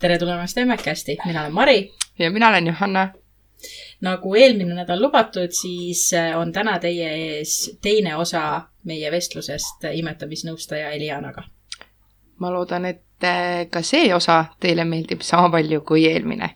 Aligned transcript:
tere 0.00 0.18
tulemast 0.18 0.58
Emmekasti, 0.58 1.18
mina 1.26 1.40
olen 1.40 1.54
Mari. 1.54 1.92
ja 2.18 2.30
mina 2.30 2.48
olen 2.48 2.66
Johanna. 2.66 3.08
nagu 4.00 4.34
eelmine 4.34 4.74
nädal 4.74 5.02
lubatud, 5.02 5.52
siis 5.52 6.12
äh, 6.14 6.38
on 6.38 6.52
täna 6.52 6.78
teie 6.78 7.08
ees 7.10 7.76
teine 7.82 8.16
osa 8.16 8.62
meie 8.84 9.10
vestlusest 9.10 9.84
imetamisnõustaja 9.92 10.90
Elianaga. 10.90 11.42
ma 12.38 12.52
loodan, 12.52 12.84
et 12.84 13.24
äh, 13.24 13.66
ka 13.70 13.82
see 13.82 14.14
osa 14.14 14.44
teile 14.60 14.84
meeldib 14.84 15.20
sama 15.20 15.50
palju 15.50 15.80
kui 15.80 16.06
eelmine. 16.08 16.50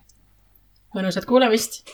mõnusat 0.97 1.29
kuulamist 1.29 1.85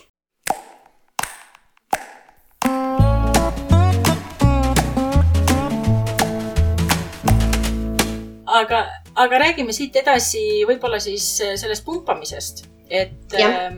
aga, 8.47 8.87
aga 9.21 9.41
räägime 9.45 9.75
siit 9.77 9.97
edasi 10.01 10.43
võib-olla 10.69 11.01
siis 11.03 11.33
äh, 11.45 11.57
sellest 11.61 11.85
pumpamisest, 11.87 12.65
et 12.89 13.37
äh, 13.37 13.71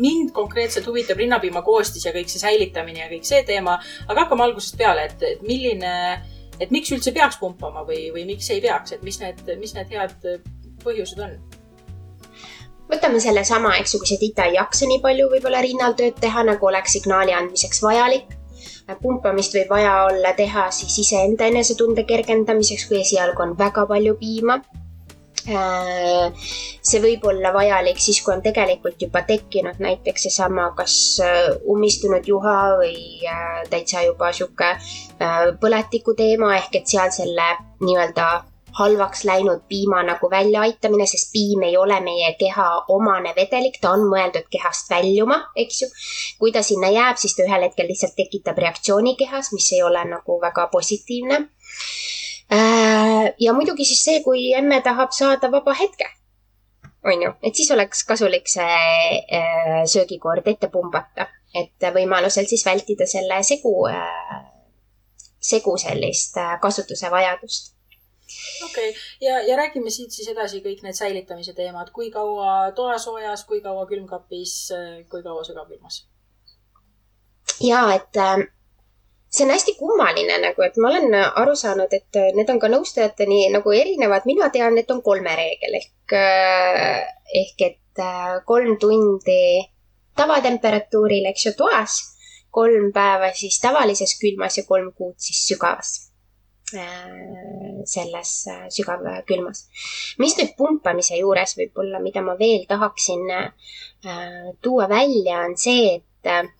mind 0.00 0.32
konkreetselt 0.36 0.88
huvitab 0.88 1.20
rinnapiima 1.20 1.62
koostis 1.66 2.04
ja 2.06 2.12
kõik 2.14 2.30
see 2.32 2.42
säilitamine 2.42 3.04
ja 3.04 3.08
kõik 3.10 3.28
see 3.28 3.42
teema, 3.46 3.78
aga 4.08 4.24
hakkame 4.24 4.46
algusest 4.48 4.76
peale, 4.80 5.06
et, 5.10 5.22
et 5.26 5.46
milline, 5.46 5.94
et 6.60 6.74
miks 6.74 6.92
üldse 6.96 7.14
peaks 7.16 7.38
pumpama 7.40 7.84
või, 7.88 8.08
või 8.14 8.26
miks 8.28 8.50
ei 8.54 8.62
peaks, 8.64 8.96
et 8.96 9.06
mis 9.06 9.20
need, 9.22 9.44
mis 9.60 9.76
need 9.76 9.96
head 9.96 10.28
põhjused 10.84 11.24
on? 11.24 11.38
võtame 12.90 13.20
sellesama, 13.22 13.76
eks 13.78 13.94
ju, 13.94 14.00
kui 14.02 14.10
see 14.10 14.18
tita 14.18 14.48
ei 14.48 14.56
jaksa 14.56 14.88
nii 14.90 14.98
palju 15.04 15.28
võib-olla 15.30 15.60
rinnal 15.62 15.94
tööd 15.98 16.16
teha, 16.20 16.42
nagu 16.48 16.66
oleks 16.66 16.96
signaali 16.98 17.36
andmiseks 17.36 17.84
vajalik 17.84 18.39
pumpamist 19.02 19.54
võib 19.56 19.70
vaja 19.70 19.94
olla 20.08 20.34
teha 20.36 20.68
siis 20.74 20.98
iseenda 21.04 21.48
enesetunde 21.50 22.04
kergendamiseks, 22.08 22.86
kui 22.88 23.00
esialgu 23.04 23.42
on 23.46 23.56
väga 23.58 23.86
palju 23.90 24.16
piima. 24.20 24.60
Äh, 25.48 26.34
see 26.84 27.00
võib 27.00 27.24
olla 27.30 27.52
vajalik 27.54 27.98
siis, 28.02 28.18
kui 28.20 28.34
on 28.34 28.42
tegelikult 28.44 29.00
juba 29.00 29.22
tekkinud 29.24 29.80
näiteks 29.80 30.26
seesama, 30.28 30.68
kas 30.76 30.94
äh, 31.24 31.48
ummistunud 31.64 32.28
juha 32.28 32.56
või 32.82 33.24
äh, 33.24 33.62
täitsa 33.72 34.04
juba 34.04 34.34
sihuke 34.36 34.74
põletiku 35.62 36.14
teema 36.16 36.52
ehk 36.58 36.82
et 36.82 36.92
seal 36.92 37.12
selle 37.16 37.48
nii-öelda 37.80 38.28
halvaks 38.78 39.24
läinud 39.24 39.62
piima 39.68 40.02
nagu 40.06 40.30
väljaaitamine, 40.30 41.06
sest 41.06 41.32
piim 41.32 41.62
ei 41.66 41.76
ole 41.76 42.00
meie 42.00 42.34
keha 42.38 42.66
omane 42.88 43.32
vedelik, 43.36 43.80
ta 43.80 43.92
on 43.96 44.06
mõeldud 44.10 44.46
kehast 44.50 44.90
väljuma, 44.90 45.40
eks 45.56 45.82
ju. 45.82 45.88
kui 46.38 46.52
ta 46.52 46.62
sinna 46.62 46.90
jääb, 46.92 47.18
siis 47.20 47.36
ta 47.36 47.44
ühel 47.46 47.66
hetkel 47.66 47.90
lihtsalt 47.90 48.16
tekitab 48.16 48.58
reaktsiooni 48.58 49.16
kehas, 49.18 49.52
mis 49.52 49.72
ei 49.72 49.82
ole 49.82 50.04
nagu 50.08 50.38
väga 50.42 50.68
positiivne. 50.72 51.40
Äh, 52.52 53.32
ja 53.38 53.52
muidugi 53.54 53.84
siis 53.84 54.04
see, 54.04 54.22
kui 54.24 54.52
emme 54.54 54.80
tahab 54.82 55.12
saada 55.14 55.50
vaba 55.52 55.74
hetke, 55.78 56.08
on 57.04 57.22
ju, 57.22 57.34
et 57.42 57.54
siis 57.54 57.70
oleks 57.70 58.04
kasulik 58.04 58.48
see 58.50 58.70
äh, 59.40 59.82
söögikord 59.86 60.46
ette 60.50 60.68
pumbata, 60.68 61.28
et 61.54 61.90
võimalusel 61.94 62.46
siis 62.50 62.64
vältida 62.66 63.06
selle 63.06 63.42
segu, 63.46 63.74
äh, 63.90 64.40
segu 65.40 65.76
sellist 65.80 66.36
kasutuse 66.60 67.10
vajadust 67.10 67.79
okei 68.64 68.90
okay., 68.90 69.02
ja, 69.20 69.40
ja 69.48 69.56
räägime 69.56 69.90
siit 69.90 70.14
siis 70.14 70.28
edasi 70.32 70.62
kõik 70.64 70.84
need 70.86 70.98
säilitamise 70.98 71.54
teemad, 71.56 71.90
kui 71.96 72.10
kaua 72.14 72.70
toasoojas, 72.76 73.44
kui 73.48 73.60
kaua 73.64 73.86
külmkapis, 73.90 74.56
kui 75.10 75.22
kaua 75.26 75.44
sügavkülmas? 75.46 76.04
ja, 77.60 77.82
et 77.94 78.16
äh, 78.16 78.38
see 79.30 79.44
on 79.46 79.52
hästi 79.54 79.74
kummaline 79.78 80.38
nagu, 80.42 80.62
et 80.66 80.76
ma 80.80 80.92
olen 80.92 81.14
aru 81.14 81.56
saanud, 81.56 81.92
et 81.92 82.20
äh, 82.20 82.30
need 82.36 82.50
on 82.52 82.60
ka 82.62 82.70
nõustajateni 82.72 83.42
nagu 83.54 83.74
erinevad, 83.76 84.26
mina 84.30 84.50
tean, 84.54 84.78
et 84.78 84.90
on 84.90 85.02
kolme 85.06 85.34
reegel 85.36 85.76
ehk 85.80 86.16
äh,, 86.16 87.02
ehk 87.42 87.66
et 87.66 88.02
äh, 88.02 88.38
kolm 88.46 88.76
tundi 88.80 89.42
tavatemperatuuril, 90.18 91.28
eks 91.30 91.46
ju, 91.46 91.56
toas, 91.58 92.00
kolm 92.50 92.90
päeva 92.92 93.30
siis 93.36 93.60
tavalises 93.62 94.16
külmas 94.20 94.58
ja 94.58 94.66
kolm 94.68 94.90
kuud 94.96 95.18
siis 95.22 95.44
sügavas 95.46 96.09
selles 97.84 98.32
äh, 98.48 98.64
sügavkülmas. 98.70 99.64
mis 100.18 100.36
nüüd 100.38 100.54
pumpamise 100.58 101.18
juures 101.18 101.56
võib-olla, 101.58 102.00
mida 102.02 102.22
ma 102.24 102.36
veel 102.38 102.66
tahaksin 102.68 103.30
äh, 103.36 104.50
tuua 104.62 104.88
välja, 104.88 105.44
on 105.46 105.56
see, 105.58 105.96
et 105.96 106.50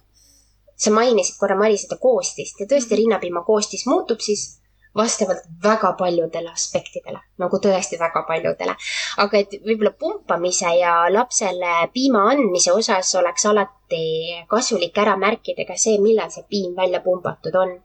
sa 0.80 0.92
mainisid 0.94 1.36
korra, 1.40 1.58
Mari, 1.58 1.76
seda 1.80 2.00
koostist 2.00 2.60
ja 2.60 2.66
tõesti, 2.66 2.94
mhm. 2.94 3.02
rinnapiima 3.02 3.44
koostis 3.46 3.86
muutub 3.90 4.22
siis 4.24 4.56
vastavalt 4.96 5.44
väga 5.62 5.92
paljudele 5.94 6.50
aspektidele, 6.50 7.20
nagu 7.38 7.60
tõesti 7.62 7.98
väga 8.00 8.24
paljudele. 8.26 8.74
aga 9.22 9.38
et 9.38 9.54
võib-olla 9.66 9.92
pumpamise 9.94 10.72
ja 10.80 10.94
lapsele 11.12 11.74
piima 11.94 12.24
andmise 12.32 12.72
osas 12.72 13.14
oleks 13.14 13.46
alati 13.46 14.02
kasulik 14.50 14.98
ära 14.98 15.14
märkida 15.16 15.68
ka 15.68 15.76
see, 15.78 16.00
millal 16.02 16.30
see 16.34 16.42
piim 16.50 16.74
välja 16.74 17.00
pumpatud 17.06 17.54
on. 17.54 17.76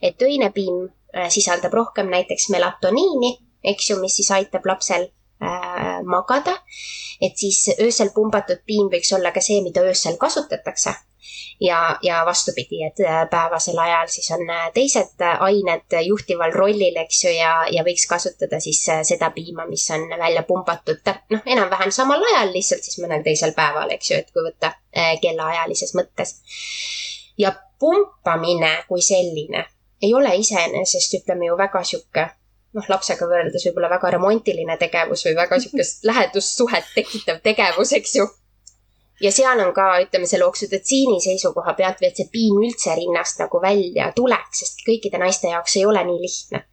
et 0.00 0.22
õinepiim 0.22 0.86
Äh, 0.86 1.03
sisaldab 1.28 1.72
rohkem 1.72 2.08
näiteks 2.10 2.48
melatoniini, 2.50 3.38
eks 3.64 3.90
ju, 3.90 3.98
mis 4.00 4.16
siis 4.16 4.30
aitab 4.30 4.66
lapsel 4.66 5.08
äh, 5.42 6.02
magada. 6.04 6.58
et 7.20 7.36
siis 7.38 7.70
öösel 7.80 8.10
pumbatud 8.14 8.64
piim 8.66 8.88
võiks 8.92 9.12
olla 9.14 9.30
ka 9.32 9.40
see, 9.40 9.62
mida 9.62 9.82
öösel 9.86 10.16
kasutatakse. 10.20 10.94
ja, 11.60 11.98
ja 12.02 12.22
vastupidi, 12.26 12.82
et 12.84 13.00
äh, 13.00 13.24
päevasel 13.30 13.78
ajal 13.78 14.08
siis 14.12 14.30
on 14.36 14.50
äh, 14.50 14.70
teised 14.74 15.24
ained 15.40 15.98
juhtival 16.06 16.52
rollil, 16.52 16.96
eks 17.04 17.24
ju, 17.24 17.34
ja, 17.34 17.52
ja 17.70 17.84
võiks 17.86 18.06
kasutada 18.10 18.60
siis 18.60 18.82
seda 19.02 19.30
piima, 19.30 19.66
mis 19.70 19.86
on 19.90 20.08
välja 20.18 20.42
pumbatud, 20.42 21.12
noh, 21.30 21.44
enam-vähem 21.46 21.94
samal 21.94 22.22
ajal, 22.32 22.52
lihtsalt 22.52 22.84
siis 22.84 22.98
mõnel 23.04 23.24
teisel 23.24 23.54
päeval, 23.56 23.94
eks 23.96 24.10
ju, 24.10 24.20
et 24.20 24.34
kui 24.34 24.44
võtta 24.50 24.74
kellaajalises 25.22 25.94
mõttes. 25.94 26.36
ja 27.38 27.54
pumpamine 27.78 28.84
kui 28.88 29.02
selline 29.02 29.64
ei 30.04 30.14
ole 30.14 30.36
iseenesest, 30.36 31.20
ütleme 31.20 31.48
ju 31.48 31.58
väga 31.58 31.82
sihuke 31.84 32.28
noh, 32.74 32.88
lapsega 32.90 33.28
võrreldes 33.30 33.66
võib-olla 33.68 33.90
väga 33.94 34.14
romantiline 34.16 34.76
tegevus 34.80 35.24
või 35.28 35.36
väga 35.38 35.60
sihukest 35.62 36.04
lähedussuhet 36.10 36.90
tekitav 36.96 37.40
tegevus, 37.44 37.94
eks 37.98 38.16
ju. 38.18 38.26
ja 39.22 39.32
seal 39.32 39.62
on 39.62 39.72
ka, 39.76 39.88
ütleme 40.04 40.28
selle 40.30 40.48
oksüdotsiini 40.50 41.20
seisukoha 41.22 41.76
pealt 41.78 42.02
või 42.02 42.10
et 42.10 42.20
see 42.20 42.30
piim 42.32 42.60
üldse 42.60 42.94
rinnast 42.98 43.42
nagu 43.42 43.62
välja 43.62 44.10
tuleks, 44.16 44.62
sest 44.62 44.86
kõikide 44.86 45.22
naiste 45.22 45.52
jaoks 45.52 45.76
ei 45.80 45.88
ole 45.90 46.04
nii 46.10 46.22
lihtne. 46.26 46.64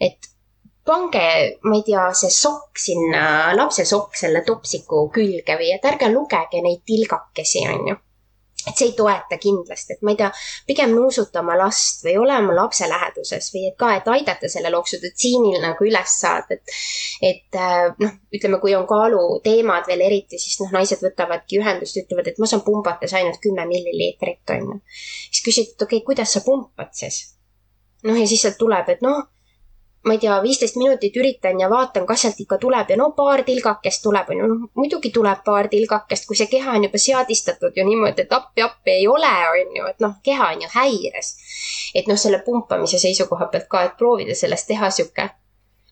et 0.00 0.32
pange, 0.86 1.28
ma 1.66 1.78
ei 1.80 1.84
tea, 1.86 2.08
see 2.14 2.30
sokk 2.30 2.78
sinna, 2.78 3.52
lapse 3.58 3.84
sokk 3.88 4.14
selle 4.14 4.44
topsiku 4.46 5.08
külge 5.14 5.56
või 5.58 5.72
et 5.74 5.88
ärge 5.88 6.12
lugege 6.12 6.62
neid 6.62 6.84
tilgakesi, 6.86 7.64
on 7.72 7.88
ju 7.90 8.02
et 8.66 8.74
see 8.74 8.88
ei 8.90 8.94
toeta 8.98 9.38
kindlasti, 9.38 9.94
et 9.94 10.02
ma 10.02 10.12
ei 10.12 10.18
tea, 10.18 10.30
pigem 10.66 10.94
nuusuta 10.96 11.40
oma 11.42 11.54
last 11.58 12.02
või 12.06 12.16
ole 12.22 12.38
oma 12.40 12.56
lapse 12.56 12.88
läheduses 12.90 13.50
või 13.54 13.68
et 13.68 13.76
ka, 13.78 13.92
et 13.98 14.08
aidata 14.10 14.50
sellel 14.50 14.74
oksüdotsiinil 14.80 15.60
nagu 15.62 15.86
üles 15.86 16.16
saada, 16.20 16.58
et. 16.58 16.74
et 17.30 17.60
äh, 17.60 17.86
noh, 18.02 18.16
ütleme, 18.36 18.58
kui 18.62 18.74
on 18.76 18.88
kaaluteemad 18.90 19.86
veel 19.90 20.02
eriti, 20.08 20.40
siis 20.42 20.58
noh, 20.62 20.72
naised 20.74 21.04
võtavadki 21.04 21.60
ühendust, 21.62 22.00
ütlevad, 22.02 22.32
et 22.32 22.42
ma 22.42 22.50
saan 22.50 22.64
pumbates 22.66 23.14
ainult 23.16 23.38
kümme 23.44 23.68
milliliitrit, 23.70 24.42
on 24.56 24.74
ju. 24.74 24.80
siis 25.30 25.46
küsid, 25.46 25.72
et 25.72 25.86
okei 25.86 26.02
okay,, 26.02 26.06
kuidas 26.10 26.34
sa 26.36 26.42
pumpad 26.46 26.92
siis? 26.96 27.22
noh, 28.06 28.18
ja 28.18 28.26
siis 28.28 28.42
sealt 28.44 28.58
tuleb, 28.60 28.90
et 28.92 29.02
noh 29.04 29.24
ma 30.06 30.14
ei 30.14 30.18
tea, 30.22 30.36
viisteist 30.42 30.76
minutit 30.78 31.16
üritan 31.18 31.60
ja 31.60 31.68
vaatan, 31.70 32.06
kas 32.06 32.22
sealt 32.22 32.40
ikka 32.40 32.58
tuleb 32.62 32.90
ja 32.92 32.96
no 33.00 33.10
paar 33.16 33.42
tilgakest 33.46 34.04
tuleb, 34.04 34.30
on 34.30 34.40
ju, 34.40 34.48
noh 34.52 34.68
muidugi 34.78 35.10
tuleb 35.14 35.42
paar 35.44 35.68
tilgakest, 35.72 36.28
kui 36.28 36.38
see 36.38 36.50
keha 36.50 36.76
on 36.78 36.86
juba 36.86 37.00
seadistatud 37.02 37.74
ju 37.76 37.86
niimoodi, 37.88 38.22
et 38.22 38.34
appi-appi 38.38 38.94
ei 38.94 39.08
ole, 39.10 39.32
on 39.50 39.78
ju, 39.80 39.86
et 39.90 40.04
noh, 40.04 40.14
keha 40.22 40.50
on 40.54 40.62
ju 40.62 40.68
häires. 40.74 41.32
et 41.94 42.06
noh, 42.06 42.18
selle 42.22 42.38
pumpamise 42.46 43.00
seisukoha 43.02 43.48
pealt 43.50 43.66
ka, 43.72 43.82
et 43.88 43.96
proovida 43.98 44.34
sellest 44.34 44.68
teha 44.70 44.90
sihuke, 44.90 45.30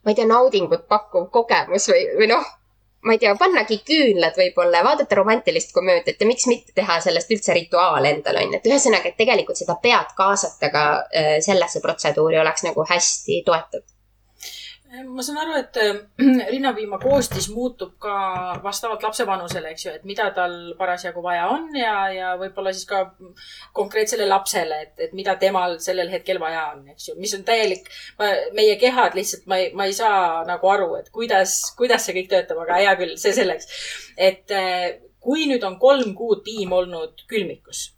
ma 0.04 0.12
ei 0.12 0.19
tea, 0.20 0.28
naudingut 0.31 0.86
pakkuv 0.88 1.26
kogemus 1.34 1.88
või, 1.91 2.04
või 2.20 2.31
noh 2.31 2.52
ma 3.04 3.12
ei 3.12 3.19
tea, 3.20 3.34
pannagi 3.36 3.81
küünlad 3.84 4.38
võib-olla 4.38 4.81
ja 4.81 4.84
vaadata 4.87 5.19
romantilist 5.19 5.75
komöödiat 5.76 6.22
ja 6.22 6.26
miks 6.26 6.46
mitte 6.49 6.72
teha 6.78 7.00
sellest 7.05 7.34
üldse 7.34 7.52
rituaal 7.58 8.06
endale, 8.08 8.46
on 8.46 8.55
ju. 8.55 8.60
et 8.62 8.70
ühesõnaga, 8.70 9.10
et 9.10 9.19
tegelikult 9.19 9.58
seda 9.60 9.75
pead 9.82 10.14
kaasata 10.17 10.70
ka 10.72 10.84
äh, 11.02 11.34
sellesse 11.44 11.82
protseduuri 11.84 12.38
oleks 12.40 12.64
nagu 12.64 12.87
hästi 12.88 13.43
toetav 13.50 13.84
ma 15.02 15.23
saan 15.25 15.38
aru, 15.43 15.55
et 15.58 15.76
äh, 15.81 15.96
rinnapiima 16.52 16.99
koostis 17.02 17.49
muutub 17.52 17.94
ka 18.02 18.14
vastavalt 18.62 19.02
lapse 19.06 19.26
vanusele, 19.26 19.73
eks 19.73 19.87
ju, 19.87 19.94
et 19.99 20.05
mida 20.08 20.29
tal 20.37 20.55
parasjagu 20.79 21.23
vaja 21.25 21.49
on 21.52 21.70
ja, 21.79 21.94
ja 22.14 22.32
võib-olla 22.41 22.73
siis 22.75 22.87
ka 22.88 23.00
konkreetsele 23.76 24.29
lapsele, 24.29 24.81
et, 24.87 24.94
et 25.08 25.17
mida 25.17 25.37
temal 25.41 25.79
sellel 25.85 26.12
hetkel 26.12 26.41
vaja 26.43 26.67
on, 26.75 26.85
eks 26.94 27.08
ju, 27.11 27.17
mis 27.20 27.35
on 27.38 27.46
täielik, 27.46 27.88
meie 28.56 28.76
kehad 28.81 29.17
lihtsalt, 29.19 29.49
ma 29.50 29.61
ei, 29.62 29.73
ma 29.76 29.88
ei 29.88 29.96
saa 29.96 30.44
nagu 30.49 30.70
aru, 30.70 30.93
et 31.00 31.11
kuidas, 31.14 31.56
kuidas 31.79 32.06
see 32.06 32.17
kõik 32.20 32.31
töötab, 32.32 32.62
aga 32.64 32.81
hea 32.82 32.94
küll, 33.00 33.19
see 33.20 33.35
selleks. 33.37 33.69
et 34.17 34.55
äh, 34.55 35.00
kui 35.25 35.49
nüüd 35.50 35.64
on 35.67 35.79
kolm 35.81 36.14
kuud 36.19 36.44
piim 36.46 36.73
olnud 36.76 37.26
külmikus, 37.31 37.88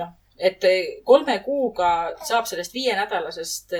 noh, 0.00 0.16
et 0.38 0.66
äh, 0.66 1.00
kolme 1.06 1.38
kuuga 1.46 1.94
saab 2.24 2.48
sellest 2.50 2.74
viienädalasest 2.74 3.78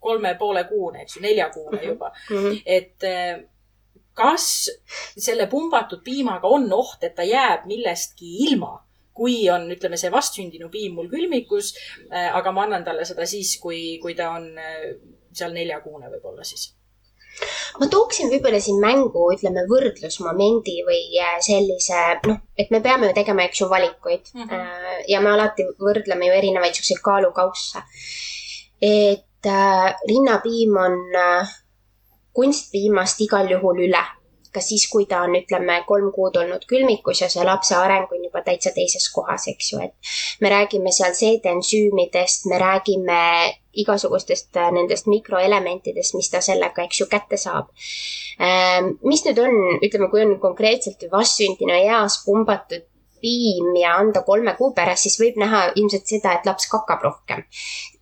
kolme 0.00 0.34
poole 0.38 0.64
kuune, 0.68 1.04
eks 1.04 1.16
ju, 1.16 1.22
nelja 1.24 1.50
kuune 1.54 1.78
mhm. 1.78 1.88
juba 1.88 2.12
mm. 2.30 2.36
-hmm. 2.36 2.62
et 2.66 3.08
eh, 3.08 3.42
kas 4.14 4.46
selle 5.16 5.46
pumbatud 5.46 6.02
piimaga 6.04 6.48
on 6.48 6.72
oht, 6.72 7.04
et 7.04 7.14
ta 7.14 7.26
jääb 7.26 7.66
millestki 7.70 8.36
ilma? 8.48 8.78
kui 9.20 9.50
on, 9.52 9.66
ütleme, 9.74 9.98
see 10.00 10.08
vastsündinu 10.08 10.70
piim 10.72 10.94
mul 10.96 11.08
külmikus, 11.10 11.74
äh, 12.08 12.30
aga 12.36 12.52
ma 12.56 12.62
annan 12.64 12.84
talle 12.86 13.04
seda 13.04 13.26
siis, 13.28 13.58
kui, 13.60 13.98
kui 14.00 14.14
ta 14.16 14.30
on 14.32 14.46
äh, 14.56 14.84
seal 15.36 15.52
neljakuune 15.52 16.08
võib-olla 16.08 16.46
siis 16.46 16.70
ma 17.80 17.88
tooksin 17.90 18.30
võib-olla 18.32 18.60
siin 18.62 18.80
mängu, 18.82 19.24
ütleme, 19.34 19.64
võrdlusmomendi 19.70 20.76
või 20.86 21.02
sellise, 21.44 22.00
noh, 22.26 22.40
et 22.58 22.72
me 22.74 22.80
peame 22.84 23.10
ju 23.10 23.16
tegema, 23.16 23.46
eks 23.46 23.62
ju, 23.62 23.68
valikuid 23.70 24.32
mm. 24.34 24.46
-hmm. 24.48 25.02
ja 25.12 25.20
me 25.24 25.32
alati 25.34 25.66
võrdleme 25.80 26.30
ju 26.30 26.38
erinevaid 26.40 26.78
siukseid 26.78 27.02
kaalukausse. 27.04 27.82
et 28.80 29.26
äh, 29.46 29.90
rinnapiim 30.08 30.76
on 30.76 30.96
äh, 31.16 31.52
kunstpiimast 32.32 33.20
igal 33.26 33.50
juhul 33.50 33.86
üle 33.88 34.02
ka 34.52 34.60
siis, 34.60 34.86
kui 34.90 35.06
ta 35.06 35.22
on, 35.26 35.36
ütleme, 35.38 35.80
kolm 35.86 36.10
kuud 36.14 36.36
olnud 36.40 36.64
külmikus 36.70 37.22
ja 37.22 37.28
see 37.30 37.44
lapse 37.46 37.76
areng 37.78 38.10
on 38.10 38.24
juba 38.26 38.42
täitsa 38.46 38.72
teises 38.74 39.06
kohas, 39.14 39.46
eks 39.52 39.72
ju, 39.72 39.82
et 39.84 40.12
me 40.42 40.50
räägime 40.50 40.92
seal 40.94 41.14
seedensüümidest, 41.14 42.48
me 42.50 42.58
räägime 42.58 43.20
igasugustest 43.82 44.56
äh, 44.58 44.72
nendest 44.74 45.06
mikroelementidest, 45.10 46.16
mis 46.18 46.30
ta 46.32 46.42
sellega, 46.42 46.82
eks 46.82 47.02
ju, 47.02 47.06
kätte 47.10 47.38
saab. 47.38 47.70
Ähm, 48.42 48.96
mis 49.06 49.22
nüüd 49.26 49.38
on, 49.38 49.58
ütleme, 49.78 50.10
kui 50.10 50.24
on 50.24 50.38
konkreetselt 50.42 51.06
vastsündinu 51.12 51.76
eas 51.76 52.18
pumbatud 52.24 52.88
piim 53.20 53.76
ja 53.76 53.94
anda 54.00 54.22
kolme 54.26 54.54
kuu 54.58 54.72
pärast, 54.74 55.06
siis 55.06 55.18
võib 55.20 55.38
näha 55.40 55.66
ilmselt 55.76 56.08
seda, 56.08 56.34
et 56.34 56.46
laps 56.48 56.66
kakab 56.72 57.04
rohkem. 57.04 57.44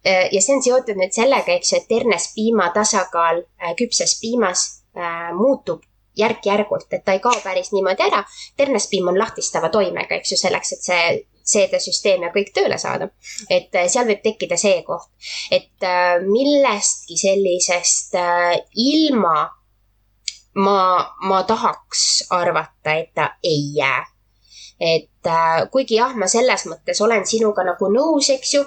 Äh, 0.07 0.29
ja 0.33 0.43
see 0.43 0.57
on 0.57 0.63
seotud 0.63 0.99
nüüd 0.99 1.15
sellega, 1.15 1.53
eks 1.53 1.73
ju, 1.73 1.83
et 1.83 1.89
ternes 1.89 2.31
piima 2.35 2.71
tasakaal 2.75 3.43
äh, 3.43 3.75
küpses 3.79 4.19
piimas 4.21 4.75
muutub 5.37 5.85
järk-järgult, 6.19 6.89
et 6.91 7.05
ta 7.07 7.15
ei 7.15 7.21
kao 7.23 7.37
päris 7.45 7.69
niimoodi 7.71 8.03
ära. 8.03 8.25
ternespiim 8.57 9.09
on 9.09 9.19
lahtistava 9.19 9.69
toimega, 9.69 10.17
eks 10.17 10.33
ju, 10.33 10.39
selleks, 10.41 10.73
et 10.73 10.87
see 10.89 11.03
seedesüsteem 11.49 12.27
ja 12.27 12.33
kõik 12.35 12.53
tööle 12.55 12.79
saada. 12.79 13.09
et 13.51 13.75
äh, 13.75 13.89
seal 13.89 14.09
võib 14.09 14.23
tekkida 14.25 14.59
see 14.61 14.83
koht, 14.87 15.09
et 15.51 15.87
äh, 15.87 16.19
millestki 16.25 17.17
sellisest 17.21 18.19
äh, 18.19 18.59
ilma 18.75 19.49
ma, 20.55 20.81
ma 21.23 21.43
tahaks 21.49 22.29
arvata, 22.35 22.95
et 22.95 23.13
ta 23.15 23.31
ei 23.43 23.73
jää. 23.77 24.07
et 24.81 25.31
kuigi 25.73 25.97
jah, 25.99 26.15
ma 26.15 26.29
selles 26.31 26.67
mõttes 26.71 27.01
olen 27.03 27.25
sinuga 27.27 27.65
nagu 27.67 27.89
nõus, 27.93 28.29
eks 28.31 28.55
ju 28.55 28.65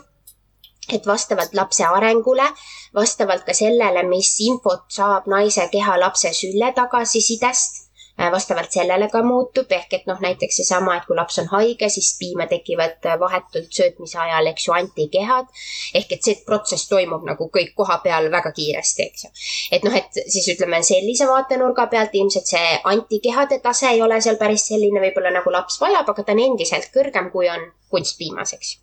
et 0.94 1.08
vastavalt 1.08 1.54
lapse 1.58 1.86
arengule, 1.86 2.48
vastavalt 2.96 3.46
ka 3.48 3.54
sellele, 3.56 4.04
mis 4.10 4.34
infot 4.48 4.90
saab 4.92 5.30
naise 5.32 5.68
keha 5.72 6.00
lapse 6.00 6.34
sülle 6.36 6.72
tagasisidest, 6.76 7.80
äh, 8.20 8.32
vastavalt 8.32 8.72
sellele 8.72 9.08
ka 9.10 9.22
muutub, 9.24 9.72
ehk 9.72 9.94
et 9.98 10.06
noh, 10.10 10.20
näiteks 10.22 10.60
seesama, 10.62 10.98
et 10.98 11.08
kui 11.08 11.16
laps 11.18 11.40
on 11.42 11.48
haige, 11.54 11.90
siis 11.90 12.12
piima 12.20 12.48
tekivad 12.52 13.08
vahetult 13.20 13.72
söötmise 13.78 14.20
ajal, 14.20 14.52
eks 14.52 14.68
ju, 14.68 14.76
antikehad. 14.78 15.50
ehk 15.94 16.12
et 16.12 16.24
see 16.28 16.44
protsess 16.46 16.90
toimub 16.92 17.26
nagu 17.28 17.50
kõik 17.56 17.74
koha 17.76 17.98
peal 18.04 18.30
väga 18.32 18.52
kiiresti, 18.60 19.08
eks 19.08 19.26
ju. 19.26 19.34
et 19.78 19.88
noh, 19.88 19.96
et 19.96 20.22
siis 20.28 20.48
ütleme 20.56 20.84
sellise 20.84 21.28
vaatenurga 21.28 21.88
pealt 21.88 22.16
ilmselt 22.16 22.54
see 22.54 22.78
antikehade 22.94 23.60
tase 23.64 23.90
ei 23.90 24.02
ole 24.02 24.22
seal 24.22 24.40
päris 24.42 24.68
selline 24.68 25.04
võib-olla 25.08 25.34
nagu 25.40 25.52
laps 25.52 25.82
vajab, 25.82 26.10
aga 26.10 26.24
ta 26.24 26.38
on 26.38 26.46
endiselt 26.48 26.92
kõrgem, 26.96 27.32
kui 27.32 27.50
on 27.50 27.70
kunstpiimas, 27.90 28.54
eks 28.60 28.76
ju. 28.76 28.82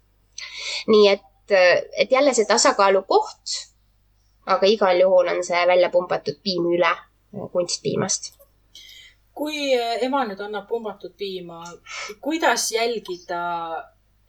nii 0.94 1.08
et 1.14 1.26
et 1.50 2.10
jälle 2.10 2.34
see 2.34 2.46
tasakaalu 2.48 3.02
koht, 3.08 3.58
aga 4.46 4.66
igal 4.66 5.00
juhul 5.00 5.28
on 5.34 5.44
see 5.44 5.66
välja 5.68 5.90
pumbatud 5.90 6.40
piim 6.42 6.66
üle 6.74 6.94
kunstpiimast. 7.52 8.34
kui 9.38 9.70
ema 10.02 10.24
nüüd 10.26 10.40
annab 10.42 10.66
pumbatud 10.66 11.12
piima, 11.14 11.60
kuidas 12.20 12.72
jälgida, 12.72 13.42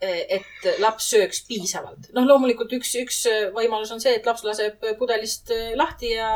et 0.00 0.68
laps 0.78 1.08
sööks 1.10 1.42
piisavalt? 1.48 2.12
noh, 2.14 2.28
loomulikult 2.28 2.72
üks, 2.78 2.94
üks 3.02 3.18
võimalus 3.56 3.90
on 3.92 4.00
see, 4.00 4.14
et 4.16 4.26
laps 4.26 4.44
laseb 4.46 4.78
pudelist 4.98 5.50
lahti 5.76 6.14
ja 6.14 6.30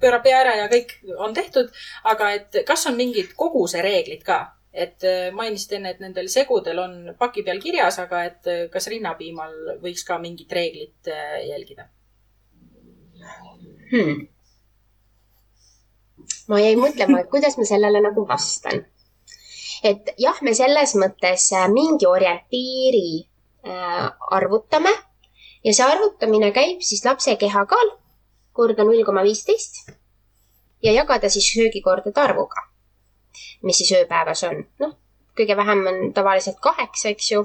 pöörab 0.00 0.22
pea 0.26 0.42
ära 0.42 0.54
ja 0.60 0.68
kõik 0.70 0.94
on 1.16 1.34
tehtud. 1.34 1.72
aga 2.04 2.30
et 2.36 2.62
kas 2.66 2.86
on 2.90 3.00
mingid 3.00 3.34
kogusereeglid 3.36 4.22
ka? 4.26 4.57
Et 4.72 5.04
äh, 5.04 5.30
mainisid 5.32 5.72
enne, 5.78 5.94
et 5.94 6.00
nendel 6.02 6.28
segudel 6.28 6.78
on 6.82 6.96
paki 7.18 7.44
peal 7.46 7.60
kirjas, 7.62 7.98
aga 8.02 8.24
et 8.28 8.50
äh, 8.50 8.64
kas 8.72 8.88
rinnapiimal 8.92 9.80
võiks 9.82 10.04
ka 10.06 10.18
mingit 10.20 10.52
reeglit 10.52 11.08
äh, 11.12 11.38
jälgida 11.48 11.88
hmm.? 13.92 14.26
ma 16.52 16.60
jäin 16.60 16.80
mõtlema, 16.80 17.22
et 17.22 17.32
kuidas 17.32 17.56
ma 17.58 17.66
sellele 17.68 18.02
nagu 18.04 18.26
vastan. 18.28 18.84
et 19.82 20.12
jah, 20.20 20.38
me 20.42 20.54
selles 20.54 20.94
mõttes 21.00 21.50
mingi 21.72 22.06
orientiiri 22.06 23.24
arvutame 23.68 24.92
ja 25.64 25.72
see 25.74 25.84
arvutamine 25.84 26.52
käib 26.54 26.84
siis 26.86 27.04
lapse 27.04 27.34
kehakaal 27.40 27.96
korda 28.52 28.84
null 28.84 29.04
koma 29.04 29.24
viisteist 29.26 29.88
ja 30.82 30.92
jagada 30.94 31.28
siis 31.32 31.48
söögikordade 31.52 32.20
arvuga 32.20 32.67
mis 33.62 33.78
siis 33.82 33.92
ööpäevas 34.00 34.42
on. 34.48 34.64
noh, 34.82 34.96
kõige 35.38 35.56
vähem 35.56 35.86
on 35.86 36.12
tavaliselt 36.14 36.60
kaheksa, 36.62 37.12
eks 37.14 37.30
ju, 37.32 37.44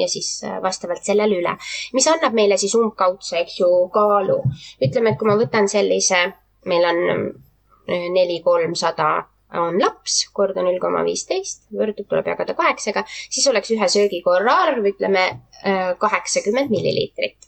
ja 0.00 0.08
siis 0.08 0.30
äh, 0.44 0.58
vastavalt 0.62 1.04
sellele 1.04 1.40
üle, 1.40 1.54
mis 1.96 2.06
annab 2.08 2.36
meile 2.36 2.56
siis 2.60 2.74
umbkaudse, 2.78 3.42
eks 3.42 3.60
ju, 3.60 3.70
kaalu. 3.92 4.40
ütleme, 4.82 5.12
et 5.12 5.20
kui 5.20 5.28
ma 5.28 5.36
võtan 5.40 5.68
sellise, 5.68 6.22
meil 6.70 6.86
on 6.88 7.02
äh, 7.16 8.06
neli 8.14 8.40
kolmsada 8.44 9.10
on 9.56 9.76
laps, 9.78 10.24
korda 10.34 10.64
null 10.64 10.80
koma 10.82 11.04
viisteist, 11.06 11.68
võrdub, 11.72 12.08
tuleb 12.10 12.26
jagada 12.32 12.56
kaheksaga, 12.58 13.04
siis 13.06 13.46
oleks 13.46 13.70
ühe 13.76 13.88
söögikorra 13.88 14.56
arv, 14.66 14.88
ütleme 14.90 15.26
äh, 15.62 15.92
kaheksakümmend 16.00 16.72
milliliitrit 16.72 17.46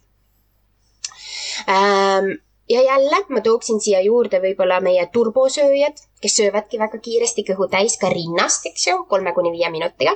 ähm, 1.66 2.36
ja 2.68 2.82
jälle 2.82 3.24
ma 3.28 3.40
tooksin 3.40 3.80
siia 3.80 4.00
juurde 4.04 4.40
võib-olla 4.42 4.80
meie 4.84 5.06
turbosööjad, 5.12 6.00
kes 6.22 6.38
söövadki 6.40 6.78
väga 6.78 7.00
kiiresti 7.02 7.44
kõhu 7.50 7.68
täis 7.72 7.98
ka 8.00 8.10
rinnast, 8.12 8.66
eks 8.70 8.86
ju, 8.86 9.02
kolme 9.08 9.32
kuni 9.36 9.52
viie 9.54 9.70
minutiga 9.72 10.14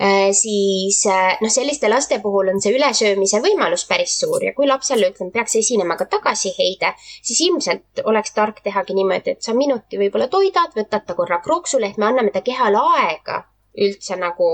äh,. 0.00 0.30
siis 0.32 1.02
äh, 1.06 1.36
noh, 1.40 1.52
selliste 1.52 1.90
laste 1.92 2.18
puhul 2.24 2.52
on 2.54 2.62
see 2.62 2.74
ülesöömise 2.76 3.42
võimalus 3.44 3.86
päris 3.88 4.18
suur 4.20 4.44
ja 4.44 4.54
kui 4.56 4.68
lapsele, 4.68 5.10
ütleme, 5.12 5.32
peaks 5.32 5.58
esinema 5.62 5.96
ka 5.96 6.08
tagasiheide, 6.16 6.94
siis 7.22 7.42
ilmselt 7.48 8.04
oleks 8.04 8.32
tark 8.36 8.62
tehagi 8.64 8.96
niimoodi, 8.96 9.36
et 9.36 9.42
sa 9.42 9.54
minuti 9.54 10.00
võib-olla 10.00 10.30
toidad, 10.32 10.72
võtad 10.76 11.06
ta 11.06 11.18
korra 11.18 11.42
krooksule, 11.44 11.92
et 11.92 12.00
me 12.00 12.08
anname 12.12 12.32
ta 12.32 12.44
kehale 12.46 12.82
aega 12.96 13.44
üldse 13.76 14.16
nagu 14.16 14.48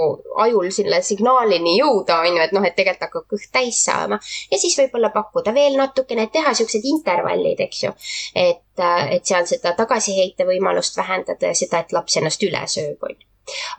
ajul 0.44 0.70
selle 0.74 1.02
signaalini 1.02 1.76
jõuda, 1.78 2.20
on 2.26 2.36
ju, 2.36 2.44
et 2.44 2.54
noh, 2.56 2.64
et 2.66 2.76
tegelikult 2.76 3.06
hakkab 3.08 3.26
kõht 3.34 3.50
täis 3.54 3.82
saama. 3.84 4.18
ja 4.50 4.58
siis 4.58 4.76
võib-olla 4.78 5.12
pakkuda 5.14 5.54
veel 5.54 5.76
natukene, 5.78 6.28
teha 6.32 6.54
siuksed 6.58 6.86
intervallid, 6.94 7.60
eks 7.66 7.82
ju. 7.84 7.92
et, 8.34 8.64
et 9.10 9.26
seal 9.26 9.46
seda 9.46 9.74
tagasiheite 9.78 10.46
võimalust 10.48 10.96
vähendada 10.98 11.52
ja 11.52 11.58
seda, 11.58 11.82
et 11.82 11.92
laps 11.92 12.16
ennast 12.20 12.42
üle 12.42 12.64
sööb, 12.66 12.98
on 13.02 13.14
ju. 13.16 13.28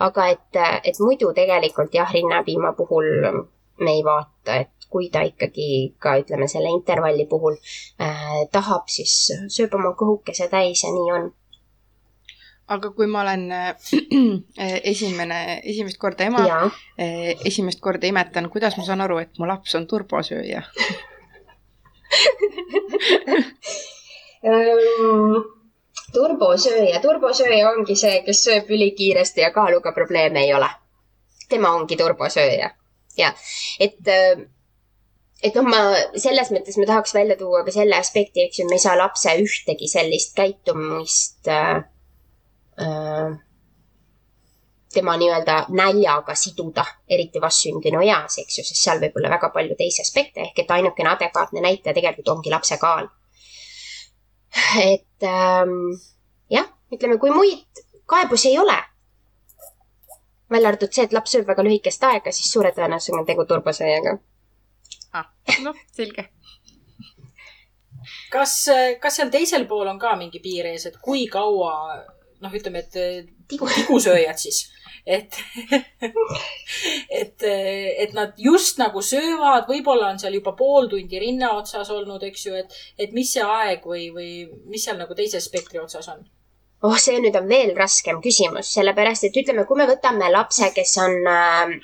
aga 0.07 0.29
et, 0.35 0.62
et 0.83 1.00
muidu 1.00 1.33
tegelikult 1.35 1.93
jah, 1.95 2.12
rinnapiima 2.13 2.73
puhul 2.77 3.09
me 3.83 3.97
ei 3.97 4.03
vaata, 4.05 4.62
et 4.63 4.89
kui 4.93 5.09
ta 5.09 5.23
ikkagi 5.25 5.95
ka 6.00 6.17
ütleme 6.21 6.47
selle 6.51 6.69
intervalli 6.69 7.25
puhul 7.25 7.55
äh, 7.57 8.43
tahab, 8.53 8.85
siis 8.88 9.31
sööb 9.50 9.73
oma 9.79 9.95
kõhukese 9.97 10.50
täis 10.51 10.83
ja 10.85 10.91
nii 10.93 11.15
on 11.15 11.31
aga 12.72 12.91
kui 12.96 13.08
ma 13.12 13.22
olen 13.22 13.51
äh, 13.51 13.75
esimene, 14.93 15.39
esimest 15.63 16.00
korda 16.00 16.27
ema, 16.29 16.43
äh, 17.00 17.34
esimest 17.46 17.82
korda 17.84 18.08
imetan, 18.08 18.50
kuidas 18.53 18.77
ma 18.77 18.86
saan 18.88 19.03
aru, 19.03 19.20
et 19.24 19.36
mu 19.39 19.48
laps 19.50 19.75
on 19.79 19.88
turbosööja 19.89 20.63
um, 24.48 25.36
turbosööja, 26.15 27.01
turbosööja 27.03 27.74
ongi 27.74 27.98
see, 28.00 28.22
kes 28.27 28.46
sööb 28.48 28.72
ülikiiresti 28.72 29.43
ja 29.43 29.51
kaaluga 29.55 29.93
probleeme 29.96 30.46
ei 30.46 30.53
ole. 30.55 30.70
tema 31.50 31.75
ongi 31.75 31.98
turbosööja. 32.00 32.72
ja, 33.17 33.34
et, 33.79 34.00
äh, 34.08 34.46
et 35.43 35.55
noh, 35.60 35.67
ma 35.67 35.84
selles 36.15 36.53
mõttes 36.55 36.79
ma 36.79 36.88
tahaks 36.88 37.13
välja 37.13 37.36
tuua 37.38 37.65
ka 37.67 37.75
selle 37.75 38.00
aspekti, 38.00 38.48
eks 38.48 38.60
ju, 38.60 38.70
me 38.70 38.79
ei 38.79 38.86
saa 38.88 38.96
lapse 38.98 39.36
ühtegi 39.43 39.91
sellist 39.91 40.36
käitumist 40.38 41.43
Äh, 41.48 41.84
tema 44.93 45.17
nii-öelda 45.17 45.65
näljaga 45.69 46.35
siduda, 46.35 46.85
eriti 47.09 47.41
vastsündinu 47.41 48.01
eas, 48.05 48.37
eks 48.43 48.57
ju, 48.59 48.65
sest 48.67 48.81
seal 48.83 49.01
võib 49.01 49.17
olla 49.19 49.33
väga 49.35 49.49
palju 49.53 49.75
teisi 49.77 50.03
aspekte, 50.05 50.47
ehk 50.47 50.63
et 50.63 50.71
ainukene 50.71 51.09
adekvaatne 51.13 51.61
näitaja 51.65 51.95
tegelikult 51.97 52.29
ongi 52.35 52.53
lapse 52.53 52.77
kaal. 52.81 53.09
et 54.81 55.27
ähm, 55.29 55.79
jah, 56.49 56.69
ütleme, 56.93 57.17
kui 57.17 57.33
muid 57.33 57.83
kaebusi 58.05 58.51
ei 58.51 58.59
ole, 58.61 58.77
välja 60.53 60.69
arvatud 60.69 60.93
see, 60.93 61.07
et 61.07 61.13
laps 61.17 61.33
sööb 61.33 61.49
väga 61.49 61.65
lühikest 61.65 62.05
aega, 62.05 62.31
siis 62.31 62.51
suure 62.53 62.71
tõenäosusega 62.75 63.23
on 63.23 63.25
tegu 63.25 63.45
turbosööjaga 63.49 64.17
ah,. 65.17 65.29
noh, 65.65 65.79
selge 65.97 66.29
kas, 68.33 68.57
kas 69.01 69.17
seal 69.17 69.31
teisel 69.33 69.65
pool 69.69 69.89
on 69.89 69.99
ka 69.99 70.13
mingi 70.19 70.41
piir 70.43 70.69
ees, 70.69 70.85
et 70.89 70.99
kui 71.01 71.25
kaua 71.31 71.73
noh, 72.43 72.53
ütleme, 72.53 72.83
et 72.83 73.29
tigusööjad 73.50 74.39
siis. 74.39 74.65
Et 75.03 75.35
et, 77.21 77.43
et 77.43 78.13
nad 78.15 78.38
just 78.39 78.79
nagu 78.79 79.01
söövad, 79.03 79.67
võib-olla 79.67 80.12
on 80.13 80.21
seal 80.21 80.38
juba 80.38 80.53
pool 80.59 80.88
tundi 80.91 81.19
rinna 81.19 81.53
otsas 81.57 81.91
olnud, 81.91 82.23
eks 82.29 82.45
ju, 82.47 82.55
et, 82.59 82.77
et 83.00 83.12
mis 83.15 83.33
see 83.35 83.43
aeg 83.43 83.83
või, 83.88 84.07
või 84.15 84.29
mis 84.71 84.85
seal 84.85 85.00
nagu 85.01 85.17
teise 85.17 85.43
spektri 85.43 85.81
otsas 85.83 86.07
on? 86.13 86.23
oh, 86.83 86.95
see 87.00 87.19
nüüd 87.23 87.35
on 87.39 87.47
veel 87.47 87.71
raskem 87.77 88.19
küsimus, 88.23 88.71
sellepärast 88.75 89.29
et 89.29 89.38
ütleme, 89.43 89.63
kui 89.67 89.79
me 89.79 89.88
võtame 89.88 90.27
lapse, 90.31 90.67
kes 90.75 90.97
on 91.03 91.29
äh,, 91.31 91.75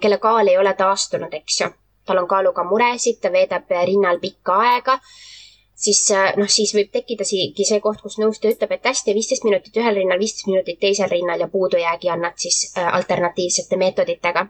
kelle 0.00 0.18
kaal 0.20 0.48
ei 0.52 0.58
ole 0.60 0.74
taastunud, 0.76 1.32
eks 1.40 1.60
ju, 1.62 1.70
tal 2.04 2.20
on 2.20 2.28
kaaluga 2.28 2.66
muresid, 2.68 3.20
ta 3.22 3.32
veedab 3.32 3.72
rinnal 3.88 4.20
pikka 4.20 4.58
aega 4.66 4.98
siis 5.74 6.10
äh, 6.10 6.32
noh, 6.36 6.48
siis 6.50 6.74
võib 6.74 6.90
tekkida 6.94 7.26
siigi 7.26 7.66
see 7.66 7.80
koht, 7.82 8.00
kus 8.02 8.18
nõustaja 8.22 8.54
ütleb, 8.54 8.74
et 8.76 8.90
hästi, 8.90 9.14
viisteist 9.16 9.46
minutit 9.46 9.76
ühel 9.80 9.98
rinnal, 10.00 10.20
viisteist 10.22 10.48
minutit 10.50 10.80
teisel 10.80 11.10
rinnal 11.10 11.40
ja 11.42 11.48
puudujäägi 11.50 12.10
annad 12.14 12.38
siis 12.38 12.72
äh, 12.78 12.90
alternatiivsete 12.94 13.78
meetoditega. 13.80 14.46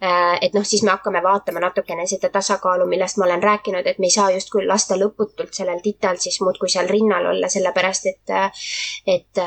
Äh, 0.00 0.38
et 0.44 0.56
noh, 0.56 0.64
siis 0.64 0.82
me 0.84 0.92
hakkame 0.92 1.22
vaatama 1.24 1.62
natukene 1.64 2.06
seda 2.08 2.30
tasakaalu, 2.32 2.86
millest 2.88 3.20
ma 3.20 3.26
olen 3.28 3.42
rääkinud, 3.42 3.86
et 3.86 3.98
me 3.98 4.08
ei 4.08 4.16
saa 4.16 4.30
justkui 4.36 4.66
lasta 4.66 4.98
lõputult 5.00 5.56
sellel 5.56 5.80
tital 5.84 6.20
siis 6.20 6.40
muudkui 6.44 6.68
seal 6.72 6.88
rinnal 6.88 7.32
olla, 7.32 7.48
sellepärast 7.52 8.10
et, 8.12 8.34
et 9.06 9.40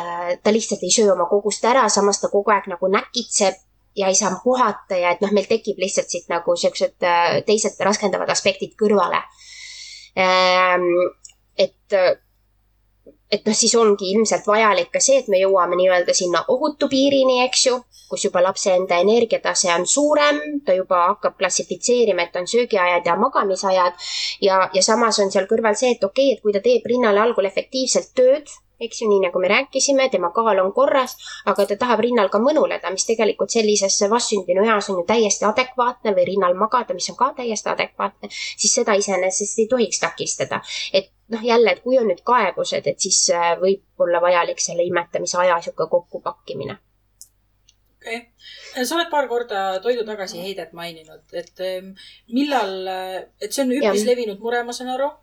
ta 0.44 0.54
lihtsalt 0.54 0.84
ei 0.84 0.94
söö 0.94 1.14
oma 1.14 1.30
kogust 1.30 1.66
ära, 1.66 1.88
samas 1.90 2.22
ta 2.22 2.30
kogu 2.34 2.54
aeg 2.54 2.70
nagu 2.70 2.90
näkitseb 2.90 3.62
ja 3.98 4.10
ei 4.10 4.18
saa 4.18 4.34
puhata 4.44 4.98
ja 4.98 5.14
et 5.14 5.22
noh, 5.22 5.34
meil 5.34 5.50
tekib 5.50 5.82
lihtsalt 5.82 6.10
siit 6.10 6.30
nagu 6.30 6.56
siuksed 6.58 7.02
teised 7.46 7.82
raskendavad 7.86 8.30
aspektid 8.34 8.74
kõrvale 8.78 9.22
et, 10.16 11.96
et 13.34 13.48
noh, 13.48 13.56
siis 13.58 13.74
ongi 13.80 14.12
ilmselt 14.14 14.46
vajalik 14.48 14.92
ka 14.94 15.02
see, 15.02 15.22
et 15.24 15.30
me 15.32 15.40
jõuame 15.42 15.78
nii-öelda 15.80 16.14
sinna 16.18 16.44
ohutu 16.54 16.90
piirini, 16.92 17.40
eks 17.48 17.66
ju, 17.68 17.80
kus 18.10 18.28
juba 18.28 18.44
lapse 18.46 18.70
enda 18.74 19.00
energiatase 19.02 19.72
on 19.74 19.88
suurem, 19.90 20.42
ta 20.66 20.76
juba 20.78 21.00
hakkab 21.08 21.38
klassifitseerima, 21.40 22.28
et 22.28 22.36
on 22.42 22.50
söögiajad 22.50 23.10
ja 23.10 23.16
magamisajad. 23.18 23.98
Ja, 24.46 24.68
ja 24.74 24.86
samas 24.86 25.20
on 25.24 25.34
seal 25.34 25.50
kõrval 25.50 25.80
see, 25.80 25.96
et 25.98 26.04
okei 26.04 26.30
okay,, 26.30 26.38
et 26.38 26.46
kui 26.46 26.54
ta 26.54 26.62
teeb 26.62 26.86
rinnale 26.94 27.24
algul 27.24 27.50
efektiivselt 27.50 28.14
tööd 28.18 28.54
eks 28.80 29.02
ju, 29.02 29.10
nii 29.10 29.22
nagu 29.26 29.40
me 29.40 29.48
rääkisime, 29.48 30.10
tema 30.10 30.32
kaal 30.36 30.60
on 30.64 30.74
korras, 30.74 31.16
aga 31.46 31.66
ta 31.70 31.78
tahab 31.80 32.04
rinnal 32.04 32.30
ka 32.34 32.40
mõnuleda, 32.42 32.92
mis 32.94 33.06
tegelikult 33.08 33.54
sellises 33.54 34.00
vastsündinu 34.10 34.66
eas 34.68 34.90
on 34.92 35.02
ju 35.02 35.06
täiesti 35.08 35.46
adekvaatne 35.48 36.16
või 36.18 36.28
rinnal 36.34 36.58
magada, 36.60 36.96
mis 36.98 37.10
on 37.14 37.20
ka 37.20 37.34
täiesti 37.38 37.70
adekvaatne, 37.74 38.30
siis 38.32 38.74
seda 38.80 38.96
iseenesest 39.00 39.60
ei 39.64 39.68
tohiks 39.72 40.00
takistada. 40.04 40.62
et 40.94 41.12
noh, 41.30 41.44
jälle, 41.44 41.72
et 41.72 41.84
kui 41.84 41.98
on 42.00 42.10
nüüd 42.10 42.24
kaebused, 42.24 42.88
et 42.88 43.00
siis 43.00 43.30
äh, 43.34 43.54
võib 43.60 43.84
olla 44.06 44.22
vajalik 44.22 44.60
selle 44.60 44.84
imetamise 44.84 45.38
aja 45.38 45.56
niisugune 45.58 45.90
kokkupakkimine 45.90 46.78
okei 48.04 48.18
okay., 48.18 48.86
sa 48.86 48.96
oled 48.96 49.10
paar 49.10 49.28
korda 49.32 49.80
toidu 49.82 50.04
tagasiheidet 50.06 50.74
maininud, 50.74 51.24
et 51.34 51.62
millal, 52.28 52.74
et 53.40 53.52
see 53.52 53.64
on 53.64 53.72
üpris 53.78 54.04
levinud 54.08 54.42
mure, 54.44 54.64
ma 54.68 54.76
saan 54.76 54.92
aru 54.96 55.08
äh, 55.08 55.23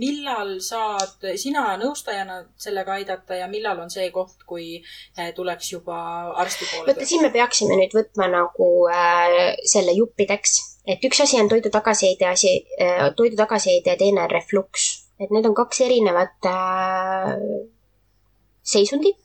millal 0.00 0.54
saad 0.64 1.26
sina 1.36 1.74
nõustajana 1.80 2.38
sellega 2.56 2.94
aidata 2.96 3.36
ja 3.36 3.48
millal 3.50 3.82
on 3.82 3.90
see 3.92 4.08
koht, 4.10 4.40
kui 4.48 4.78
äh, 5.18 5.34
tuleks 5.36 5.72
juba 5.74 5.98
arsti 6.40 6.68
poole? 6.70 6.86
vaata, 6.88 7.08
siin 7.08 7.22
me 7.26 7.30
peaksime 7.34 7.76
nüüd 7.76 7.96
võtma 7.96 8.30
nagu 8.32 8.70
äh, 8.92 9.52
selle 9.68 9.92
juppideks, 9.98 10.56
et 10.88 11.04
üks 11.04 11.20
asi 11.26 11.40
on 11.42 11.50
toidu 11.52 11.72
tagasiheide 11.74 12.30
asi 12.30 12.54
äh,, 12.80 13.10
toidu 13.16 13.36
tagasiheide 13.36 13.92
ja 13.92 14.00
teine 14.00 14.24
on 14.24 14.32
refluks, 14.32 14.88
et 15.20 15.34
need 15.34 15.46
on 15.50 15.56
kaks 15.58 15.84
erinevat 15.84 16.48
äh, 16.48 17.36
seisundit 18.64 19.20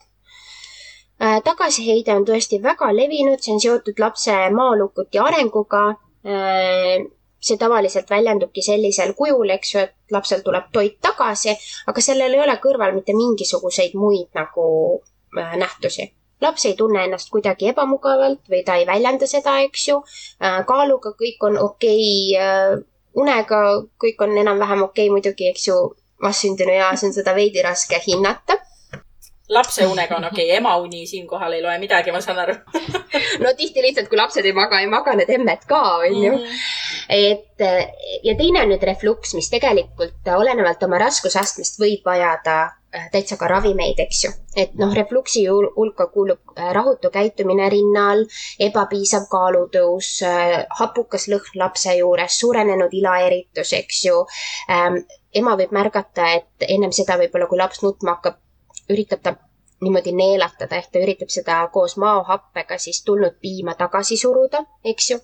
äh,. 1.24 1.40
tagasiheide 1.48 2.18
on 2.18 2.28
tõesti 2.28 2.60
väga 2.64 2.92
levinud, 2.92 3.40
see 3.40 3.56
on 3.56 3.64
seotud 3.70 4.04
lapse 4.04 4.36
maalukuti 4.52 5.24
arenguga 5.24 5.88
äh, 6.28 7.08
see 7.44 7.60
tavaliselt 7.60 8.10
väljendubki 8.10 8.64
sellisel 8.66 9.14
kujul, 9.18 9.50
eks 9.58 9.76
ju, 9.76 9.86
et 9.86 10.16
lapsel 10.16 10.44
tuleb 10.46 10.70
toit 10.74 10.98
tagasi, 11.02 11.56
aga 11.92 12.02
sellel 12.02 12.36
ei 12.36 12.44
ole 12.46 12.58
kõrval 12.64 12.96
mitte 12.96 13.16
mingisuguseid 13.18 13.96
muid 14.00 14.30
nagu 14.38 14.66
äh, 15.38 15.56
nähtusi 15.60 16.12
laps 16.44 16.66
ei 16.68 16.74
tunne 16.76 17.06
ennast 17.06 17.30
kuidagi 17.32 17.70
ebamugavalt 17.72 18.50
või 18.52 18.64
ta 18.68 18.76
ei 18.76 18.88
väljenda 18.88 19.28
seda, 19.32 19.54
eks 19.64 19.88
ju. 19.88 20.02
Äh, 20.44 20.60
kaaluga 20.68 21.14
kõik 21.20 21.46
on 21.48 21.60
okei 21.62 22.10
okay,, 22.36 22.42
äh, 22.44 22.84
unega 23.16 23.62
kõik 24.04 24.24
on 24.26 24.38
enam-vähem 24.42 24.84
okei 24.84 25.08
okay, 25.08 25.14
muidugi, 25.14 25.52
eks 25.54 25.68
ju. 25.72 25.82
vastsündinu 26.24 26.72
eas 26.72 27.02
on 27.04 27.12
seda 27.12 27.34
veidi 27.36 27.60
raske 27.66 27.98
hinnata 28.06 28.56
lapse 29.50 29.86
unega 29.86 30.16
on 30.16 30.26
okei 30.30 30.46
okay,, 30.46 30.58
ema 30.58 30.76
uni 30.78 31.08
siinkohal 31.08 31.54
ei 31.54 31.62
loe 31.62 31.78
midagi, 31.82 32.12
ma 32.16 32.22
saan 32.24 32.40
aru 32.46 32.56
no 33.44 33.54
tihti 33.58 33.82
lihtsalt, 33.84 34.08
kui 34.12 34.20
lapsed 34.20 34.46
ei 34.46 34.54
maga, 34.56 34.80
ei 34.80 34.88
maga 34.92 35.16
need 35.20 35.32
emmed 35.36 35.66
ka, 35.68 35.82
onju. 36.06 36.32
Mhm. 36.38 36.62
et 37.10 37.66
ja 38.24 38.38
teine 38.40 38.64
on 38.64 38.72
nüüd 38.74 38.86
refluks, 38.88 39.34
mis 39.38 39.50
tegelikult 39.52 40.32
olenevalt 40.38 40.84
oma 40.88 41.02
raskusastmest 41.02 41.80
võib 41.82 42.08
vajada 42.08 42.56
äh, 42.96 43.10
täitsa 43.12 43.38
ka 43.40 43.50
ravimeid, 43.52 44.00
eks 44.06 44.24
ju. 44.26 44.32
et 44.56 44.76
noh, 44.80 44.94
refluksi 44.96 45.46
hulka 45.50 46.08
kuulub 46.14 46.56
äh, 46.56 46.72
rahutu 46.76 47.12
käitumine 47.14 47.68
rinnal, 47.74 48.24
ebapiisav 48.68 49.28
kaalutõus, 49.32 50.14
äh, 50.28 50.64
hapukas 50.80 51.28
lõhn 51.32 51.60
lapse 51.60 51.98
juures, 52.00 52.40
suurenenud 52.40 52.96
ilaeritus, 52.96 53.76
eks 53.80 54.06
ju 54.08 54.24
ähm, 54.72 55.04
ema 55.34 55.58
võib 55.60 55.74
märgata, 55.76 56.32
et 56.40 56.68
ennem 56.70 56.94
seda 56.96 57.18
võib-olla, 57.22 57.50
kui 57.52 57.60
laps 57.60 57.84
nutma 57.84 58.18
hakkab, 58.18 58.40
üritab 58.90 59.22
ta 59.24 59.36
niimoodi 59.84 60.14
neelatada, 60.16 60.78
ehk 60.80 60.92
ta 60.92 61.02
üritab 61.04 61.32
seda 61.34 61.58
koos 61.74 61.98
maohappega 61.98 62.78
siis 62.80 63.04
tulnud 63.04 63.36
piima 63.42 63.76
tagasi 63.76 64.18
suruda, 64.18 64.64
eks 64.84 65.10
ju. 65.12 65.20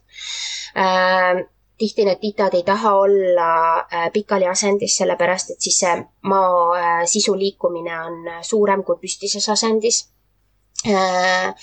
Äh, 0.78 1.46
tihti 1.80 2.06
need 2.06 2.20
titad 2.22 2.54
ei 2.54 2.64
taha 2.68 2.94
olla 3.00 3.50
äh, 3.80 4.10
pikali 4.14 4.48
asendis, 4.48 4.98
sellepärast 5.00 5.56
et 5.56 5.62
siis 5.68 5.80
see 5.80 5.96
mao 6.22 6.74
äh, 6.76 7.04
sisu 7.06 7.38
liikumine 7.40 8.00
on 8.00 8.32
suurem 8.42 8.84
kui 8.84 9.00
püstises 9.02 9.50
asendis. 9.50 10.04
Äh, 10.88 10.96
äh, 10.96 11.56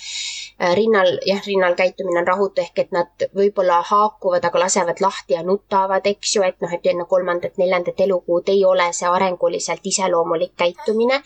rinnal, 0.59 1.19
jah, 1.25 1.41
rinnal 1.45 1.75
käitumine 1.75 2.19
on 2.19 2.27
rahutu 2.27 2.61
ehk 2.61 2.79
et 2.81 2.93
nad 2.95 3.25
võib-olla 3.37 3.77
haakuvad, 3.85 4.45
aga 4.47 4.61
lasevad 4.63 5.01
lahti 5.03 5.35
ja 5.35 5.43
nutavad, 5.45 6.05
eks 6.09 6.35
ju, 6.35 6.43
et 6.47 6.57
noh, 6.63 6.71
et 6.73 6.85
enne 6.89 7.05
kolmandat-neljandat 7.09 8.01
elukuud 8.07 8.49
ei 8.49 8.63
ole 8.65 8.87
see 8.97 9.09
arenguliselt 9.09 9.85
iseloomulik 9.85 10.55
käitumine. 10.57 11.21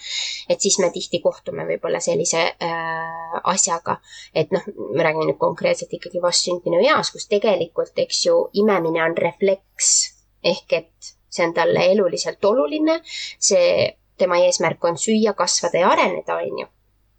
et 0.50 0.60
siis 0.60 0.80
me 0.80 0.90
tihti 0.92 1.22
kohtume 1.24 1.66
võib-olla 1.68 2.00
sellise 2.04 2.42
äh, 2.42 3.40
asjaga, 3.44 3.98
et 4.36 4.52
noh, 4.52 4.68
me 4.96 5.04
räägime 5.04 5.30
nüüd 5.32 5.40
konkreetselt 5.40 5.94
ikkagi 5.94 6.22
vastsündinu 6.22 6.84
eas, 6.84 7.12
kus 7.12 7.28
tegelikult, 7.32 7.96
eks 7.96 8.26
ju, 8.26 8.50
imemine 8.54 9.04
on 9.04 9.18
refleks. 9.18 9.94
Ehk 10.44 10.74
et 10.74 11.14
see 11.30 11.46
on 11.46 11.54
talle 11.54 11.86
eluliselt 11.94 12.44
oluline, 12.46 13.00
see 13.40 13.96
tema 14.18 14.42
eesmärk 14.44 14.84
on 14.84 14.98
süüa, 15.00 15.34
kasvada 15.38 15.86
ja 15.86 15.90
areneda, 15.94 16.36
on 16.36 16.64
ju 16.66 16.68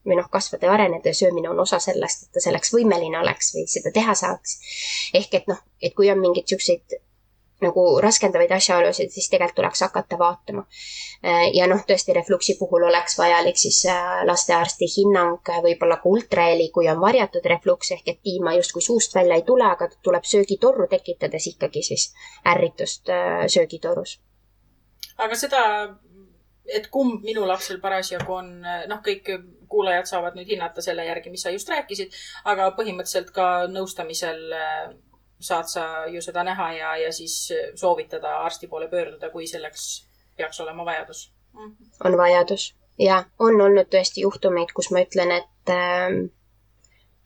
või 0.06 0.18
noh, 0.18 0.28
kasvada 0.30 0.66
ja 0.66 0.74
areneda 0.74 1.12
ja 1.12 1.14
söömine 1.14 1.50
on 1.50 1.60
osa 1.62 1.78
sellest, 1.78 2.26
et 2.26 2.36
ta 2.36 2.42
selleks 2.42 2.74
võimeline 2.74 3.20
oleks 3.20 3.54
või 3.54 3.66
seda 3.70 3.94
teha 3.94 4.14
saaks. 4.18 4.58
ehk 5.14 5.34
et 5.40 5.48
noh, 5.50 5.62
et 5.82 5.94
kui 5.94 6.10
on 6.10 6.20
mingeid 6.20 6.48
siukseid 6.50 7.00
nagu 7.62 7.84
raskendavaid 8.02 8.50
asjaolusid, 8.56 9.10
siis 9.14 9.28
tegelikult 9.30 9.60
tuleks 9.60 9.82
hakata 9.84 10.18
vaatama. 10.18 10.64
ja 11.54 11.66
noh, 11.70 11.82
tõesti 11.88 12.14
refluksi 12.16 12.56
puhul 12.58 12.86
oleks 12.88 13.18
vajalik 13.18 13.58
siis 13.58 13.84
äh, 13.90 14.22
lastearsti 14.26 14.88
hinnang, 14.96 15.52
võib-olla 15.66 16.00
ka 16.02 16.10
ultraheli, 16.10 16.70
kui 16.74 16.88
on 16.90 17.00
varjatud 17.00 17.46
refluks 17.46 17.92
ehk 17.96 18.08
et 18.08 18.20
piima 18.22 18.56
justkui 18.58 18.82
suust 18.82 19.14
välja 19.14 19.38
ei 19.38 19.46
tule, 19.46 19.64
aga 19.68 19.88
tuleb 20.02 20.26
söögitorru 20.26 20.88
tekitades 20.90 21.46
ikkagi 21.54 21.82
siis 21.86 22.08
ärritust 22.54 23.10
äh, 23.10 23.44
söögitorus. 23.46 24.18
aga 25.18 25.38
seda 25.38 25.62
et 26.66 26.88
kumb 26.90 27.22
minu 27.22 27.46
lapsel 27.46 27.78
parasjagu 27.80 28.34
on, 28.34 28.52
noh, 28.62 29.00
kõik 29.04 29.28
kuulajad 29.72 30.10
saavad 30.10 30.36
nüüd 30.38 30.52
hinnata 30.52 30.84
selle 30.84 31.06
järgi, 31.08 31.32
mis 31.32 31.44
sa 31.46 31.52
just 31.54 31.70
rääkisid, 31.72 32.14
aga 32.52 32.70
põhimõtteliselt 32.76 33.32
ka 33.34 33.48
nõustamisel 33.72 34.44
äh, 34.58 34.92
saad 35.42 35.70
sa 35.70 35.86
ju 36.12 36.22
seda 36.22 36.44
näha 36.46 36.72
ja, 36.78 36.96
ja 37.06 37.12
siis 37.12 37.36
soovitada 37.74 38.38
arsti 38.46 38.68
poole 38.70 38.88
pöörduda, 38.88 39.30
kui 39.30 39.46
selleks 39.50 40.06
peaks 40.36 40.60
olema 40.60 40.84
vajadus. 40.84 41.30
Mm.. 41.52 41.74
on 42.04 42.18
vajadus. 42.18 42.74
Ja 42.98 43.24
on 43.38 43.60
olnud 43.60 43.88
tõesti 43.92 44.22
juhtumeid, 44.22 44.72
kus 44.76 44.90
ma 44.92 45.02
ütlen, 45.04 45.32
et 45.40 45.72
äh, 45.72 46.20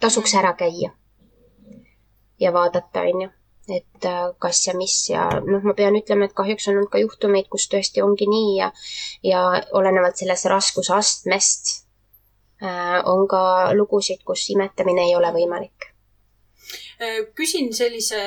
tasuks 0.01 0.35
ära 0.39 0.55
käia 0.59 0.95
ja 2.41 2.53
vaadata, 2.53 3.03
onju 3.03 3.31
et 3.69 4.05
äh, 4.05 4.29
kas 4.39 4.67
ja 4.67 4.75
mis 4.77 4.95
ja 5.11 5.27
noh, 5.43 5.65
ma 5.67 5.75
pean 5.75 5.97
ütlema, 5.99 6.29
et 6.29 6.37
kahjuks 6.39 6.69
on 6.69 6.77
olnud 6.77 6.93
ka 6.93 7.01
juhtumeid, 7.03 7.49
kus 7.51 7.67
tõesti 7.73 8.05
ongi 8.05 8.29
nii 8.31 8.53
ja, 8.61 8.71
ja 9.27 9.43
olenevalt 9.75 10.21
sellest 10.21 10.47
raskusastmest 10.53 11.73
äh, 11.73 11.86
on 13.05 13.27
ka 13.29 13.43
lugusid, 13.77 14.23
kus 14.25 14.47
imetamine 14.55 15.03
ei 15.09 15.17
ole 15.17 15.29
võimalik. 15.35 15.91
Äh, 16.97 17.27
küsin 17.37 17.75
sellise 17.77 18.19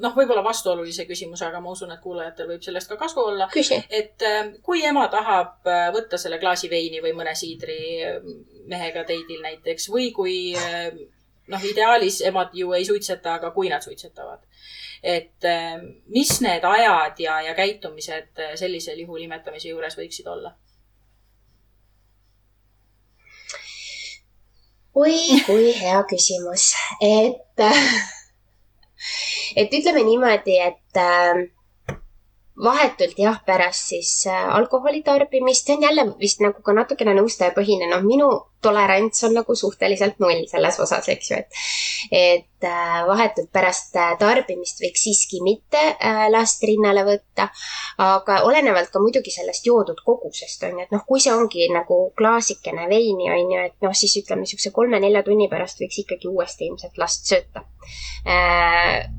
noh, 0.00 0.14
võib-olla 0.16 0.40
vastuolulise 0.44 1.04
küsimuse, 1.08 1.44
aga 1.44 1.60
ma 1.60 1.74
usun, 1.74 1.90
et 1.92 2.00
kuulajatel 2.00 2.48
võib 2.48 2.62
sellest 2.64 2.88
ka 2.88 2.96
kasu 3.00 3.20
olla. 3.20 3.48
et 3.90 4.24
äh, 4.24 4.48
kui 4.64 4.80
ema 4.88 5.04
tahab 5.12 5.68
äh, 5.68 5.90
võtta 5.92 6.16
selle 6.20 6.38
klaasi 6.40 6.70
veini 6.72 7.02
või 7.04 7.12
mõne 7.16 7.34
siidri 7.36 8.00
mehega 8.68 9.04
teidil 9.04 9.42
näiteks 9.44 9.90
või 9.92 10.08
kui 10.16 10.38
noh, 11.52 11.64
ideaalis 11.64 12.22
emad 12.28 12.56
ju 12.56 12.72
ei 12.76 12.88
suitseta, 12.88 13.34
aga 13.34 13.50
kui 13.52 13.68
nad 13.68 13.84
suitsetavad. 13.84 14.40
et 15.02 15.44
mis 16.08 16.32
need 16.40 16.64
ajad 16.64 17.20
ja, 17.20 17.40
ja 17.42 17.54
käitumised 17.54 18.40
sellisel 18.56 18.98
juhul 19.04 19.20
imetamise 19.28 19.68
juures 19.68 19.96
võiksid 20.00 20.26
olla? 20.26 20.56
Oi, 24.98 25.18
kui 25.46 25.72
hea 25.78 26.00
küsimus, 26.10 26.72
et, 27.04 27.62
et 29.60 29.78
ütleme 29.78 30.02
niimoodi, 30.06 30.58
et 30.64 31.00
äh, 31.02 31.44
vahetult 32.64 33.18
jah, 33.20 33.38
pärast 33.46 33.92
siis 33.92 34.12
äh, 34.26 34.48
alkoholi 34.56 35.02
tarbimist, 35.06 35.66
see 35.66 35.78
on 35.78 35.86
jälle 35.86 36.06
vist 36.20 36.42
nagu 36.44 36.62
ka 36.64 36.74
natukene 36.74 37.14
nõustajapõhine, 37.18 37.90
noh, 37.92 38.02
minu 38.06 38.30
tolerants 38.62 39.24
on 39.24 39.34
nagu 39.38 39.54
suhteliselt 39.54 40.18
null 40.22 40.46
selles 40.50 40.78
osas, 40.82 41.08
eks 41.12 41.30
ju, 41.30 41.38
et, 41.38 41.60
et 42.10 42.66
äh, 42.66 43.00
vahetult 43.06 43.50
pärast 43.54 43.96
äh, 43.98 44.14
tarbimist 44.18 44.82
võiks 44.82 45.04
siiski 45.06 45.40
mitte 45.46 45.82
äh, 45.94 46.24
last 46.32 46.64
rinnale 46.66 47.04
võtta. 47.06 47.48
aga 47.98 48.40
olenevalt 48.46 48.90
ka 48.94 49.00
muidugi 49.02 49.32
sellest 49.34 49.66
joodud 49.66 49.98
kogusest 50.06 50.62
on 50.68 50.78
ju, 50.78 50.86
et 50.86 50.94
noh, 50.94 51.04
kui 51.06 51.22
see 51.22 51.34
ongi 51.34 51.68
nagu 51.74 51.98
klaasikene 52.18 52.86
veini 52.90 53.30
on 53.34 53.54
ju, 53.54 53.64
et 53.70 53.86
noh, 53.86 53.94
siis 53.94 54.16
ütleme 54.22 54.44
niisuguse 54.44 54.74
kolme-nelja 54.74 55.22
tunni 55.26 55.48
pärast 55.50 55.82
võiks 55.82 56.02
ikkagi 56.04 56.30
uuesti 56.30 56.68
ilmselt 56.68 56.98
last 56.98 57.30
sööta. 57.30 57.64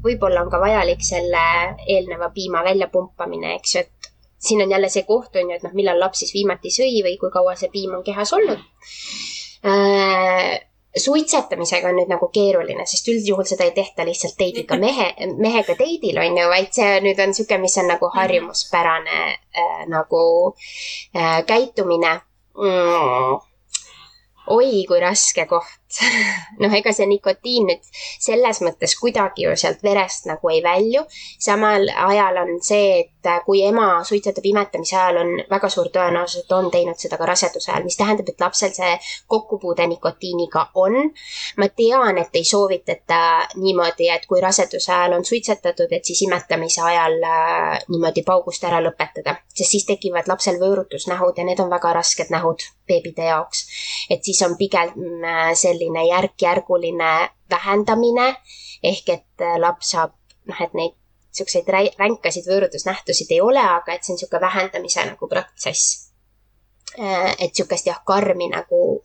võib-olla 0.03 0.43
on 0.43 0.51
ka 0.51 0.59
vajalik 0.61 1.03
selle 1.03 1.43
eelneva 1.87 2.29
piima 2.35 2.63
väljapumpamine, 2.63 3.55
eks 3.59 3.75
ju, 3.75 3.83
et 3.87 3.98
siin 4.39 4.63
on 4.63 4.71
jälle 4.71 4.89
see 4.89 5.03
koht, 5.07 5.35
on 5.35 5.51
ju, 5.51 5.57
et 5.57 5.67
noh, 5.67 5.75
millal 5.75 5.99
laps 5.99 6.23
siis 6.23 6.33
viimati 6.33 6.71
sõi 6.73 7.03
või 7.05 7.17
kui 7.19 7.31
kaua 7.33 7.55
see 7.59 7.71
piim 7.73 7.93
on 7.97 8.03
kehas 8.03 8.33
olnud. 8.33 8.61
Äh, 9.67 10.59
suitsetamisega 10.97 11.91
on 11.91 11.99
nüüd 11.99 12.11
nagu 12.11 12.29
keeruline, 12.33 12.85
sest 12.89 13.07
üldjuhul 13.11 13.47
seda 13.47 13.67
ei 13.67 13.75
tehta 13.75 14.05
lihtsalt 14.07 14.37
teidiga 14.39 14.77
mehe, 14.79 15.11
mehega 15.37 15.75
teidil 15.79 16.17
on 16.23 16.39
ju, 16.39 16.47
vaid 16.51 16.71
see 16.75 16.95
nüüd 17.05 17.19
on 17.19 17.33
niisugune, 17.33 17.61
mis 17.65 17.77
on 17.81 17.91
nagu 17.91 18.09
harjumuspärane 18.15 19.19
äh, 19.27 19.83
nagu 19.91 20.23
äh, 21.15 21.43
käitumine. 21.45 22.19
Mm. 22.59 23.37
Oi 24.49 24.85
kui 24.89 24.99
raske 24.99 25.45
koht 25.47 25.78
noh, 26.61 26.73
ega 26.75 26.93
see 26.93 27.07
nikotiin 27.09 27.67
nüüd 27.69 27.87
selles 27.93 28.61
mõttes 28.65 28.95
kuidagi 28.99 29.47
ju 29.47 29.55
sealt 29.57 29.81
verest 29.83 30.27
nagu 30.29 30.51
ei 30.53 30.61
välju. 30.63 31.05
samal 31.39 31.89
ajal 31.89 32.41
on 32.43 32.59
see, 32.63 32.99
et 32.99 33.29
kui 33.45 33.63
ema 33.65 34.03
suitsetab 34.07 34.45
imetamise 34.45 34.95
ajal, 34.95 35.21
on 35.23 35.31
väga 35.49 35.69
suur 35.69 35.89
tõenäosus, 35.93 36.45
et 36.45 36.53
on 36.55 36.69
teinud 36.71 36.99
seda 36.99 37.17
ka 37.19 37.27
raseduse 37.27 37.71
ajal, 37.71 37.83
mis 37.83 37.97
tähendab, 37.99 38.29
et 38.29 38.41
lapsel 38.41 38.73
see 38.75 38.93
kokkupuude 39.27 39.87
nikotiiniga 39.87 40.69
on. 40.75 40.97
ma 41.57 41.67
tean, 41.75 42.17
et 42.17 42.35
ei 42.35 42.45
soovitata 42.45 43.19
niimoodi, 43.55 44.09
et 44.13 44.25
kui 44.29 44.41
raseduse 44.41 44.93
ajal 44.93 45.17
on 45.17 45.25
suitsetatud, 45.25 45.91
et 45.91 46.05
siis 46.05 46.21
imetamise 46.27 46.81
ajal 46.81 47.17
äh, 47.23 47.79
niimoodi 47.89 48.23
paugust 48.23 48.63
ära 48.63 48.81
lõpetada, 48.83 49.39
sest 49.53 49.75
siis 49.75 49.87
tekivad 49.89 50.29
lapsel 50.31 50.59
võõrutusnähud 50.61 51.37
ja 51.37 51.47
need 51.47 51.59
on 51.59 51.69
väga 51.71 51.93
rasked 51.99 52.31
nähud 52.33 52.63
beebide 52.87 53.29
jaoks. 53.29 53.65
et 54.09 54.23
siis 54.23 54.41
on 54.45 54.55
pigem 54.57 54.93
äh, 55.25 55.51
selline 55.79 56.07
järk-järguline 56.07 57.29
vähendamine 57.49 58.35
ehk 58.83 59.09
et 59.09 59.41
äh, 59.41 59.59
laps 59.59 59.91
saab 59.91 60.11
noh, 60.45 60.61
et 60.61 60.73
neid 60.73 60.95
niisuguseid 61.29 61.69
ränkasid 61.99 62.47
võõrutusnähtusid 62.49 63.31
ei 63.31 63.41
ole, 63.41 63.61
aga 63.61 63.93
et 63.93 64.03
see 64.03 64.13
on 64.13 64.17
niisugune 64.17 64.41
vähendamise 64.41 65.05
nagu 65.05 65.27
protsess. 65.27 66.09
Äh, 66.99 67.31
et 67.39 67.51
niisugust 67.53 67.87
jah, 67.87 68.01
karmi 68.05 68.49
nagu 68.49 69.01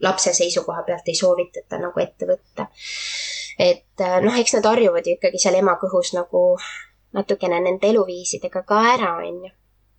lapse 0.00 0.32
seisukoha 0.32 0.82
pealt 0.86 1.08
ei 1.08 1.18
soovitata 1.18 1.78
nagu 1.78 2.00
ette 2.00 2.26
võtta. 2.28 2.68
et 3.58 4.02
noh, 4.22 4.34
eks 4.38 4.56
nad 4.56 4.66
harjuvad 4.66 5.06
ju 5.06 5.14
ikkagi 5.14 5.38
seal 5.38 5.54
ema 5.54 5.76
kõhus 5.80 6.14
nagu 6.14 6.56
natukene 7.14 7.60
nende 7.60 7.88
eluviisidega 7.88 8.64
ka 8.66 8.80
ära, 8.94 9.16
on 9.22 9.44
ju. 9.46 9.50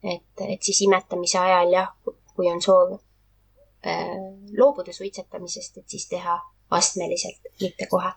et, 0.04 0.48
et 0.48 0.62
siis 0.62 0.82
imetamise 0.88 1.40
ajal 1.40 1.72
jah, 1.72 1.92
kui 2.36 2.52
on 2.52 2.62
soov 2.62 2.98
Äh, 2.98 3.05
loobuda 4.58 4.94
suitsetamisest, 4.94 5.78
et 5.78 5.90
siis 5.90 6.08
teha 6.10 6.40
astmeliselt, 6.72 7.52
mitte 7.62 7.88
kohe. 7.90 8.12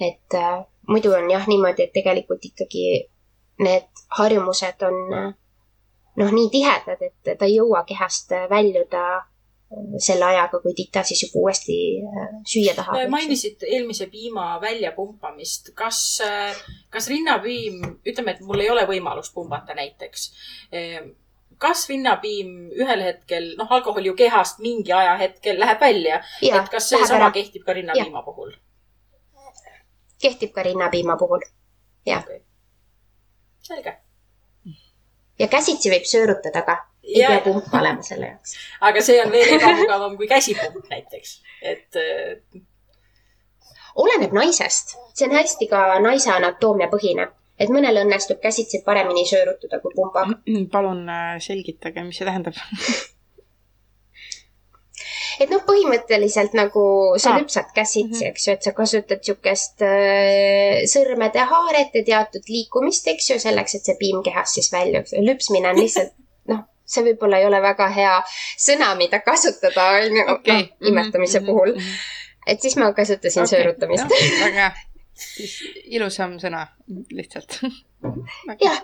et 0.00 0.34
äh, 0.34 0.64
muidu 0.88 1.12
on 1.16 1.30
jah 1.30 1.46
niimoodi, 1.48 1.86
et 1.86 1.92
tegelikult 1.92 2.44
ikkagi 2.44 3.08
need 3.64 4.02
harjumused 4.18 4.82
on 4.84 4.98
äh, 5.16 5.30
noh, 6.16 6.32
nii 6.32 6.50
tihedad, 6.52 7.00
et 7.00 7.38
ta 7.38 7.46
ei 7.46 7.56
jõua 7.56 7.84
kehast 7.88 8.34
väljuda 8.50 9.06
selle 9.98 10.24
ajaga, 10.28 10.60
kui 10.62 10.74
tita 10.78 11.02
siis 11.02 11.24
juba 11.24 11.40
uuesti 11.42 11.76
süüa 12.46 12.74
tahab. 12.76 13.08
mainisid 13.10 13.64
eelmise 13.66 14.06
piima 14.12 14.60
väljapumpamist. 14.62 15.72
kas, 15.74 16.20
kas 16.90 17.08
rinnapiim, 17.10 17.80
ütleme, 18.06 18.36
et 18.36 18.44
mul 18.46 18.62
ei 18.62 18.70
ole 18.70 18.86
võimalust 18.86 19.34
pumbata 19.34 19.74
näiteks 19.74 20.28
kas 21.58 21.88
rinnapiim 21.88 22.52
ühel 22.76 23.02
hetkel, 23.04 23.52
noh, 23.58 23.70
alkohol 23.72 24.10
ju 24.10 24.14
kehast 24.16 24.58
mingi 24.64 24.92
ajahetkel 24.92 25.60
läheb 25.60 25.80
välja. 25.80 26.22
et 26.42 26.68
kas 26.72 26.88
seesama 26.92 27.30
kehtib 27.30 27.64
ka 27.64 27.76
rinnapiima 27.76 28.22
puhul? 28.22 28.52
kehtib 30.20 30.52
ka 30.52 30.62
rinnapiima 30.62 31.16
puhul, 31.16 31.40
jah 32.06 32.22
okay.. 32.24 32.40
selge. 33.62 33.96
ja 35.38 35.48
käsitsi 35.48 35.92
võib 35.92 36.06
söörutada 36.08 36.62
ka, 36.62 36.76
ei 37.04 37.20
ja, 37.20 37.32
pea 37.34 37.44
pump 37.48 37.74
olema 37.80 38.02
selle 38.02 38.32
jaoks. 38.32 38.56
aga 38.80 39.02
see 39.08 39.20
on 39.24 39.32
veel 39.32 39.56
ebamugavam 39.58 40.16
kui 40.20 40.28
käsipump 40.28 40.92
näiteks, 40.92 41.40
et 41.62 42.00
oleneb 43.96 44.32
naisest, 44.36 44.96
see 45.14 45.28
on 45.28 45.36
hästi 45.36 45.68
ka 45.72 45.88
naise 46.04 46.32
anatoomia 46.32 46.88
põhine 46.92 47.30
et 47.58 47.72
mõnel 47.72 48.02
õnnestub 48.04 48.40
käsitsi 48.42 48.82
paremini 48.84 49.26
söörutada 49.28 49.80
kui 49.80 49.94
pumbaga. 49.96 50.40
palun 50.72 51.08
äh, 51.08 51.36
selgitage, 51.40 52.04
mis 52.04 52.18
see 52.20 52.28
tähendab 52.28 52.58
et 55.40 55.52
noh, 55.52 55.62
põhimõtteliselt 55.68 56.56
nagu 56.56 56.84
sa 57.20 57.34
ah. 57.34 57.40
lüpsad 57.40 57.72
käsitsi 57.76 58.08
mm, 58.08 58.20
-hmm. 58.20 58.30
eks 58.30 58.46
ju, 58.46 58.56
et 58.56 58.68
sa 58.68 58.72
kasutad 58.76 59.20
niisugust 59.22 59.84
äh, 59.84 60.84
sõrmede 60.92 61.44
haaret 61.52 61.96
ja 62.00 62.04
teatud 62.10 62.48
liikumist, 62.48 63.08
eks 63.12 63.30
ju, 63.30 63.38
selleks, 63.42 63.78
et 63.78 63.90
see 63.90 63.96
piim 64.00 64.22
kehast 64.24 64.60
siis 64.60 64.72
väljub. 64.72 65.12
lüpsmine 65.30 65.72
on 65.72 65.80
lihtsalt 65.80 66.12
noh, 66.52 66.64
see 66.84 67.04
võib-olla 67.08 67.40
ei 67.40 67.48
ole 67.48 67.62
väga 67.62 67.88
hea 67.92 68.18
sõna, 68.68 68.94
mida 69.00 69.20
kasutada, 69.24 69.88
on 70.00 70.20
ju, 70.20 70.26
noh, 70.26 70.68
imetamise 70.80 71.40
mm 71.40 71.46
-hmm. 71.46 71.46
puhul. 71.46 71.72
et 72.46 72.60
siis 72.60 72.76
ma 72.76 72.92
kasutasin 72.92 73.42
okay. 73.42 73.56
söörutamist. 73.56 74.20
väga 74.42 74.54
hea 74.60 74.72
siis 75.16 75.56
ilusam 75.84 76.36
sõna 76.42 76.66
lihtsalt. 77.12 77.60
jah, 78.66 78.80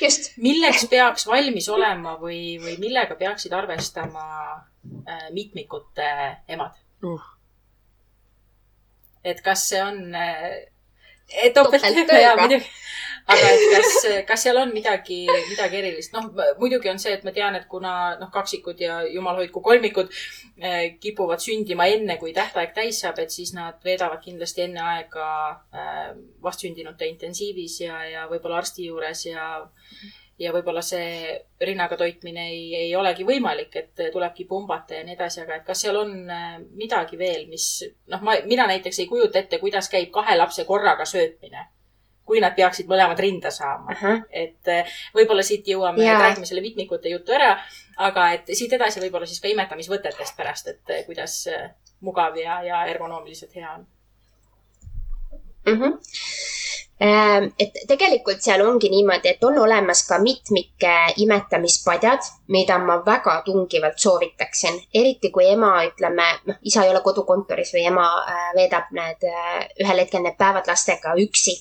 just. 0.00 0.32
milleks 0.42 0.86
peaks 0.92 1.26
valmis 1.28 1.68
olema 1.72 2.16
või, 2.20 2.58
või 2.62 2.76
millega 2.82 3.16
peaksid 3.20 3.54
arvestama 3.56 4.26
äh, 4.52 5.28
mitmikute 5.34 6.10
emad 6.48 6.76
uh.? 7.06 7.30
et 9.24 9.40
kas 9.44 9.68
see 9.70 9.82
on 9.82 10.14
äh, 10.18 10.48
topelttööga, 11.54 12.36
muidugi 12.42 12.66
aga 13.30 13.50
et 13.54 13.64
kas, 13.70 13.96
kas 14.26 14.44
seal 14.46 14.58
on 14.58 14.72
midagi, 14.74 15.20
midagi 15.50 15.78
erilist? 15.78 16.14
noh, 16.14 16.30
muidugi 16.60 16.90
on 16.90 17.00
see, 17.02 17.14
et 17.16 17.26
ma 17.26 17.34
tean, 17.34 17.56
et 17.58 17.68
kuna 17.70 17.92
noh, 18.20 18.30
kaksikud 18.34 18.80
ja 18.82 19.00
jumal 19.08 19.38
hoidku 19.40 19.62
kolmikud 19.64 20.10
eh, 20.58 20.96
kipuvad 21.02 21.42
sündima 21.42 21.86
enne, 21.92 22.18
kui 22.20 22.34
tähtaeg 22.36 22.74
täis 22.74 23.02
saab, 23.02 23.20
et 23.22 23.30
siis 23.34 23.54
nad 23.56 23.78
veedavad 23.84 24.22
kindlasti 24.24 24.66
enne 24.66 24.82
aega 24.94 25.28
eh, 25.74 26.08
vastsündinute 26.42 27.08
intensiivis 27.12 27.80
ja, 27.84 28.02
ja 28.10 28.26
võib-olla 28.30 28.62
arsti 28.62 28.90
juures 28.90 29.26
ja 29.30 29.46
ja 30.42 30.50
võib-olla 30.50 30.80
see 30.82 31.36
rinnaga 31.62 31.94
toitmine 32.00 32.48
ei, 32.50 32.62
ei 32.74 32.94
olegi 32.98 33.22
võimalik, 33.22 33.76
et 33.78 34.00
tulebki 34.10 34.46
pumbata 34.48 34.96
ja 34.96 35.04
nii 35.06 35.14
edasi, 35.14 35.42
aga 35.44 35.60
et 35.60 35.66
kas 35.68 35.84
seal 35.84 36.00
on 36.00 36.16
eh, 36.26 36.56
midagi 36.74 37.20
veel, 37.20 37.46
mis 37.52 37.68
noh, 38.10 38.24
ma, 38.24 38.40
mina 38.48 38.66
näiteks 38.72 39.04
ei 39.04 39.10
kujuta 39.10 39.38
ette, 39.38 39.62
kuidas 39.62 39.92
käib 39.92 40.10
kahe 40.14 40.34
lapse 40.40 40.66
korraga 40.66 41.06
söötmine 41.06 41.68
kui 42.26 42.40
nad 42.42 42.54
peaksid 42.56 42.88
mõlemad 42.90 43.18
rinda 43.20 43.50
saama 43.50 43.92
uh. 43.92 44.02
-huh. 44.02 44.22
et 44.30 44.68
eh, 44.70 44.94
võib-olla 45.16 45.42
siit 45.46 45.68
jõuame 45.68 46.02
yeah., 46.04 46.20
räägime 46.20 46.46
selle 46.46 46.64
mitmikute 46.64 47.12
jutu 47.12 47.34
ära, 47.34 47.56
aga 47.96 48.30
et 48.38 48.54
siit 48.54 48.72
edasi 48.72 49.02
võib-olla 49.02 49.26
siis 49.26 49.40
ka 49.40 49.50
imetamisvõtetest 49.52 50.36
pärast, 50.36 50.68
et 50.68 50.94
eh, 50.96 51.04
kuidas 51.06 51.46
eh, 51.46 51.68
mugav 52.00 52.36
ja, 52.38 52.62
ja 52.62 52.86
ergonoomiliselt 52.86 53.54
hea 53.54 53.74
on 53.78 53.86
mm. 55.66 55.80
-hmm 55.80 55.98
et 57.02 57.78
tegelikult 57.88 58.38
seal 58.40 58.60
ongi 58.62 58.86
niimoodi, 58.88 59.28
et 59.28 59.44
on 59.44 59.56
olemas 59.58 60.04
ka 60.06 60.20
mitmike 60.22 60.92
imetamispadjad, 61.16 62.20
mida 62.48 62.76
ma 62.78 63.00
väga 63.06 63.42
tungivalt 63.44 63.98
soovitaksin, 63.98 64.78
eriti 64.94 65.30
kui 65.30 65.48
ema, 65.50 65.72
ütleme, 65.88 66.28
noh, 66.46 66.60
isa 66.62 66.84
ei 66.84 66.90
ole 66.90 67.00
kodukontoris 67.02 67.74
või 67.74 67.88
ema 67.90 68.06
veedab 68.54 68.94
need 68.94 69.26
ühel 69.82 69.98
hetkel 70.04 70.22
need 70.22 70.38
päevad 70.38 70.70
lastega 70.70 71.16
üksi 71.18 71.56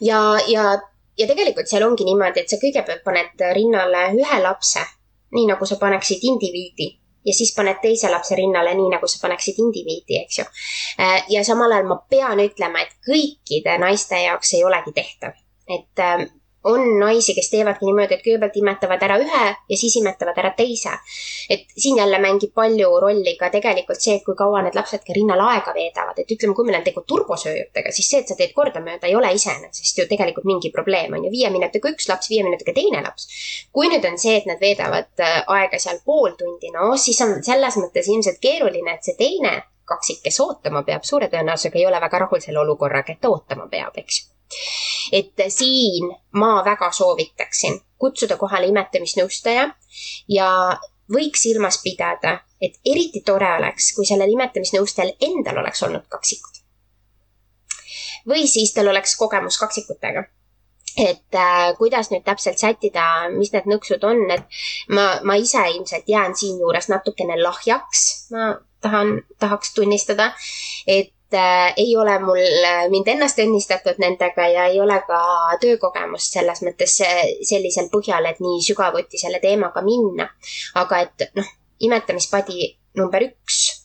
ja, 0.00 0.20
ja, 0.46 0.70
ja 1.18 1.26
tegelikult 1.26 1.68
seal 1.70 1.86
ongi 1.86 2.06
niimoodi, 2.08 2.44
et 2.44 2.50
sa 2.50 2.60
kõigepealt 2.62 3.04
paned 3.04 3.44
rinnale 3.56 4.08
ühe 4.16 4.40
lapse, 4.42 4.84
nii 5.34 5.46
nagu 5.50 5.66
sa 5.68 5.76
paneksid 5.80 6.24
indiviidi 6.24 6.92
ja 7.26 7.34
siis 7.34 7.52
paned 7.56 7.80
teise 7.82 8.10
lapse 8.10 8.36
rinnale, 8.38 8.74
nii 8.78 8.90
nagu 8.94 9.08
sa 9.10 9.20
paneksid 9.22 9.58
indiviidi, 9.60 10.22
eks 10.22 10.38
ju. 10.38 10.46
Äh, 11.00 11.24
ja 11.34 11.44
samal 11.44 11.72
ajal 11.72 11.90
ma 11.90 11.98
pean 12.10 12.40
ütlema, 12.42 12.84
et 12.84 12.94
kõikide 13.04 13.76
naiste 13.82 14.20
jaoks 14.22 14.54
ei 14.56 14.64
olegi 14.64 14.94
tehtav, 14.96 15.36
et 15.68 16.04
ähm, 16.04 16.28
on 16.68 16.98
naisi, 17.00 17.34
kes 17.34 17.50
teevadki 17.52 17.86
niimoodi, 17.88 18.16
et 18.16 18.24
kõigepealt 18.24 18.56
imetavad 18.60 19.02
ära 19.06 19.16
ühe 19.22 19.44
ja 19.48 19.78
siis 19.80 19.96
imetavad 20.00 20.36
ära 20.42 20.50
teise. 20.56 20.92
et 21.48 21.64
siin 21.76 21.96
jälle 21.96 22.18
mängib 22.20 22.52
palju 22.54 22.90
rolli 23.00 23.36
ka 23.40 23.48
tegelikult 23.50 24.00
see, 24.00 24.18
et 24.18 24.24
kui 24.24 24.36
kaua 24.36 24.60
need 24.66 24.76
lapsed 24.76 25.04
ka 25.06 25.16
rinnal 25.16 25.40
aega 25.46 25.72
veedavad, 25.74 26.18
et 26.20 26.34
ütleme, 26.36 26.54
kui 26.54 26.68
meil 26.68 26.78
on 26.80 26.84
tegu 26.84 27.02
turbosööjatega, 27.08 27.92
siis 27.96 28.10
see, 28.10 28.20
et 28.20 28.28
sa 28.28 28.36
teed 28.36 28.52
kordamööda, 28.56 29.08
ei 29.08 29.16
ole 29.16 29.32
iseenesest 29.38 30.02
ju 30.02 30.06
tegelikult 30.10 30.48
mingi 30.48 30.72
probleem, 30.74 31.16
on 31.16 31.24
ju. 31.24 31.32
viie 31.32 31.50
minutiga 31.54 31.92
üks 31.94 32.08
laps, 32.12 32.28
viie 32.32 32.44
minutiga 32.44 32.76
teine 32.76 33.02
laps. 33.02 33.28
kui 33.72 33.88
nüüd 33.88 34.04
on 34.10 34.18
see, 34.20 34.36
et 34.36 34.46
nad 34.50 34.60
veedavad 34.60 35.24
äh, 35.24 35.40
aega 35.56 35.80
seal 35.80 36.02
pool 36.04 36.36
tundi, 36.38 36.72
no 36.74 36.94
siis 36.96 37.20
on 37.24 37.38
selles 37.44 37.80
mõttes 37.80 38.12
ilmselt 38.12 38.40
keeruline, 38.44 38.98
et 38.98 39.08
see 39.08 39.16
teine 39.18 39.56
kaksik, 39.88 40.20
kes 40.24 40.40
ootama 40.44 40.84
peab, 40.84 41.06
suure 41.08 41.30
tõenäosusega 41.32 41.80
ei 41.80 41.86
ole 41.88 42.00
väga 42.00 42.26
rahul 42.26 42.44
selle 42.44 42.60
olukorraga, 42.60 43.14
et 43.14 43.24
ta 43.24 43.32
ootama 43.32 43.70
peab, 43.72 43.96
eks 43.96 44.20
ju 44.20 44.37
et 45.12 45.44
siin 45.48 46.10
ma 46.40 46.64
väga 46.64 46.90
soovitaksin 46.92 47.80
kutsuda 47.98 48.36
kohale 48.36 48.68
imetamisnõustaja 48.70 49.68
ja 50.28 50.48
võiks 51.12 51.42
silmas 51.42 51.80
pidada, 51.82 52.38
et 52.60 52.78
eriti 52.86 53.22
tore 53.26 53.48
oleks, 53.58 53.92
kui 53.96 54.06
sellel 54.06 54.32
imetamisnõustajal 54.34 55.14
endal 55.30 55.62
oleks 55.64 55.82
olnud 55.82 56.08
kaksikud. 56.08 56.64
või 58.28 58.46
siis 58.46 58.74
tal 58.74 58.88
oleks 58.88 59.16
kogemus 59.16 59.58
kaksikutega 59.58 60.24
et 60.98 61.34
äh, 61.34 61.76
kuidas 61.78 62.10
nüüd 62.10 62.24
täpselt 62.26 62.58
sättida, 62.58 63.28
mis 63.30 63.52
need 63.54 63.68
nõksud 63.70 64.02
on, 64.04 64.24
et 64.34 64.58
ma, 64.88 65.20
ma 65.22 65.36
ise 65.38 65.62
ilmselt 65.74 66.08
jään 66.10 66.34
siinjuures 66.36 66.88
natukene 66.90 67.38
lahjaks, 67.42 68.30
ma 68.34 68.48
tahan, 68.82 69.20
tahaks 69.38 69.74
tunnistada, 69.74 70.32
et 70.86 71.12
ei 71.76 71.96
ole 71.96 72.18
mul 72.18 72.40
äh, 72.40 72.86
mind 72.90 73.08
ennast 73.12 73.38
õnnistatud 73.42 74.00
nendega 74.00 74.46
ja 74.48 74.66
ei 74.72 74.80
ole 74.80 75.00
ka 75.06 75.20
töökogemust 75.60 76.32
selles 76.38 76.62
mõttes 76.64 76.96
sellisel 77.50 77.90
põhjal, 77.92 78.26
et 78.30 78.40
nii 78.40 78.62
sügavuti 78.64 79.20
selle 79.20 79.40
teemaga 79.40 79.82
minna. 79.82 80.28
aga 80.74 81.02
et 81.04 81.28
noh, 81.36 81.50
imetamispadi 81.80 82.72
number 82.96 83.28
üks 83.28 83.60
äh,. 83.70 83.77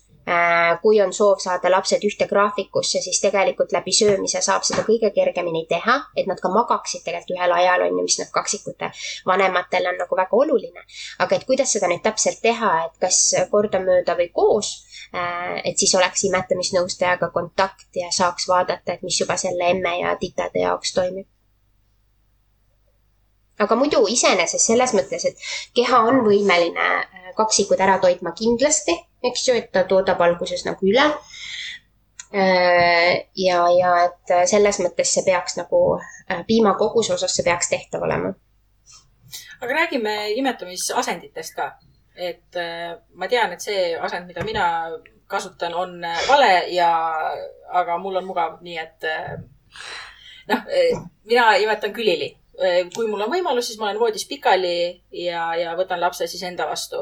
Kui 0.82 1.02
on 1.04 1.12
soov 1.14 1.42
saada 1.44 1.68
lapsed 1.72 2.04
ühte 2.08 2.28
graafikusse, 2.30 3.02
siis 3.04 3.20
tegelikult 3.20 3.74
läbi 3.76 3.92
söömise 3.92 4.40
saab 4.42 4.64
seda 4.64 4.86
kõige 4.88 5.10
kergemini 5.16 5.66
teha, 5.68 5.98
et 6.16 6.30
nad 6.32 6.40
ka 6.40 6.52
magaksid 6.54 7.04
tegelikult 7.04 7.36
ühel 7.36 7.56
ajal, 7.58 7.84
on 7.88 7.98
ju, 8.00 8.06
mis 8.08 8.20
nad 8.22 8.32
kaksikute 8.32 8.92
vanematel 9.28 9.92
on 9.92 10.00
nagu 10.00 10.16
väga 10.16 10.40
oluline. 10.46 10.86
aga 11.20 11.36
et 11.36 11.44
kuidas 11.50 11.76
seda 11.76 11.92
nüüd 11.92 12.04
täpselt 12.08 12.40
teha, 12.42 12.72
et 12.86 12.98
kas 13.04 13.20
kordamööda 13.52 14.16
või 14.16 14.32
koos 14.32 14.72
Äh, 15.16 15.62
et 15.70 15.78
siis 15.78 15.92
oleks 15.96 16.24
imetamisnõustajaga 16.26 17.28
kontakt 17.34 18.00
ja 18.02 18.08
saaks 18.12 18.48
vaadata, 18.50 18.96
et 18.96 19.04
mis 19.06 19.20
juba 19.22 19.36
selle 19.38 19.68
emme 19.70 19.92
ja 20.00 20.16
titade 20.18 20.64
jaoks 20.64 20.94
toimib. 20.94 21.28
aga 23.64 23.76
muidu 23.78 24.00
iseenesest 24.10 24.66
selles 24.66 24.94
mõttes, 24.98 25.26
et 25.30 25.44
keha 25.78 26.00
on 26.10 26.24
võimeline 26.26 26.88
äh, 26.88 27.28
kaksikud 27.38 27.84
ära 27.86 28.00
toitma 28.02 28.34
kindlasti, 28.40 28.96
eks 29.24 29.48
ju, 29.48 29.56
et 29.60 29.72
ta 29.72 29.86
toodab 29.90 30.22
alguses 30.22 30.66
nagu 30.68 30.90
üle. 30.90 31.06
Äh, 32.34 33.30
ja, 33.38 33.62
ja 33.78 33.94
et 34.08 34.36
selles 34.50 34.80
mõttes 34.82 35.14
see 35.14 35.26
peaks 35.26 35.58
nagu 35.60 35.84
piimakoguse 36.48 37.14
osas, 37.14 37.36
see 37.36 37.46
peaks 37.46 37.70
tehtav 37.70 38.06
olema. 38.06 38.34
aga 39.64 39.74
räägime 39.74 40.14
imetamisasenditest 40.36 41.56
ka 41.56 41.72
et 42.16 42.56
äh, 42.56 42.94
ma 43.16 43.28
tean, 43.28 43.54
et 43.54 43.62
see 43.62 43.94
asend, 43.98 44.28
mida 44.30 44.46
mina 44.46 44.66
kasutan, 45.30 45.74
on 45.74 45.98
äh, 46.06 46.22
vale 46.30 46.52
ja, 46.74 46.92
aga 47.74 47.98
mul 48.02 48.22
on 48.22 48.28
mugav, 48.28 48.60
nii 48.66 48.78
et 48.82 49.08
äh, 49.10 49.34
noh, 50.52 50.66
mina 51.26 51.54
imetan 51.62 51.94
külili. 51.94 52.36
kui 52.94 53.08
mul 53.10 53.24
on 53.26 53.32
võimalus, 53.34 53.66
siis 53.66 53.80
ma 53.82 53.88
olen 53.88 53.98
voodis 53.98 54.28
pikali 54.30 55.02
ja, 55.24 55.48
ja 55.58 55.72
võtan 55.74 55.98
lapse 56.00 56.28
siis 56.30 56.44
enda 56.46 56.68
vastu. 56.70 57.00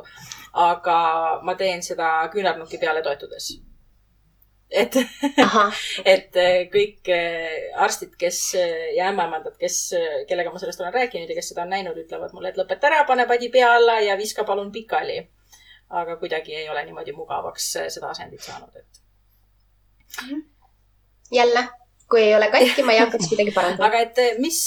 Aga 0.54 1.02
ma 1.44 1.56
teen 1.56 1.84
seda 1.84 2.14
küünarnuki 2.34 2.78
peale 2.78 3.02
toetudes 3.02 3.52
et 4.72 4.96
et 6.14 6.38
äh, 6.40 6.62
kõik 6.72 7.10
äh, 7.12 7.76
arstid, 7.84 8.16
kes 8.20 8.40
äh, 8.60 8.94
ja 8.96 9.10
ämmaemandad, 9.12 9.58
kes, 9.60 9.92
kellega 10.30 10.54
ma 10.54 10.62
sellest 10.62 10.82
olen 10.82 10.96
rääkinud 10.96 11.30
ja 11.30 11.36
kes 11.38 11.52
seda 11.52 11.66
on 11.66 11.74
näinud, 11.76 12.00
ütlevad 12.00 12.32
mulle, 12.36 12.54
et 12.54 12.60
lõpeta 12.60 12.88
ära, 12.90 13.04
pane 13.10 13.28
padi 13.28 13.52
pea 13.52 13.74
alla 13.76 14.00
ja 14.04 14.16
viska 14.20 14.48
palun 14.48 14.72
pikali. 14.72 15.20
aga 15.92 16.16
kuidagi 16.16 16.54
ei 16.56 16.70
ole 16.72 16.86
niimoodi 16.88 17.12
mugavaks 17.12 17.66
seda 17.92 18.14
asendit 18.14 18.40
saanud, 18.42 18.76
et. 18.80 19.02
Mhm. 20.22 20.40
jälle, 21.36 21.68
kui 22.10 22.22
ei 22.22 22.36
ole 22.36 22.48
katki, 22.52 22.84
ma 22.84 22.94
ei 22.96 23.04
hakkaks 23.04 23.32
midagi 23.32 23.52
parandama. 23.52 23.90
aga 23.90 24.00
et 24.00 24.40
mis, 24.40 24.62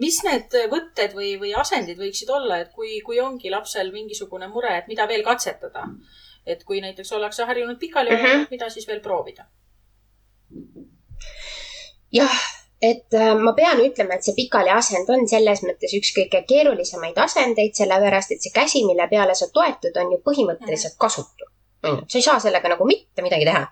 mis 0.00 0.22
need 0.24 0.54
võtted 0.70 1.14
või, 1.16 1.34
või 1.40 1.54
asendid 1.58 1.98
võiksid 1.98 2.30
olla, 2.30 2.62
et 2.62 2.72
kui, 2.72 3.00
kui 3.04 3.20
ongi 3.20 3.50
lapsel 3.50 3.92
mingisugune 3.92 4.48
mure, 4.48 4.76
et 4.78 4.88
mida 4.88 5.06
veel 5.10 5.24
katsetada 5.26 5.88
et 6.46 6.64
kui 6.64 6.80
näiteks 6.82 7.12
ollakse 7.12 7.44
harjunud 7.44 7.78
pikali 7.78 8.10
mm, 8.10 8.24
-hmm. 8.24 8.46
mida 8.50 8.68
siis 8.70 8.88
veel 8.88 9.00
proovida? 9.00 9.44
jah, 12.12 12.40
et 12.82 13.14
äh, 13.14 13.34
ma 13.38 13.52
pean 13.52 13.80
ütlema, 13.80 14.14
et 14.14 14.24
see 14.24 14.34
pikali 14.36 14.70
asend 14.70 15.08
on 15.10 15.28
selles 15.28 15.62
mõttes 15.62 15.94
üks 15.96 16.10
kõige 16.16 16.42
keerulisemaid 16.48 17.18
asendeid, 17.18 17.74
sellepärast 17.74 18.34
et 18.34 18.42
see 18.42 18.52
käsi, 18.54 18.84
mille 18.86 19.06
peale 19.08 19.34
sa 19.34 19.48
toetud, 19.52 19.96
on 19.96 20.12
ju 20.12 20.18
põhimõtteliselt 20.26 20.92
mhm. 20.92 21.00
kasutu. 21.06 21.48
sa 21.82 22.18
ei 22.18 22.22
saa 22.22 22.40
sellega 22.40 22.68
nagu 22.68 22.84
mitte 22.86 23.22
midagi 23.22 23.44
teha. 23.44 23.62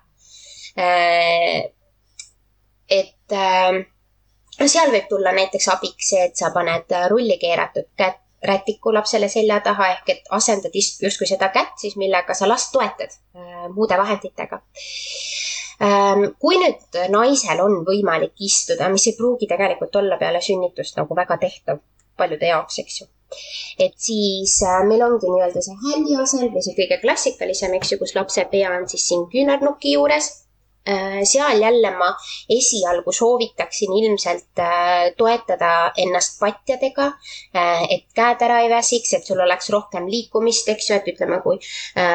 Äh, 0.77 1.69
et 2.89 3.31
äh, 3.31 3.85
no 4.61 4.67
seal 4.69 4.91
võib 4.93 5.07
tulla 5.09 5.33
näiteks 5.35 5.69
abiks 5.73 6.11
see, 6.13 6.25
et 6.29 6.37
sa 6.37 6.51
paned 6.53 6.93
rulli 7.09 7.37
keeratud 7.41 7.89
kätt 7.97 8.21
rätiku 8.43 8.93
lapsele 8.93 9.29
selja 9.29 9.59
taha 9.61 9.87
ehk 9.95 10.09
et 10.09 10.31
asendad 10.37 10.73
justkui 10.75 11.27
seda 11.29 11.51
kätt 11.53 11.77
siis, 11.77 11.95
millega 11.97 12.33
sa 12.33 12.49
last 12.49 12.71
toetad 12.73 13.13
äh, 13.35 13.67
muude 13.75 13.97
vahenditega 13.97 14.61
ähm,. 15.85 16.25
kui 16.41 16.57
nüüd 16.61 16.99
naisel 17.13 17.61
on 17.61 17.81
võimalik 17.85 18.33
istuda, 18.49 18.89
mis 18.89 19.07
ei 19.07 19.17
pruugi 19.17 19.49
tegelikult 19.49 19.95
olla 20.01 20.17
peale 20.17 20.41
sünnitust 20.41 20.97
nagu 20.97 21.17
väga 21.17 21.37
tehtav 21.41 21.81
paljude 22.17 22.49
jaoks, 22.49 22.79
eks 22.81 23.01
ju. 23.01 23.07
et 23.85 23.93
siis 24.09 24.57
äh, 24.65 24.81
meil 24.89 25.05
ongi 25.05 25.29
nii-öelda 25.29 25.61
see 25.61 25.77
hälli 25.85 26.17
asend 26.23 26.49
või 26.49 26.65
see 26.65 26.77
kõige 26.81 27.01
klassikalisem, 27.05 27.77
eks 27.77 27.93
ju, 27.93 28.01
kus 28.01 28.17
lapse 28.17 28.45
pea 28.51 28.73
on 28.77 28.89
siis 28.89 29.05
siin 29.11 29.29
küünarnuki 29.29 29.93
juures 29.97 30.33
Äh, 30.33 30.50
seal 31.29 31.61
jälle 31.61 31.91
ma 31.93 32.09
esialgu 32.49 33.11
soovitaksin 33.11 33.93
ilmselt 33.93 34.59
äh, 34.59 35.11
toetada 35.17 35.91
ennast 35.97 36.39
patjadega, 36.39 37.05
äh, 37.55 37.83
et 37.89 38.07
käed 38.17 38.41
ära 38.41 38.61
ei 38.63 38.69
väsiks, 38.69 39.13
et 39.13 39.25
sul 39.25 39.39
oleks 39.39 39.69
rohkem 39.69 40.09
liikumist, 40.09 40.69
eks 40.73 40.89
ju, 40.89 40.97
et 40.97 41.11
ütleme, 41.13 41.41
kui 41.45 41.59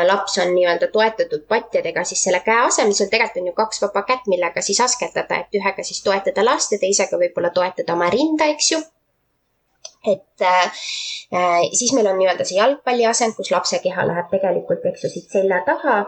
laps 0.08 0.38
on 0.42 0.50
nii-öelda 0.54 0.90
toetatud 0.92 1.46
patjadega, 1.48 2.04
siis 2.04 2.24
selle 2.26 2.42
käe 2.46 2.58
asemel 2.66 2.94
sul 2.94 3.10
tegelikult 3.12 3.42
on 3.42 3.48
ju 3.50 3.54
kaks 3.56 3.82
vaba 3.82 4.02
kätt, 4.08 4.26
millega 4.32 4.62
siis 4.64 4.80
askeldada, 4.80 5.40
et 5.44 5.56
ühega 5.58 5.86
siis 5.86 6.02
toetada 6.02 6.44
last 6.44 6.74
ja 6.74 6.82
teisega 6.82 7.18
võib-olla 7.20 7.52
toetada 7.54 7.94
oma 7.94 8.10
rinda, 8.10 8.50
eks 8.54 8.72
ju. 8.72 8.82
Et 10.06 10.42
äh, 10.42 10.70
siis 11.74 11.92
meil 11.94 12.06
on 12.06 12.18
nii-öelda 12.20 12.46
see 12.46 12.58
jalgpalli 12.58 13.06
asend, 13.10 13.34
kus 13.38 13.50
lapse 13.50 13.78
keha 13.82 14.06
läheb 14.06 14.30
tegelikult, 14.30 14.84
eks 14.90 15.06
ju, 15.06 15.10
siit 15.10 15.34
selja 15.34 15.62
taha 15.66 16.04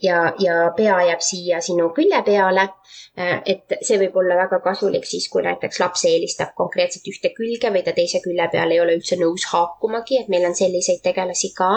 ja, 0.00 0.32
ja 0.40 0.54
pea 0.76 0.96
jääb 1.10 1.20
siia 1.20 1.60
sinu 1.60 1.90
külje 1.96 2.22
peale 2.24 2.62
äh,. 2.64 3.42
et 3.44 3.74
see 3.84 3.98
võib 4.00 4.16
olla 4.16 4.38
väga 4.38 4.60
kasulik 4.64 5.04
siis, 5.04 5.26
kui 5.28 5.42
näiteks 5.44 5.80
laps 5.82 6.06
eelistab 6.08 6.54
konkreetselt 6.56 7.10
ühte 7.12 7.34
külge 7.36 7.68
või 7.74 7.82
ta 7.84 7.92
teise 7.92 8.22
külje 8.24 8.48
peal 8.52 8.72
ei 8.72 8.80
ole 8.80 8.96
üldse 8.96 9.18
nõus 9.20 9.44
haakumagi, 9.52 10.22
et 10.22 10.30
meil 10.32 10.46
on 10.48 10.56
selliseid 10.56 11.02
tegelasi 11.04 11.52
ka 11.56 11.70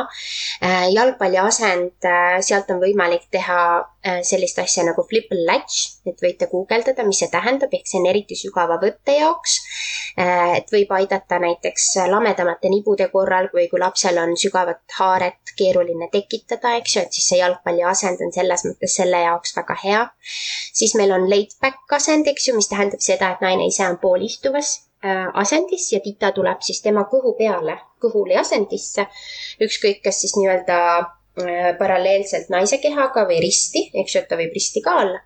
äh,. 0.63 0.87
jalgpalli 0.95 1.41
asend, 1.43 1.97
äh, 2.07 2.39
sealt 2.39 2.71
on 2.71 2.79
võimalik 2.79 3.27
teha 3.35 3.59
äh, 3.81 4.21
sellist 4.23 4.63
asja 4.63 4.87
nagu 4.87 5.03
flip 5.09 5.35
and 5.35 5.43
latch, 5.49 5.99
et 6.07 6.23
võite 6.23 6.47
guugeldada, 6.51 7.03
mis 7.03 7.19
see 7.19 7.31
tähendab, 7.35 7.73
ehk 7.75 7.87
see 7.87 7.99
on 7.99 8.07
eriti 8.13 8.39
sügava 8.39 8.79
võtte 8.79 9.19
jaoks 9.19 9.59
et 10.17 10.71
võib 10.71 10.91
aidata 10.91 11.39
näiteks 11.39 11.85
lamedamate 12.11 12.69
nibude 12.71 13.07
korral 13.11 13.47
või 13.53 13.67
kui 13.71 13.79
lapsel 13.79 14.17
on 14.19 14.35
sügavat 14.37 14.81
haaret 14.97 15.53
keeruline 15.57 16.09
tekitada, 16.11 16.75
eks 16.79 16.95
ju, 16.95 17.03
et 17.05 17.15
siis 17.15 17.29
see 17.31 17.40
jalgpalli 17.41 17.83
asend 17.87 18.21
on 18.25 18.33
selles 18.35 18.65
mõttes 18.67 18.95
selle 18.99 19.23
jaoks 19.25 19.55
väga 19.57 19.77
hea. 19.83 20.01
siis 20.73 20.95
meil 20.99 21.11
on 21.17 21.27
laid 21.29 21.55
back 21.61 21.97
asend, 21.97 22.27
eks 22.31 22.47
ju, 22.47 22.55
mis 22.57 22.69
tähendab 22.71 23.03
seda, 23.03 23.31
et 23.31 23.41
naine 23.45 23.67
ise 23.67 23.87
on 23.87 23.97
poolistuvas 24.01 24.75
äh, 25.05 25.27
asendis 25.43 25.89
ja 25.93 26.01
tita 26.03 26.31
tuleb 26.35 26.61
siis 26.65 26.81
tema 26.81 27.07
kõhu 27.11 27.33
peale, 27.37 27.79
kõhuli 28.03 28.37
asendisse. 28.39 29.07
ükskõik, 29.61 30.03
kas 30.05 30.21
siis 30.23 30.37
nii-öelda 30.37 30.77
äh, 30.99 31.73
paralleelselt 31.79 32.53
naise 32.53 32.79
kehaga 32.83 33.25
või 33.27 33.41
risti, 33.43 33.89
eks 33.93 34.15
ju, 34.15 34.23
et 34.23 34.31
ta 34.31 34.39
võib 34.39 34.55
risti 34.57 34.85
ka 34.85 34.95
olla 35.03 35.19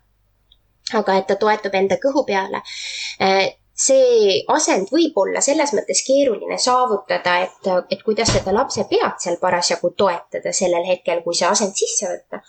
aga 0.94 1.16
et 1.18 1.26
ta 1.26 1.34
toetub 1.34 1.74
enda 1.74 1.96
kõhu 2.02 2.22
peale 2.26 2.60
see 3.76 4.38
asend 4.48 4.88
võib 4.88 5.18
olla 5.20 5.42
selles 5.44 5.74
mõttes 5.76 6.00
keeruline 6.06 6.56
saavutada, 6.60 7.34
et, 7.44 7.68
et 7.92 8.02
kuidas 8.06 8.30
seda 8.32 8.54
lapse 8.56 8.86
pead 8.88 9.18
seal 9.20 9.36
parasjagu 9.40 9.90
toetada 10.00 10.52
sellel 10.56 10.86
hetkel, 10.88 11.20
kui 11.24 11.36
see 11.36 11.48
asend 11.48 11.76
sisse 11.76 12.08
võtta. 12.08 12.40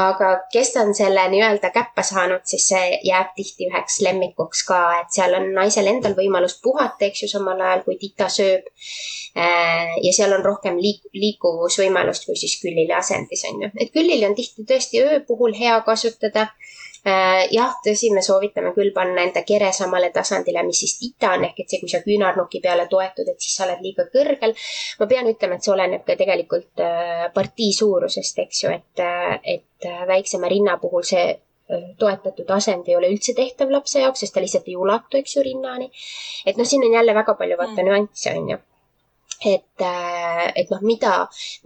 aga 0.00 0.32
kes 0.50 0.74
on 0.82 0.90
selle 0.98 1.28
nii-öelda 1.30 1.70
käppa 1.74 2.02
saanud, 2.02 2.42
siis 2.50 2.66
see 2.72 2.98
jääb 3.06 3.30
tihti 3.36 3.68
üheks 3.70 4.00
lemmikuks 4.02 4.64
ka, 4.66 4.80
et 5.04 5.14
seal 5.14 5.38
on 5.38 5.52
naisel 5.54 5.86
endal 5.92 6.18
võimalus 6.18 6.58
puhata, 6.62 7.06
eks 7.06 7.22
ju, 7.22 7.30
samal 7.36 7.62
ajal 7.62 7.86
kui 7.86 7.98
tita 8.00 8.26
sööb. 8.26 8.66
Äh, 9.34 9.94
ja 10.02 10.12
seal 10.14 10.34
on 10.34 10.42
rohkem 10.46 10.76
liik-, 10.78 11.06
liikuvusvõimalust 11.14 12.26
kui 12.26 12.38
siis 12.38 12.58
küllile 12.62 12.94
asendis, 12.98 13.46
on 13.50 13.62
ju. 13.62 13.70
et 13.78 13.94
küllili 13.94 14.26
on 14.26 14.34
tihti 14.34 14.66
tõesti 14.66 15.02
öö 15.02 15.22
puhul 15.26 15.54
hea 15.58 15.80
kasutada 15.86 16.48
jah, 17.04 17.74
tõsi, 17.84 18.08
me 18.14 18.22
soovitame 18.24 18.72
küll 18.76 18.92
panna 18.94 19.26
enda 19.26 19.42
kere 19.44 19.70
samale 19.76 20.08
tasandile, 20.14 20.62
mis 20.64 20.78
siis 20.84 20.96
tita 20.98 21.34
on, 21.36 21.44
ehk 21.44 21.60
et 21.60 21.68
see, 21.68 21.80
kui 21.82 21.92
sa 21.92 22.00
küünarnuki 22.04 22.62
peale 22.64 22.86
toetud, 22.88 23.28
et 23.28 23.40
siis 23.40 23.56
sa 23.58 23.66
oled 23.66 23.82
liiga 23.84 24.06
kõrgel. 24.12 24.54
ma 25.00 25.08
pean 25.10 25.28
ütlema, 25.28 25.58
et 25.58 25.66
see 25.66 25.74
oleneb 25.74 26.04
ka 26.06 26.16
tegelikult 26.16 26.84
äh, 26.84 27.26
partii 27.34 27.72
suurusest, 27.76 28.40
eks 28.46 28.62
ju, 28.64 28.72
et, 28.72 29.04
äh, 29.04 29.38
et 29.56 29.90
väiksema 30.08 30.48
rinna 30.48 30.78
puhul 30.80 31.04
see 31.04 31.34
toetatud 31.98 32.50
asend 32.52 32.88
ei 32.88 32.96
ole 32.96 33.08
üldse 33.12 33.32
tehtav 33.36 33.70
lapse 33.72 34.00
jaoks, 34.00 34.20
sest 34.20 34.34
ta 34.36 34.42
lihtsalt 34.44 34.68
ei 34.68 34.76
ulatu, 34.76 35.16
eks 35.20 35.36
ju, 35.36 35.44
rinnani. 35.46 35.90
et 36.46 36.60
noh, 36.60 36.68
siin 36.68 36.84
on 36.84 36.92
jälle 36.92 37.14
väga 37.16 37.34
palju 37.40 37.56
vaata 37.60 37.80
mm. 37.80 37.88
nüansse, 37.88 38.36
on 38.36 38.50
ju 38.52 38.58
et, 39.46 39.80
äh, 39.80 40.52
et 40.56 40.70
noh, 40.72 40.80
mida, 40.82 41.12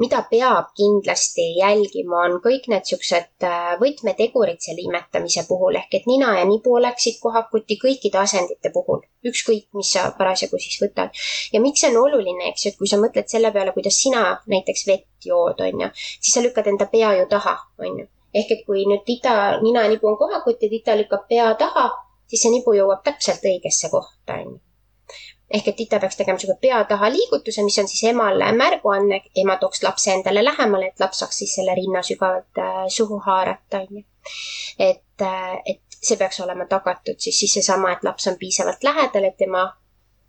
mida 0.03 0.23
peab 0.31 0.73
kindlasti 0.79 1.45
jälgima, 1.59 2.25
on 2.27 2.39
kõik 2.45 2.69
need 2.73 2.87
siuksed 2.89 3.47
äh, 3.47 3.71
võtmetegurid 3.81 4.61
selle 4.65 4.85
imetamise 4.87 5.45
puhul 5.49 5.79
ehk 5.81 5.99
et 6.01 6.09
nina 6.11 6.35
ja 6.39 6.45
nibu 6.49 6.75
oleksid 6.79 7.21
kohakuti 7.23 7.79
kõikide 7.83 8.21
asendite 8.23 8.73
puhul, 8.75 9.03
ükskõik, 9.31 9.69
mis 9.79 9.93
sa 9.95 10.09
parasjagu 10.19 10.61
siis 10.63 10.79
võtad. 10.83 11.15
ja 11.53 11.63
miks 11.63 11.85
see 11.85 11.93
on 11.93 12.01
oluline, 12.05 12.51
eks 12.51 12.67
ju, 12.67 12.75
et 12.75 12.79
kui 12.83 12.91
sa 12.91 13.01
mõtled 13.01 13.31
selle 13.31 13.53
peale, 13.55 13.75
kuidas 13.77 14.03
sina 14.03 14.25
näiteks 14.47 14.87
vett 14.91 15.31
jood, 15.31 15.61
on 15.63 15.87
ju, 15.87 15.91
siis 16.19 16.35
sa 16.35 16.45
lükkad 16.45 16.71
enda 16.71 16.91
pea 16.93 17.15
ju 17.21 17.27
taha, 17.31 17.57
on 17.79 18.03
ju. 18.03 18.09
ehk 18.35 18.55
et 18.59 18.65
kui 18.67 18.87
nüüd 18.91 19.05
tita, 19.07 19.35
nina 19.63 19.87
ja 19.87 19.93
nibu 19.95 20.11
on 20.11 20.19
kohakuti, 20.21 20.71
tita 20.71 20.97
lükkab 20.99 21.29
pea 21.29 21.53
taha, 21.59 21.91
siis 22.29 22.43
see 22.45 22.55
nibu 22.59 22.75
jõuab 22.77 23.05
täpselt 23.07 23.45
õigesse 23.45 23.91
kohta, 23.93 24.41
on 24.43 24.57
ju 24.57 24.59
ehk 25.51 25.69
et 25.69 25.77
tita 25.77 25.99
peaks 26.01 26.17
tegema 26.17 26.39
sihuke 26.39 26.59
pea 26.61 26.83
taha 26.85 27.11
liigutuse, 27.13 27.63
mis 27.65 27.79
on 27.81 27.89
siis 27.89 28.05
emale 28.11 28.53
märguanne, 28.53 29.21
ema 29.43 29.57
tooks 29.57 29.83
lapse 29.83 30.13
endale 30.13 30.45
lähemale, 30.45 30.93
et 30.93 31.01
laps 31.01 31.23
saaks 31.25 31.43
siis 31.43 31.55
selle 31.59 31.75
rinna 31.75 32.03
sügavalt 32.05 32.63
äh, 32.65 32.85
suhu 32.93 33.21
haarata, 33.27 33.81
onju. 33.87 34.05
et, 34.79 35.25
äh, 35.25 35.55
et 35.65 36.01
see 36.03 36.17
peaks 36.17 36.41
olema 36.41 36.67
tagatud 36.69 37.19
siis, 37.19 37.41
siis 37.41 37.59
seesama, 37.59 37.93
et 37.93 38.05
laps 38.05 38.29
on 38.29 38.37
piisavalt 38.39 38.85
lähedal, 38.85 39.31
et 39.31 39.37
tema 39.39 39.65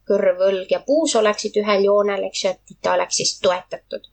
kõrv, 0.09 0.41
õlg 0.49 0.71
ja 0.73 0.81
puus 0.85 1.15
oleksid 1.19 1.59
ühel 1.61 1.85
joonel, 1.85 2.25
eks 2.29 2.43
ju, 2.43 2.53
et 2.55 2.79
ta 2.81 2.95
oleks 2.97 3.21
siis 3.21 3.35
toetatud. 3.43 4.09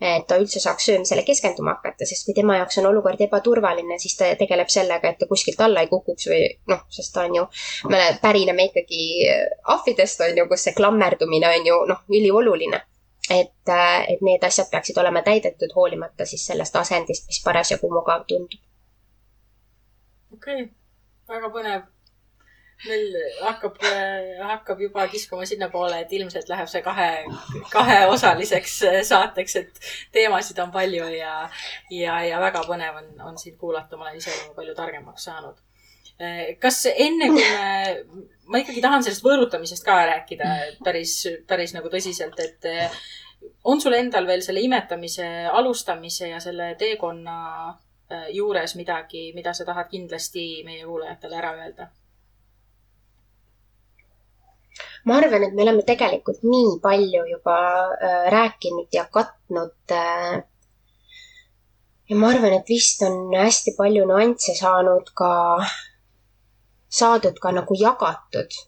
et 0.00 0.24
ta 0.26 0.38
üldse 0.40 0.60
saaks 0.62 0.86
söömisele 0.88 1.22
keskenduma 1.28 1.74
hakata, 1.74 2.06
sest 2.08 2.24
kui 2.24 2.34
tema 2.34 2.56
jaoks 2.56 2.78
on 2.80 2.86
olukord 2.88 3.20
ebaturvaline, 3.20 3.98
siis 4.00 4.16
ta 4.16 4.30
tegeleb 4.40 4.70
sellega, 4.72 5.10
et 5.10 5.18
ta 5.20 5.28
kuskilt 5.28 5.60
alla 5.60 5.82
ei 5.84 5.90
kukuks 5.90 6.28
või 6.30 6.46
noh, 6.72 6.86
sest 6.88 7.12
ta 7.14 7.26
on 7.28 7.36
ju, 7.36 7.44
me 7.92 8.00
pärineme 8.22 8.70
ikkagi 8.70 9.02
ahvidest, 9.74 10.24
on 10.24 10.40
ju, 10.40 10.46
kus 10.48 10.64
see 10.68 10.76
klammerdumine 10.78 11.52
on 11.58 11.68
ju 11.68 11.82
noh, 11.92 12.00
ülioluline 12.08 12.80
et, 13.30 13.72
et 14.08 14.24
need 14.26 14.44
asjad 14.44 14.70
peaksid 14.72 14.98
olema 14.98 15.22
täidetud, 15.26 15.72
hoolimata 15.76 16.26
siis 16.26 16.46
sellest 16.46 16.76
asendist, 16.76 17.28
mis 17.30 17.42
parasjagu 17.44 17.90
mugav 17.92 18.24
tundub. 18.28 18.60
okei 20.34 20.62
okay., 20.62 20.68
väga 21.28 21.50
põnev 21.54 21.82
meil 22.86 23.16
hakkab, 23.44 23.78
hakkab 24.40 24.80
juba 24.80 25.06
kiskuma 25.12 25.46
sinnapoole, 25.48 26.00
et 26.00 26.12
ilmselt 26.16 26.48
läheb 26.48 26.68
see 26.70 26.82
kahe, 26.84 27.08
kaheosaliseks 27.72 28.76
saateks, 29.08 29.56
et 29.60 29.80
teemasid 30.14 30.58
on 30.64 30.72
palju 30.74 31.10
ja, 31.12 31.34
ja, 31.92 32.20
ja 32.24 32.40
väga 32.40 32.64
põnev 32.68 33.02
on, 33.02 33.10
on 33.32 33.40
sind 33.40 33.58
kuulata, 33.60 33.98
ma 33.98 34.08
olen 34.08 34.22
ise 34.22 34.34
palju 34.56 34.76
targemaks 34.78 35.28
saanud. 35.28 35.60
kas 36.60 36.82
enne, 36.92 37.30
kui 37.32 37.44
me, 37.44 38.24
ma 38.52 38.64
ikkagi 38.64 38.82
tahan 38.84 39.04
sellest 39.04 39.24
võõrutamisest 39.24 39.84
ka 39.84 40.00
rääkida 40.14 40.50
päris, 40.84 41.20
päris 41.48 41.76
nagu 41.76 41.92
tõsiselt, 41.92 42.40
et 42.40 42.68
on 43.64 43.80
sul 43.80 43.96
endal 43.96 44.26
veel 44.28 44.42
selle 44.44 44.64
imetamise 44.64 45.28
alustamise 45.52 46.32
ja 46.32 46.40
selle 46.40 46.74
teekonna 46.80 47.38
juures 48.34 48.74
midagi, 48.76 49.30
mida 49.36 49.52
sa 49.54 49.64
tahad 49.68 49.88
kindlasti 49.92 50.64
meie 50.66 50.84
kuulajatele 50.84 51.40
ära 51.40 51.56
öelda? 51.60 51.92
Ma 55.04 55.16
arvan, 55.16 55.44
et 55.44 55.54
me 55.54 55.64
oleme 55.64 55.84
tegelikult 55.86 56.42
nii 56.44 56.78
palju 56.82 57.24
juba 57.32 57.58
äh, 57.96 58.24
rääkinud 58.34 58.88
ja 58.92 59.06
katnud 59.12 59.94
äh,. 59.96 60.42
ja 62.10 62.16
ma 62.16 62.32
arvan, 62.34 62.56
et 62.58 62.68
vist 62.68 63.02
on 63.06 63.32
hästi 63.36 63.76
palju 63.78 64.06
nüansse 64.08 64.56
saanud 64.58 65.12
ka, 65.14 65.30
saadud 67.00 67.38
ka 67.40 67.54
nagu 67.56 67.76
jagatud. 67.80 68.58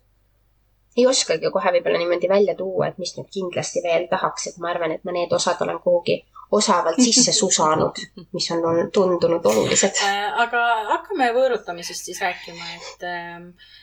ei 0.97 1.07
oskagi 1.09 1.51
kohe 1.53 1.73
võib-olla 1.77 2.01
niimoodi 2.01 2.29
välja 2.29 2.55
tuua, 2.57 2.89
et 2.89 2.99
mis 3.01 3.15
nüüd 3.17 3.29
kindlasti 3.33 3.81
veel 3.85 4.09
tahaks, 4.11 4.51
et 4.51 4.59
ma 4.61 4.73
arvan, 4.73 4.93
et 4.93 5.05
ma 5.05 5.13
need 5.17 5.33
osad 5.33 5.61
olen 5.65 5.81
kuhugi 5.85 6.23
osavalt 6.53 7.01
sisse 7.01 7.33
susanud, 7.33 8.01
mis 8.37 8.51
on, 8.57 8.91
tundunud 8.93 9.47
olulised 9.53 10.03
äh,. 10.05 10.27
aga 10.47 10.67
hakkame 10.97 11.33
võõrutamisest 11.37 12.09
siis 12.09 12.21
rääkima, 12.25 12.75
et 12.81 13.09
äh, 13.09 13.81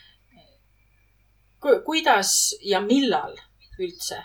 kuidas 1.59 2.55
ja 2.61 2.81
millal 2.81 3.35
üldse 3.79 4.19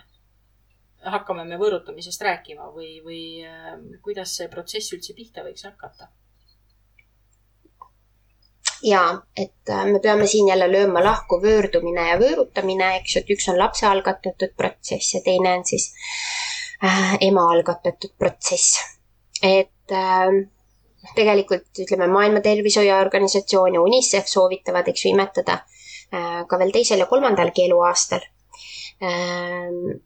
hakkame 1.10 1.44
me 1.48 1.58
võõrutamisest 1.60 2.22
rääkima 2.24 2.70
või, 2.72 2.98
või 3.04 3.22
äh, 3.44 3.72
kuidas 4.02 4.36
see 4.38 4.48
protsess 4.52 4.94
üldse 4.96 5.16
pihta 5.16 5.44
võiks 5.44 5.66
hakata? 5.66 6.08
ja, 8.84 9.02
et 9.36 9.72
äh, 9.72 9.84
me 9.90 10.00
peame 10.04 10.26
siin 10.30 10.48
jälle 10.48 10.68
lööma 10.70 11.02
lahku 11.04 11.40
võõrdumine 11.42 12.08
ja 12.10 12.16
võõrutamine, 12.20 12.94
eks 13.00 13.16
ju, 13.16 13.22
et 13.22 13.36
üks 13.36 13.50
on 13.52 13.60
lapse 13.60 13.86
algatatud 13.88 14.56
protsess 14.56 15.14
ja 15.16 15.22
teine 15.24 15.58
on 15.58 15.68
siis 15.68 15.90
äh, 16.84 17.14
ema 17.28 17.46
algatatud 17.52 18.16
protsess. 18.18 18.80
et 19.42 19.92
äh, 19.92 20.42
tegelikult 21.14 21.84
ütleme, 21.84 22.08
Maailma 22.08 22.40
Tervishoiuorganisatsioon 22.40 23.76
ja 23.76 23.80
UNICEF 23.84 24.28
soovitavad, 24.30 24.88
eks 24.88 25.04
ju, 25.04 25.12
imetada 25.12 25.60
Äh, 25.60 25.80
ka 26.48 26.58
veel 26.58 26.72
teisel 26.72 27.02
ja 27.02 27.06
kolmandal 27.10 27.50
keeluaastal. 27.56 28.24
Ähm, 29.02 30.00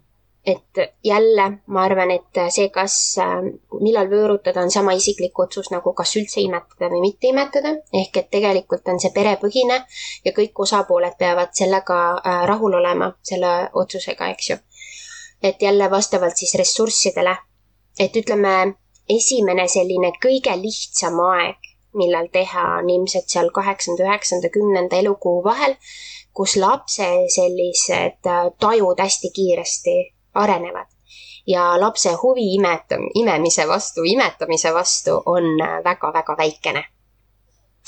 et 0.48 0.94
jälle 1.04 1.52
ma 1.66 1.82
arvan, 1.82 2.10
et 2.10 2.38
see, 2.54 2.68
kas, 2.72 2.94
äh, 3.20 3.42
millal 3.80 4.08
vöörutada, 4.10 4.62
on 4.62 4.70
sama 4.70 4.94
isiklik 4.96 5.38
otsus 5.38 5.70
nagu 5.70 5.92
kas 5.92 6.14
üldse 6.16 6.40
imetada 6.40 6.88
või 6.92 7.00
mitte 7.00 7.28
imetada. 7.28 7.74
ehk 7.92 8.16
et 8.16 8.30
tegelikult 8.30 8.88
on 8.88 9.00
see 9.00 9.12
perepõhine 9.14 9.78
ja 10.24 10.32
kõik 10.32 10.62
osapooled 10.66 11.18
peavad 11.18 11.52
sellega 11.52 11.98
äh, 12.16 12.46
rahul 12.48 12.78
olema, 12.80 13.12
selle 13.22 13.70
otsusega, 13.72 14.30
eks 14.34 14.50
ju. 14.50 14.56
et 15.42 15.62
jälle 15.62 15.90
vastavalt 15.90 16.36
siis 16.36 16.54
ressurssidele. 16.54 17.36
et 18.00 18.16
ütleme, 18.16 18.74
esimene 19.08 19.68
selline 19.68 20.12
kõige 20.22 20.56
lihtsam 20.62 21.20
aeg 21.20 21.67
millal 21.94 22.28
teha, 22.32 22.64
on 22.82 22.90
ilmselt 22.90 23.28
seal 23.28 23.50
kaheksanda, 23.54 24.04
üheksanda, 24.04 24.48
kümnenda 24.52 24.96
elukuu 24.96 25.44
vahel, 25.44 25.76
kus 26.34 26.56
lapse 26.56 27.08
sellised 27.34 28.26
äh, 28.26 28.44
tajud 28.60 29.00
hästi 29.00 29.30
kiiresti 29.34 29.96
arenevad. 30.34 30.86
ja 31.46 31.80
lapse 31.80 32.12
huvi 32.22 32.44
imet-, 32.58 32.98
imemise 33.14 33.68
vastu, 33.68 34.04
imetamise 34.04 34.74
vastu 34.74 35.22
on 35.26 35.44
väga-väga 35.84 36.32
äh, 36.32 36.38
väikene 36.38 36.84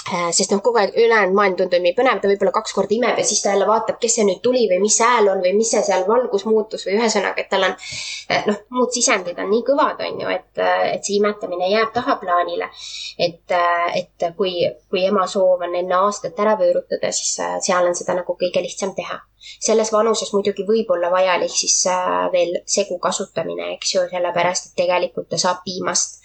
sest 0.09 0.53
noh, 0.55 0.61
kogu 0.65 0.81
aeg 0.81 0.95
ülejäänud 0.97 1.37
maailm 1.37 1.57
tundub 1.59 1.83
nii 1.85 1.93
põnev, 1.97 2.21
ta 2.23 2.29
võib-olla 2.31 2.53
kaks 2.55 2.73
korda 2.75 2.95
imeb 2.97 3.19
ja 3.21 3.25
siis 3.27 3.43
ta 3.45 3.53
jälle 3.53 3.67
vaatab, 3.69 3.99
kes 4.01 4.17
see 4.17 4.25
nüüd 4.27 4.41
tuli 4.43 4.65
või 4.71 4.81
mis 4.83 4.97
hääl 5.05 5.29
on 5.29 5.43
või 5.45 5.53
mis 5.59 5.71
see 5.75 5.83
seal 5.87 6.07
valgus 6.09 6.47
muutus 6.49 6.87
või 6.87 6.97
ühesõnaga, 6.97 7.43
et 7.43 7.51
tal 7.53 7.67
on 7.69 7.75
äh, 7.77 8.47
noh, 8.49 8.63
muud 8.77 8.95
sisendid 8.97 9.39
on 9.39 9.51
nii 9.53 9.63
kõvad, 9.67 10.01
on 10.07 10.23
ju, 10.25 10.31
et, 10.33 10.63
äh, 10.63 10.87
et 10.95 11.05
see 11.05 11.19
imetamine 11.21 11.69
jääb 11.71 11.93
tahaplaanile. 11.95 12.71
et, 13.19 13.55
et 14.01 14.27
kui, 14.37 14.55
kui 14.91 15.05
ema 15.05 15.27
soov 15.29 15.67
on 15.69 15.77
enne 15.77 15.99
aastat 16.01 16.39
ära 16.41 16.57
vöörutada, 16.59 17.13
siis 17.13 17.37
seal 17.67 17.87
on 17.87 17.95
seda 17.95 18.17
nagu 18.17 18.37
kõige 18.41 18.65
lihtsam 18.65 18.97
teha. 18.97 19.21
selles 19.61 19.93
vanuses 19.93 20.33
muidugi 20.33 20.65
võib 20.69 20.91
olla 20.97 21.11
vajalik 21.11 21.53
siis 21.53 21.85
veel 22.33 22.57
segu 22.67 22.99
kasutamine, 22.99 23.75
eks 23.77 23.95
ju, 23.95 24.09
sellepärast 24.11 24.71
et 24.71 24.77
tegelikult 24.83 25.29
ta 25.29 25.39
saab 25.39 25.63
piimast 25.65 26.21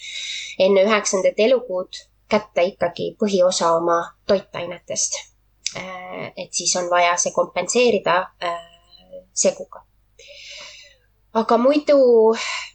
enne 0.60 0.84
üheksandat 0.88 1.40
elukuud 1.48 2.06
kätte 2.30 2.64
ikkagi 2.64 3.16
põhiosa 3.20 3.72
oma 3.78 4.00
toitainetest. 4.28 5.18
Äh, 5.78 6.32
et 6.38 6.54
siis 6.54 6.76
on 6.76 6.90
vaja 6.90 7.18
see 7.18 7.34
kompenseerida 7.36 8.20
äh, 8.44 8.62
seguga. 9.34 9.84
aga 11.36 11.58
muidu 11.60 11.98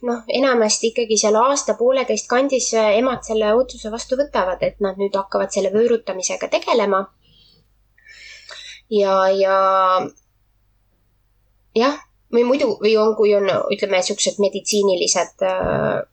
noh, 0.05 0.19
enamasti 0.29 0.91
ikkagi 0.91 1.15
seal 1.17 1.35
aasta-pooleteist 1.39 2.27
kandis 2.29 2.67
äh, 2.77 2.91
emad 2.99 3.23
selle 3.25 3.55
otsuse 3.57 3.89
vastu 3.91 4.19
võtavad, 4.19 4.61
et 4.61 4.77
nad 4.85 5.01
nüüd 5.01 5.17
hakkavad 5.17 5.49
selle 5.49 5.71
vöörutamisega 5.73 6.47
tegelema 6.51 6.99
ja, 8.93 9.15
ja 9.33 9.57
jah, 11.73 11.97
või 12.29 12.45
muidu, 12.51 12.75
või 12.83 12.93
on, 13.01 13.15
kui 13.17 13.33
on, 13.33 13.49
ütleme, 13.73 14.03
siuksed 14.05 14.37
meditsiinilised 14.43 15.41
noh, 15.41 16.05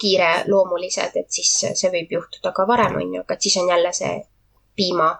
kiireloomulised, 0.00 1.16
et 1.16 1.30
siis 1.32 1.52
see 1.80 1.90
võib 1.92 2.12
juhtuda 2.18 2.52
ka 2.56 2.66
varem, 2.68 2.98
on 3.00 3.14
ju, 3.14 3.24
aga 3.24 3.36
siis 3.40 3.56
on 3.62 3.68
jälle 3.72 3.92
see 3.96 4.14
piima, 4.76 5.10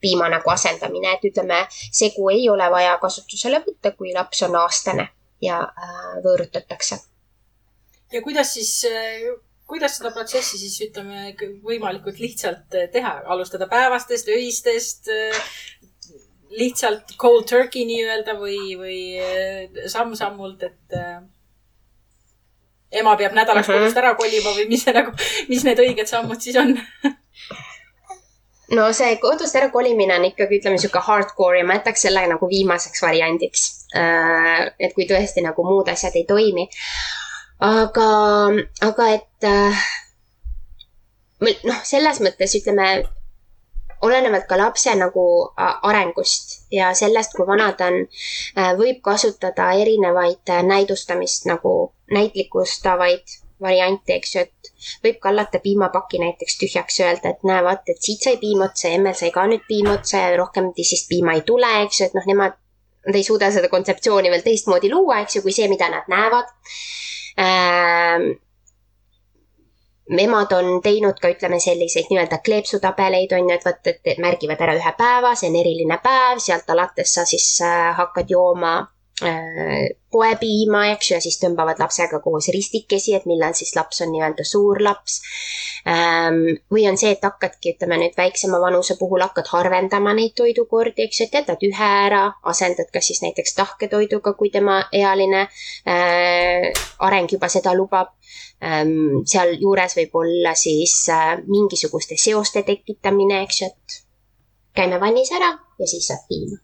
piima 0.00 0.28
nagu 0.32 0.50
asendamine, 0.50 1.14
et 1.16 1.30
ütleme, 1.30 1.62
segu 1.70 2.30
ei 2.32 2.48
ole 2.50 2.68
vaja 2.72 2.96
kasutusele 3.02 3.62
võtta, 3.66 3.92
kui 3.96 4.14
laps 4.16 4.42
on 4.48 4.56
aastane 4.62 5.08
ja 5.42 5.62
äh, 5.62 6.12
võõrutatakse. 6.24 7.00
ja 8.12 8.22
kuidas 8.22 8.54
siis 8.54 8.76
äh 8.88 9.32
kuidas 9.72 9.96
seda 9.96 10.10
protsessi 10.12 10.58
siis 10.60 10.74
ütleme 10.84 11.30
võimalikult 11.64 12.18
lihtsalt 12.20 12.74
eh, 12.76 12.90
teha, 12.92 13.14
alustada 13.32 13.68
päevastest, 13.70 14.28
öistest, 14.28 15.08
lihtsalt 16.52 17.14
cold 17.16 17.46
turkey 17.48 17.86
nii-öelda 17.88 18.34
või, 18.36 18.74
või 18.76 18.98
samm-sammult, 19.88 20.66
et 20.68 20.98
ema 22.92 23.16
peab 23.16 23.32
nädalaks 23.36 23.68
uh 23.68 23.74
-huh. 23.74 23.82
kodust 23.82 24.00
ära 24.02 24.14
kolima 24.14 24.54
või 24.56 24.68
mis 24.68 24.84
see 24.84 24.94
nagu, 24.96 25.12
mis 25.48 25.64
need 25.64 25.78
õiged 25.78 26.06
sammud 26.10 26.40
siis 26.40 26.56
on 26.56 26.76
no 28.76 28.92
see 28.92 29.16
kodust 29.22 29.56
ära 29.56 29.70
kolimine 29.70 30.16
on 30.18 30.24
ikkagi, 30.24 30.60
ütleme, 30.60 30.78
sihuke 30.78 31.00
hardcore 31.08 31.58
ja 31.58 31.64
ma 31.64 31.80
jätaks 31.80 32.06
selle 32.08 32.26
nagu 32.26 32.48
viimaseks 32.48 33.02
variandiks. 33.02 33.66
et 34.78 34.94
kui 34.94 35.06
tõesti 35.08 35.42
nagu 35.44 35.64
muud 35.64 35.88
asjad 35.88 36.16
ei 36.16 36.24
toimi 36.24 36.68
aga, 37.62 38.10
aga 38.82 39.08
et 39.14 39.46
äh, 39.46 39.82
noh, 41.40 41.82
selles 41.86 42.20
mõttes 42.24 42.56
ütleme, 42.58 42.88
olenevalt 44.02 44.48
ka 44.50 44.58
lapse 44.58 44.94
nagu 44.98 45.24
arengust 45.56 46.56
ja 46.74 46.90
sellest, 46.98 47.36
kui 47.36 47.46
vana 47.46 47.70
ta 47.78 47.92
on, 47.92 48.00
äh, 48.58 48.72
võib 48.78 48.98
kasutada 49.04 49.70
erinevaid 49.78 50.50
äh, 50.50 50.64
näidustamist 50.66 51.46
nagu 51.46 51.92
näitlikustavaid 52.12 53.38
variante, 53.62 54.16
eks 54.18 54.34
ju, 54.34 54.42
et 54.42 54.70
võib 55.04 55.18
kallata 55.22 55.60
piimapaki 55.62 56.20
näiteks 56.22 56.58
tühjaks, 56.60 56.98
öelda, 57.04 57.32
et 57.32 57.46
näe, 57.48 57.62
vaata, 57.64 57.94
et 57.94 58.02
siit 58.02 58.24
sai 58.24 58.36
piim 58.40 58.62
otsa 58.66 58.90
ja 58.90 58.98
emmel 58.98 59.16
sai 59.18 59.30
ka 59.34 59.46
nüüd 59.50 59.64
piim 59.68 59.90
otsa 59.92 60.24
ja 60.24 60.36
rohkem 60.40 60.72
siis 60.78 61.06
piima 61.08 61.36
ei 61.38 61.44
tule, 61.46 61.70
eks 61.86 62.00
ju, 62.00 62.08
et 62.10 62.16
noh, 62.18 62.28
nemad, 62.28 62.58
nad 63.06 63.18
ei 63.18 63.26
suuda 63.26 63.50
seda 63.54 63.70
kontseptsiooni 63.72 64.32
veel 64.32 64.46
teistmoodi 64.46 64.90
luua, 64.92 65.22
eks 65.22 65.38
ju, 65.38 65.44
kui 65.46 65.54
see, 65.54 65.68
mida 65.70 65.90
nad 65.92 66.10
näevad. 66.12 66.50
Äh, 67.40 68.32
emad 70.22 70.52
on 70.52 70.80
teinud 70.84 71.20
ka, 71.22 71.30
ütleme, 71.32 71.60
selliseid 71.62 72.10
nii-öelda 72.10 72.42
kleepsutabeleid 72.44 73.32
on 73.38 73.48
ju, 73.48 73.56
et 73.56 73.66
vot, 73.66 73.92
et 73.94 74.18
märgivad 74.22 74.60
ära 74.66 74.74
ühe 74.78 74.94
päeva, 74.98 75.36
see 75.38 75.52
on 75.52 75.60
eriline 75.62 75.98
päev, 76.02 76.42
sealt 76.42 76.68
alates 76.74 77.14
sa 77.14 77.24
siis 77.28 77.46
äh, 77.64 77.92
hakkad 77.96 78.30
jooma 78.34 78.74
äh, 79.20 79.88
poepiima, 80.12 80.86
eks 80.92 81.10
ju, 81.10 81.16
ja 81.16 81.24
siis 81.24 81.38
tõmbavad 81.40 81.80
lapsega 81.80 82.20
koos 82.24 82.48
ristikesi, 82.54 83.14
et 83.16 83.26
millal 83.28 83.54
siis 83.56 83.74
laps 83.76 84.02
on 84.04 84.12
nii-öelda 84.12 84.44
suur 84.46 84.80
laps 84.84 85.18
ähm,. 85.88 86.40
või 86.72 86.86
on 86.90 86.98
see, 87.00 87.12
et 87.16 87.24
hakkadki, 87.24 87.74
ütleme 87.76 87.98
nüüd 88.02 88.16
väiksema 88.18 88.60
vanuse 88.62 88.96
puhul 89.00 89.24
hakkad 89.24 89.50
harvendama 89.52 90.14
neid 90.18 90.34
toidukordi, 90.38 91.06
eks 91.06 91.20
ju, 91.20 91.28
et 91.28 91.38
jätad 91.40 91.66
ühe 91.68 91.90
ära, 92.06 92.24
asendad 92.54 92.90
kas 92.94 93.10
siis 93.10 93.22
näiteks 93.24 93.56
tahketoiduga, 93.58 94.34
kui 94.38 94.52
tema 94.54 94.82
ealine 94.92 95.46
äh, 95.46 96.68
areng 97.08 97.32
juba 97.32 97.52
seda 97.52 97.76
lubab 97.78 98.12
ähm,. 98.64 99.22
sealjuures 99.26 99.96
võib 100.00 100.20
olla 100.24 100.56
siis 100.58 100.98
äh, 101.12 101.38
mingisuguste 101.46 102.20
seoste 102.20 102.66
tekitamine, 102.68 103.42
eks 103.46 103.62
ju, 103.62 103.72
et 103.72 104.02
käime 104.76 105.00
vannis 105.00 105.32
ära 105.36 105.56
ja 105.78 105.88
siis 105.88 106.08
saad 106.08 106.28
piima 106.28 106.60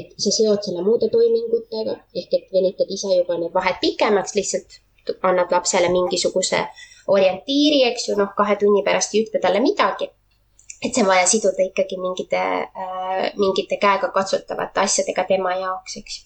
et 0.00 0.12
sa 0.20 0.32
seod 0.34 0.64
selle 0.66 0.82
muude 0.86 1.08
toimingutega 1.12 1.94
ehk 2.20 2.34
et 2.38 2.52
venitad 2.52 2.90
ise 2.96 3.14
juba 3.14 3.38
need 3.40 3.54
vahed 3.54 3.80
pikemaks, 3.80 4.34
lihtsalt 4.38 4.80
annad 5.22 5.52
lapsele 5.54 5.88
mingisuguse 5.92 6.62
orientiiri, 7.14 7.82
eks 7.90 8.08
ju, 8.08 8.16
noh, 8.18 8.32
kahe 8.38 8.56
tunni 8.60 8.82
pärast 8.86 9.14
ei 9.14 9.24
ütle 9.24 9.40
talle 9.42 9.62
midagi. 9.64 10.10
et 10.84 10.92
see 10.94 11.02
on 11.02 11.08
vaja 11.08 11.24
siduda 11.26 11.64
ikkagi 11.64 11.96
mingite 11.96 12.36
äh,, 12.36 13.30
mingite 13.40 13.78
käegakatsutavate 13.80 14.80
asjadega 14.82 15.24
tema 15.24 15.54
jaoks, 15.56 15.96
eks. 16.02 16.18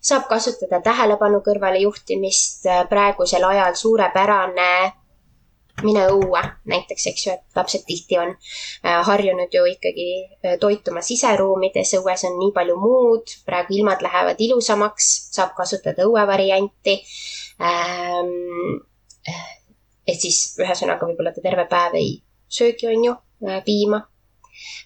saab 0.00 0.24
kasutada 0.30 0.80
tähelepanu 0.80 1.42
kõrvalejuhtimist, 1.44 2.64
praegusel 2.88 3.44
ajal 3.44 3.76
suurepärane 3.76 4.70
mine 5.82 6.04
õue 6.12 6.40
näiteks, 6.70 7.06
eks 7.10 7.26
ju, 7.26 7.34
et 7.34 7.58
lapsed 7.58 7.82
tihti 7.88 8.18
on 8.20 8.30
äh, 8.30 9.00
harjunud 9.08 9.52
ju 9.52 9.64
ikkagi 9.72 10.08
äh, 10.22 10.56
toituma 10.60 11.02
siseruumides, 11.02 11.96
õues 11.98 12.24
on 12.28 12.38
nii 12.38 12.52
palju 12.54 12.76
muud, 12.78 13.34
praegu 13.48 13.74
ilmad 13.78 14.04
lähevad 14.04 14.40
ilusamaks, 14.46 15.10
saab 15.34 15.54
kasutada 15.58 16.06
õuevarianti 16.06 16.98
ähm,. 17.62 18.80
et 20.06 20.20
siis 20.20 20.58
ühesõnaga 20.60 21.08
võib-olla 21.08 21.32
ta 21.32 21.42
terve 21.42 21.64
päev 21.70 21.94
ei 21.98 22.18
söögi, 22.48 22.88
on 22.92 23.06
ju, 23.08 23.18
äh, 23.48 23.60
piima 23.66 24.04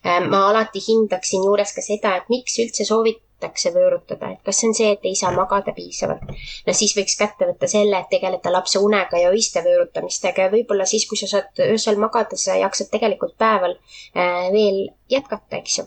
ähm,. 0.07 0.31
ma 0.33 0.46
alati 0.48 0.81
hindaksin 0.88 1.44
juures 1.44 1.74
ka 1.77 1.85
seda, 1.85 2.16
et 2.16 2.33
miks 2.33 2.57
üldse 2.64 2.88
soovid 2.88 3.20
tahetakse 3.38 3.70
võõrutada, 3.74 4.33
et 4.33 4.40
kas 4.44 4.59
see 4.61 4.68
on 4.68 4.74
see, 4.74 4.90
et 4.92 5.05
ei 5.07 5.14
saa 5.16 5.31
magada 5.35 5.72
piisavalt. 5.74 6.31
no 6.66 6.72
siis 6.74 6.94
võiks 6.96 7.16
kätte 7.18 7.46
võtta 7.46 7.68
selle, 7.70 7.98
et 7.98 8.11
tegeleda 8.11 8.51
lapse 8.53 8.79
unega 8.79 9.18
ja 9.18 9.31
öiste 9.31 9.62
võõrutamistega 9.62 10.46
ja 10.46 10.51
võib-olla 10.53 10.87
siis, 10.87 11.07
kui 11.09 11.18
sa 11.18 11.29
saad 11.31 11.62
öösel 11.68 11.98
magada, 11.98 12.37
sa 12.37 12.57
jaksad 12.59 12.90
tegelikult 12.90 13.37
päeval 13.38 13.77
äh, 14.16 14.51
veel 14.53 14.88
jätkata, 15.09 15.61
eks 15.61 15.79
ju. 15.79 15.87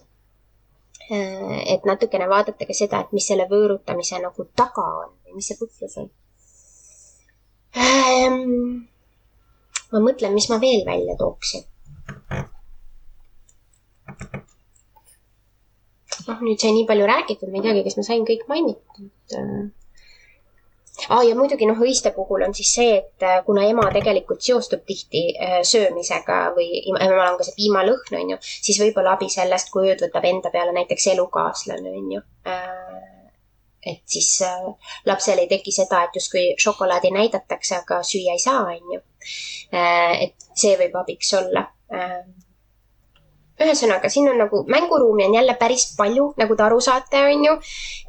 Äh, 1.11 1.59
et 1.75 1.85
natukene 1.85 2.29
vaadata 2.29 2.65
ka 2.65 2.73
seda, 2.77 3.01
et 3.01 3.11
mis 3.11 3.27
selle 3.27 3.47
võõrutamise 3.51 4.21
nagu 4.23 4.47
taga 4.55 4.87
on 5.03 5.11
või 5.25 5.41
mis 5.41 5.51
see 5.51 5.59
põhjus 5.59 5.99
on. 5.99 6.09
Ähm, 7.75 8.87
ma 9.91 10.03
mõtlen, 10.03 10.33
mis 10.35 10.49
ma 10.51 10.59
veel 10.59 10.83
välja 10.87 11.19
tooksin 11.19 11.67
noh, 16.29 16.41
nüüd 16.45 16.61
sai 16.61 16.73
nii 16.75 16.87
palju 16.89 17.05
räägitud, 17.09 17.51
ma 17.51 17.59
ei 17.59 17.67
teagi, 17.67 17.85
kas 17.87 17.97
ma 17.99 18.07
sain 18.07 18.25
kõik 18.27 18.47
mainitud 18.51 19.37
ah,. 21.09 21.23
ja 21.25 21.35
muidugi 21.37 21.69
noh, 21.69 21.79
õiste 21.81 22.11
puhul 22.15 22.45
on 22.47 22.55
siis 22.57 22.73
see, 22.77 22.97
et 22.99 23.25
äh, 23.27 23.39
kuna 23.45 23.65
ema 23.69 23.87
tegelikult 23.93 24.43
seostub 24.45 24.83
tihti 24.87 25.23
äh, 25.33 25.59
söömisega 25.67 26.41
või 26.57 26.83
emal 26.91 27.23
on 27.29 27.39
ka 27.39 27.47
see 27.47 27.57
piimalõhn, 27.59 28.19
on 28.19 28.35
ju, 28.35 28.41
siis 28.51 28.81
võib-olla 28.83 29.15
abi 29.17 29.31
sellest, 29.33 29.71
kui 29.73 29.89
ööd 29.89 30.03
võtab 30.05 30.27
enda 30.29 30.53
peale 30.53 30.75
näiteks 30.77 31.09
elukaaslane, 31.15 31.95
on 32.01 32.13
ju 32.17 32.25
et 33.81 34.03
siis 34.05 34.43
lapsel 35.09 35.39
ei 35.41 35.47
teki 35.49 35.71
seda, 35.73 36.03
et 36.05 36.17
justkui 36.19 36.51
šokolaadi 36.61 37.09
näidatakse, 37.15 37.79
aga 37.79 38.03
süüa 38.05 38.35
ei 38.37 38.43
saa, 38.43 38.61
on 38.69 38.93
ju. 38.93 39.01
et 39.73 40.49
see 40.53 40.75
võib 40.77 40.99
abiks 41.01 41.33
olla 41.39 41.65
ühesõnaga, 43.65 44.09
siin 44.09 44.29
on 44.31 44.39
nagu 44.41 44.61
mänguruumi 44.69 45.25
on 45.27 45.35
jälle 45.37 45.55
päris 45.59 45.85
palju, 45.97 46.31
nagu 46.37 46.55
te 46.57 46.63
aru 46.63 46.79
saate, 46.81 47.21
on 47.27 47.45
ju. 47.45 47.53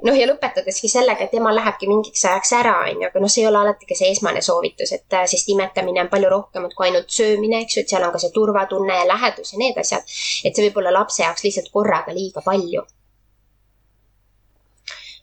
noh, 0.08 0.16
ja 0.18 0.26
lõpetadeski 0.30 0.90
sellega, 0.90 1.26
et 1.26 1.34
ema 1.38 1.52
lähebki 1.54 1.88
mingiks 1.90 2.24
ajaks 2.28 2.52
ära, 2.58 2.74
on 2.86 3.04
ju, 3.04 3.10
aga 3.10 3.22
noh, 3.22 3.32
see 3.32 3.44
ei 3.44 3.48
ole 3.50 3.60
alati 3.62 3.88
ka 3.88 3.98
see 3.98 4.10
esmane 4.14 4.42
soovitus, 4.44 4.94
et 4.96 5.18
äh, 5.18 5.26
sest 5.30 5.52
imetamine 5.54 6.02
on 6.04 6.10
palju 6.12 6.32
rohkemat 6.32 6.74
kui 6.78 6.88
ainult 6.88 7.12
söömine, 7.12 7.62
eks 7.62 7.76
ju, 7.76 7.84
et 7.84 7.94
seal 7.94 8.06
on 8.06 8.14
ka 8.14 8.22
see 8.22 8.34
turvatunne 8.34 8.98
ja 9.02 9.06
lähedus 9.08 9.54
ja 9.54 9.62
need 9.62 9.78
asjad. 9.84 10.02
et 10.44 10.56
see 10.56 10.66
võib 10.66 10.82
olla 10.82 10.96
lapse 10.98 11.22
jaoks 11.22 11.46
lihtsalt 11.46 11.70
korraga 11.72 12.14
liiga 12.16 12.42
palju. 12.44 12.82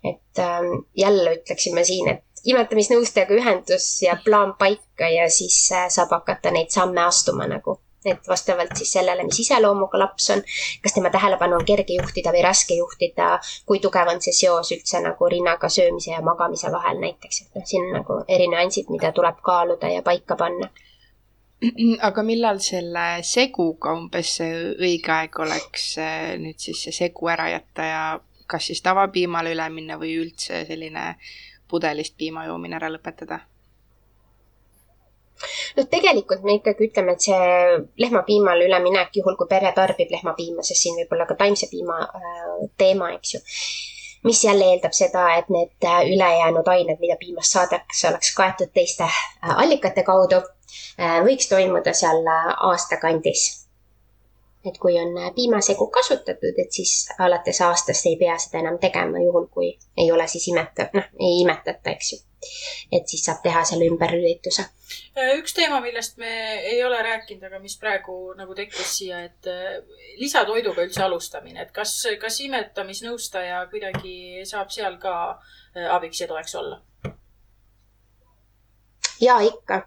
et 0.04 0.40
ähm, 0.40 0.74
jälle 0.96 1.36
ütleksin 1.42 1.76
ma 1.76 1.84
siin, 1.84 2.08
et 2.08 2.48
imetamisnõustajaga 2.48 3.36
ühendus 3.36 3.88
ja 4.06 4.16
plaan 4.24 4.54
paika 4.60 5.10
ja 5.12 5.28
siis 5.30 5.60
äh, 5.76 5.90
saab 5.92 6.16
hakata 6.16 6.56
neid 6.56 6.72
samme 6.72 7.04
astuma 7.04 7.48
nagu 7.52 7.80
et 8.06 8.28
vastavalt 8.28 8.76
siis 8.78 8.92
sellele, 8.92 9.24
mis 9.28 9.40
iseloomuga 9.44 10.00
laps 10.00 10.30
on, 10.36 10.44
kas 10.84 10.96
tema 10.96 11.12
tähelepanu 11.14 11.58
on 11.60 11.66
kerge 11.68 11.98
juhtida 12.00 12.32
või 12.36 12.44
raske 12.46 12.78
juhtida, 12.78 13.32
kui 13.66 13.82
tugev 13.84 14.12
on 14.14 14.22
see 14.24 14.36
seos 14.36 14.72
üldse 14.76 15.02
nagu 15.04 15.30
rinnaga 15.32 15.70
söömise 15.70 16.14
ja 16.14 16.22
magamise 16.26 16.72
vahel 16.72 17.02
näiteks, 17.04 17.42
et 17.42 17.60
noh, 17.60 17.66
siin 17.66 17.90
on 17.90 17.98
nagu 18.00 18.22
eri 18.28 18.48
nüansid, 18.52 18.92
mida 18.94 19.12
tuleb 19.16 19.42
kaaluda 19.44 19.92
ja 19.92 20.06
paika 20.06 20.40
panna. 20.40 20.70
aga 22.08 22.24
millal 22.24 22.62
selle 22.64 23.06
seguga 23.28 23.92
umbes 23.92 24.38
õige 24.40 25.12
aeg 25.12 25.40
oleks 25.44 25.92
eh, 26.00 26.38
nüüd 26.40 26.56
siis 26.56 26.86
see 26.86 26.96
segu 26.96 27.28
ära 27.28 27.50
jätta 27.52 27.84
ja 27.84 28.04
kas 28.48 28.70
siis 28.72 28.82
tavapiimale 28.82 29.52
üle 29.52 29.68
minna 29.70 30.00
või 30.00 30.16
üldse 30.22 30.64
selline 30.70 31.18
pudelist 31.68 32.16
piima 32.18 32.48
joomine 32.48 32.80
ära 32.80 32.88
lõpetada? 32.90 33.42
Noh, 35.78 35.88
tegelikult 35.92 36.44
me 36.48 36.58
ikkagi 36.60 36.90
ütleme, 36.90 37.16
et 37.16 37.28
see 37.28 37.78
lehmapiimale 38.04 38.68
üleminek, 38.70 39.14
juhul 39.22 39.38
kui 39.40 39.50
pere 39.52 39.72
tarbib 39.76 40.12
lehmapiima, 40.16 40.66
sest 40.66 40.86
siin 40.86 41.00
võib 41.00 41.16
olla 41.16 41.30
ka 41.30 41.38
taimse 41.40 41.70
piima 41.72 42.02
äh, 42.04 42.52
teema, 42.78 43.14
eks 43.18 43.36
ju. 43.36 43.42
mis 44.28 44.44
jälle 44.44 44.66
eeldab 44.74 44.96
seda, 44.96 45.26
et 45.40 45.50
need 45.54 45.88
äh, 45.88 46.02
ülejäänud 46.14 46.68
ained, 46.68 47.00
mida 47.00 47.16
piimast 47.20 47.56
saadakse, 47.56 48.10
oleks 48.12 48.34
kaetud 48.36 48.74
teiste 48.74 49.08
äh, 49.08 49.56
allikate 49.56 50.04
kaudu, 50.04 50.44
võiks 51.26 51.48
toimuda 51.50 51.96
seal 51.98 52.28
aasta 52.30 53.00
kandis 53.02 53.59
et 54.66 54.78
kui 54.78 54.98
on 55.00 55.14
piimasegu 55.36 55.88
kasutatud, 55.88 56.58
et 56.58 56.72
siis 56.72 57.10
alates 57.20 57.62
aastast 57.64 58.08
ei 58.10 58.18
pea 58.20 58.38
seda 58.38 58.60
enam 58.60 58.80
tegema, 58.80 59.22
juhul 59.24 59.48
kui 59.52 59.70
ei 59.98 60.12
ole 60.12 60.28
siis 60.28 60.50
imeta-, 60.52 60.90
noh, 60.94 61.06
ei 61.20 61.40
imetata, 61.44 61.94
eks 61.94 62.12
ju. 62.14 62.20
et 62.96 63.08
siis 63.08 63.24
saab 63.28 63.42
teha 63.44 63.64
selle 63.68 63.88
ümberlülituse. 63.92 64.64
üks 65.38 65.56
teema, 65.56 65.82
millest 65.84 66.18
me 66.18 66.32
ei 66.72 66.84
ole 66.84 67.02
rääkinud, 67.04 67.44
aga 67.48 67.60
mis 67.60 67.78
praegu 67.80 68.18
nagu 68.38 68.56
tekkis 68.56 68.98
siia, 68.98 69.24
et 69.28 69.48
äh, 69.52 69.80
lisatoiduga 70.20 70.84
üldse 70.88 71.04
alustamine, 71.04 71.62
et 71.64 71.72
kas, 71.76 71.96
kas 72.22 72.40
imetamisnõustaja 72.48 73.66
kuidagi 73.72 74.46
saab 74.48 74.72
seal 74.76 75.00
ka 75.00 75.16
äh, 75.32 75.88
abiks 75.96 76.22
ja 76.24 76.28
toeks 76.32 76.56
olla? 76.60 76.82
ja 79.22 79.40
ikka 79.44 79.84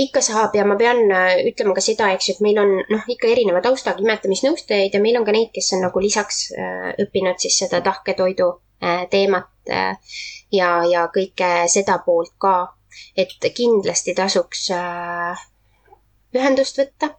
ikka 0.00 0.22
saab 0.24 0.54
ja 0.56 0.64
ma 0.64 0.76
pean 0.80 1.02
äh, 1.12 1.42
ütlema 1.50 1.74
ka 1.76 1.82
seda, 1.84 2.10
eks 2.14 2.28
ju, 2.28 2.34
et 2.36 2.42
meil 2.44 2.58
on 2.62 2.72
noh, 2.80 3.06
ikka 3.14 3.28
erineva 3.30 3.62
taustaga 3.64 4.02
imetamisnõustajaid 4.04 4.96
ja 4.96 5.02
meil 5.02 5.18
on 5.20 5.26
ka 5.26 5.34
neid, 5.36 5.50
kes 5.54 5.72
on 5.76 5.84
nagu 5.84 6.02
lisaks 6.02 6.42
äh, 6.56 6.90
õppinud 7.04 7.40
siis 7.42 7.58
seda 7.62 7.82
tahketoidu 7.84 8.50
äh, 8.84 9.06
teemat 9.12 9.48
ja, 9.70 10.68
ja 10.88 11.06
kõike 11.14 11.50
seda 11.70 12.00
poolt 12.04 12.32
ka. 12.40 12.74
et 13.16 13.44
kindlasti 13.54 14.14
tasuks 14.18 14.64
ühendust 16.34 16.80
võtta 16.80 17.12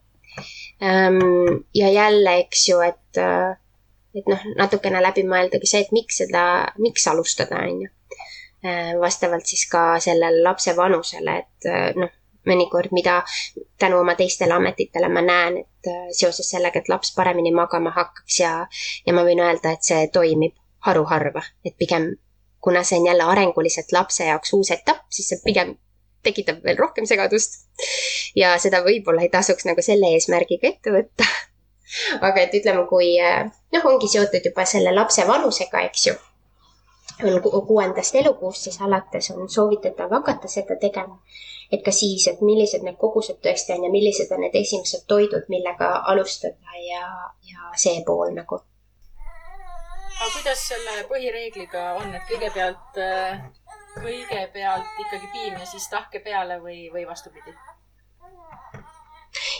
ähm,. 0.83 1.61
ja 1.73 1.91
jälle, 1.93 2.33
eks 2.43 2.67
ju, 2.67 2.81
et 2.83 3.21
et 4.11 4.27
noh, 4.27 4.41
natukene 4.57 4.99
läbi 5.05 5.23
mõeldagi 5.23 5.69
see, 5.69 5.85
et 5.85 5.93
miks 5.95 6.19
seda, 6.19 6.43
miks 6.83 7.07
alustada, 7.07 7.61
on 7.63 7.85
ju. 7.85 7.91
Vastavalt 8.99 9.47
siis 9.47 9.63
ka 9.71 9.95
sellele 10.03 10.43
lapse 10.43 10.75
vanusele, 10.75 11.37
et 11.45 11.69
noh, 11.95 12.11
mõnikord, 12.47 12.91
mida 12.91 13.21
tänu 13.79 13.99
oma 13.99 14.15
teistele 14.15 14.53
ametitele 14.53 15.09
ma 15.09 15.21
näen, 15.25 15.61
et 15.61 15.91
äh, 15.91 16.09
seoses 16.15 16.49
sellega, 16.49 16.81
et 16.81 16.89
laps 16.89 17.13
paremini 17.15 17.53
magama 17.53 17.93
hakkaks 17.95 18.39
ja, 18.39 18.51
ja 19.05 19.13
ma 19.13 19.25
võin 19.27 19.43
öelda, 19.43 19.75
et 19.75 19.85
see 19.85 20.07
toimib 20.13 20.57
haruharva, 20.87 21.43
et 21.65 21.77
pigem 21.77 22.11
kuna 22.61 22.83
see 22.83 22.99
on 22.99 23.05
jälle 23.05 23.23
arenguliselt 23.23 23.91
lapse 23.91 24.25
jaoks 24.25 24.53
uus 24.53 24.71
etapp, 24.71 25.05
siis 25.09 25.29
see 25.29 25.41
pigem 25.43 25.75
tekitab 26.23 26.63
veel 26.63 26.77
rohkem 26.77 27.05
segadust. 27.09 27.61
ja 28.35 28.57
seda 28.61 28.83
võib-olla 28.85 29.25
ei 29.25 29.29
tasuks 29.29 29.65
nagu 29.65 29.81
selle 29.81 30.13
eesmärgiga 30.15 30.69
ette 30.69 30.93
võtta. 30.93 31.25
aga 32.27 32.43
et 32.43 32.53
ütleme, 32.57 32.85
kui 32.89 33.15
äh, 33.21 33.47
noh, 33.73 33.87
ongi 33.93 34.09
seotud 34.11 34.45
juba 34.45 34.65
selle 34.65 34.93
lapse 34.95 35.25
vanusega, 35.27 35.85
eks 35.89 36.07
ju 36.07 36.17
on 37.21 37.65
kuuendast 37.67 38.15
elukuust 38.15 38.63
siis 38.65 38.79
alates 38.81 39.31
on 39.31 39.49
soovitatav 39.49 40.09
hakata 40.09 40.47
seda 40.47 40.77
tegema 40.81 41.19
et 41.71 41.83
ka 41.85 41.91
siis, 41.95 42.27
et 42.27 42.41
millised 42.43 42.83
need 42.83 42.97
kogused 42.99 43.39
tõesti 43.43 43.75
on 43.75 43.85
ja 43.87 43.91
millised 43.93 44.31
on 44.35 44.43
need 44.43 44.55
esimesed 44.59 45.05
toidud, 45.07 45.47
millega 45.53 45.91
alustada 46.11 46.77
ja, 46.83 47.07
ja 47.47 47.71
see 47.79 48.03
pool 48.07 48.33
nagu. 48.35 48.59
aga 50.19 50.29
kuidas 50.35 50.67
selle 50.67 51.05
põhireegliga 51.09 51.85
on, 52.01 52.13
et 52.15 52.27
kõigepealt, 52.29 52.99
äh, 53.01 53.41
kõigepealt 53.95 55.03
ikkagi 55.05 55.31
piim 55.33 55.59
ja 55.59 55.65
siis 55.65 55.87
tahke 55.89 56.19
peale 56.19 56.59
või, 56.61 56.83
või 56.93 57.07
vastupidi? 57.07 57.55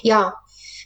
jaa, 0.04 0.28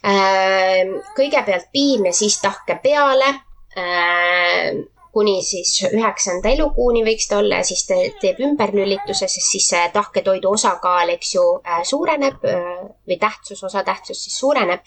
äh, 0.06 0.94
kõigepealt 1.18 1.72
piim 1.72 2.06
ja 2.06 2.14
siis 2.14 2.38
tahke 2.40 2.78
peale 2.82 3.32
äh, 3.76 4.78
kuni 5.16 5.40
siis 5.42 5.78
üheksanda 5.88 6.50
elukuuni 6.52 7.00
võiks 7.06 7.30
ta 7.30 7.40
olla 7.40 7.62
ja 7.62 7.64
siis 7.64 7.86
ta 7.88 7.96
teeb 8.20 8.42
ümberlülituse, 8.44 9.24
sest 9.24 9.48
siis 9.48 9.68
see 9.72 9.84
tahketoidu 9.94 10.50
osakaal, 10.52 11.14
eks 11.14 11.34
ju, 11.38 11.44
äh, 11.64 11.80
suureneb 11.88 12.44
äh, 12.44 12.72
või 13.08 13.16
tähtsus, 13.22 13.64
osatähtsus 13.64 14.26
siis 14.26 14.36
suureneb. 14.42 14.84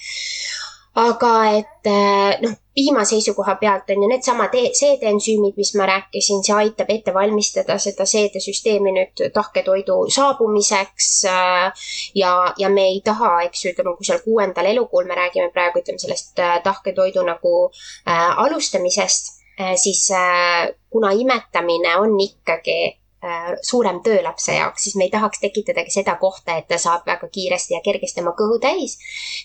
aga 1.00 1.32
et 1.56 1.88
äh, 1.88 2.42
noh, 2.44 2.54
piima 2.76 3.06
seisukoha 3.06 3.56
pealt 3.62 3.90
on 3.94 4.04
ju 4.04 4.10
needsamad 4.12 4.54
seedeensüümid, 4.78 5.58
mis 5.58 5.74
ma 5.80 5.88
rääkisin, 5.90 6.44
see 6.46 6.56
aitab 6.58 6.92
ette 6.94 7.14
valmistada 7.14 7.80
seda 7.82 8.06
seedesüsteemi 8.10 8.94
nüüd 9.00 9.26
tahketoidu 9.34 9.98
saabumiseks. 10.14 11.10
ja, 12.22 12.36
ja 12.58 12.70
me 12.70 12.86
ei 12.92 13.02
taha, 13.06 13.34
eks 13.48 13.66
ju, 13.66 13.74
ütleme, 13.74 13.96
kui 13.98 14.12
seal 14.12 14.22
kuuendal 14.28 14.70
elukuul 14.76 15.10
me 15.10 15.18
räägime 15.24 15.50
praegu, 15.58 15.82
ütleme 15.82 16.06
sellest 16.06 16.38
tahketoidu 16.70 17.26
nagu 17.34 17.56
äh, 17.66 18.40
alustamisest 18.46 19.39
siis 19.76 20.12
äh, 20.12 20.70
kuna 20.90 21.12
imetamine 21.12 21.98
on 21.98 22.20
ikkagi 22.20 22.78
äh, 23.24 23.54
suurem 23.62 24.02
töö 24.04 24.24
lapse 24.24 24.56
jaoks, 24.56 24.84
siis 24.84 24.96
me 24.96 25.04
ei 25.04 25.12
tahaks 25.12 25.40
tekitadagi 25.40 25.92
seda 25.92 26.16
kohta, 26.16 26.56
et 26.58 26.68
ta 26.68 26.78
saab 26.78 27.08
väga 27.08 27.28
kiiresti 27.28 27.74
ja 27.74 27.82
kergesti 27.86 28.24
oma 28.24 28.34
kõhu 28.40 28.60
täis 28.64 28.98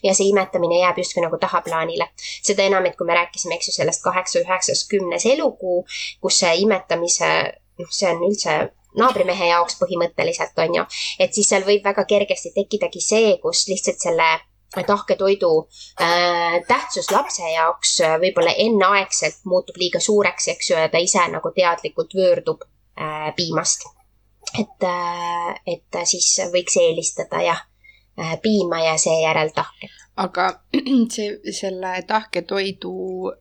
ja 0.03 0.15
see 0.15 0.31
imetamine 0.31 0.79
jääb 0.81 1.03
justkui 1.03 1.25
nagu 1.25 1.39
tahaplaanile. 1.39 2.09
seda 2.19 2.63
enam, 2.63 2.87
et 2.87 2.97
kui 2.97 3.07
me 3.07 3.19
rääkisime, 3.19 3.59
eks 3.59 3.69
ju, 3.69 3.77
sellest 3.81 4.03
kaheksa, 4.05 4.45
üheksas, 4.47 4.87
kümnes 4.89 5.27
elukuu, 5.27 5.85
kus 6.23 6.39
see 6.45 6.55
imetamise, 6.63 7.35
noh, 7.83 7.91
see 7.91 8.11
on 8.15 8.25
üldse 8.31 8.59
naabrimehe 8.95 9.51
jaoks 9.51 9.79
põhimõtteliselt 9.81 10.59
on 10.63 10.81
ju, 10.81 10.89
et 11.19 11.35
siis 11.35 11.49
seal 11.51 11.67
võib 11.67 11.85
väga 11.85 12.05
kergesti 12.07 12.55
tekkidagi 12.55 13.03
see, 13.03 13.39
kus 13.43 13.67
lihtsalt 13.69 13.99
selle 13.99 14.29
tahketoidu 14.83 15.69
äh, 16.01 16.61
tähtsus 16.69 17.11
lapse 17.11 17.51
jaoks 17.53 18.01
äh, 18.01 18.17
võib-olla 18.21 18.55
enneaegselt 18.59 19.45
muutub 19.45 19.77
liiga 19.81 20.01
suureks, 20.01 20.49
eks 20.55 20.71
ju, 20.71 20.79
ja 20.79 20.89
ta 20.89 21.03
ise 21.03 21.23
nagu 21.33 21.53
teadlikult 21.55 22.17
võõrdub 22.19 22.65
äh, 22.65 23.31
piimast. 23.37 23.87
et 24.59 24.87
äh,, 24.87 25.55
et 25.67 26.01
siis 26.05 26.29
võiks 26.53 26.77
eelistada 26.81 27.43
jah 27.43 27.63
äh,, 28.19 28.37
piima 28.43 28.83
ja 28.85 28.99
seejärel 28.99 29.55
tahket. 29.55 29.91
aga 30.17 30.51
see, 31.15 31.39
selle 31.53 31.97
tahketoidu 32.07 32.95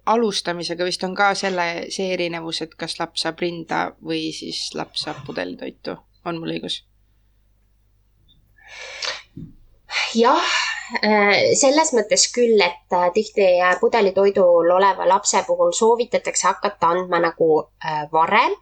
alustamisega 0.06 0.86
vist 0.86 1.04
on 1.04 1.16
ka 1.16 1.34
selle, 1.36 1.68
see 1.90 2.14
erinevus, 2.14 2.62
et 2.62 2.76
kas 2.76 3.00
laps 3.00 3.26
saab 3.26 3.40
rinda 3.42 3.86
või 4.02 4.32
siis 4.34 4.70
laps 4.76 5.06
saab 5.08 5.26
pudelitoitu, 5.26 5.98
on 6.26 6.42
mul 6.42 6.58
õigus? 6.58 6.84
jah 10.16 10.63
selles 11.58 11.94
mõttes 11.96 12.28
küll, 12.34 12.60
et 12.62 12.94
äh, 12.94 13.10
tihti 13.14 13.48
pudelitoidul 13.82 14.70
oleva 14.76 15.08
lapse 15.10 15.44
puhul 15.48 15.72
soovitatakse 15.74 16.48
hakata 16.48 16.92
andma 16.94 17.20
nagu 17.24 17.50
äh, 17.86 18.06
varem. 18.12 18.54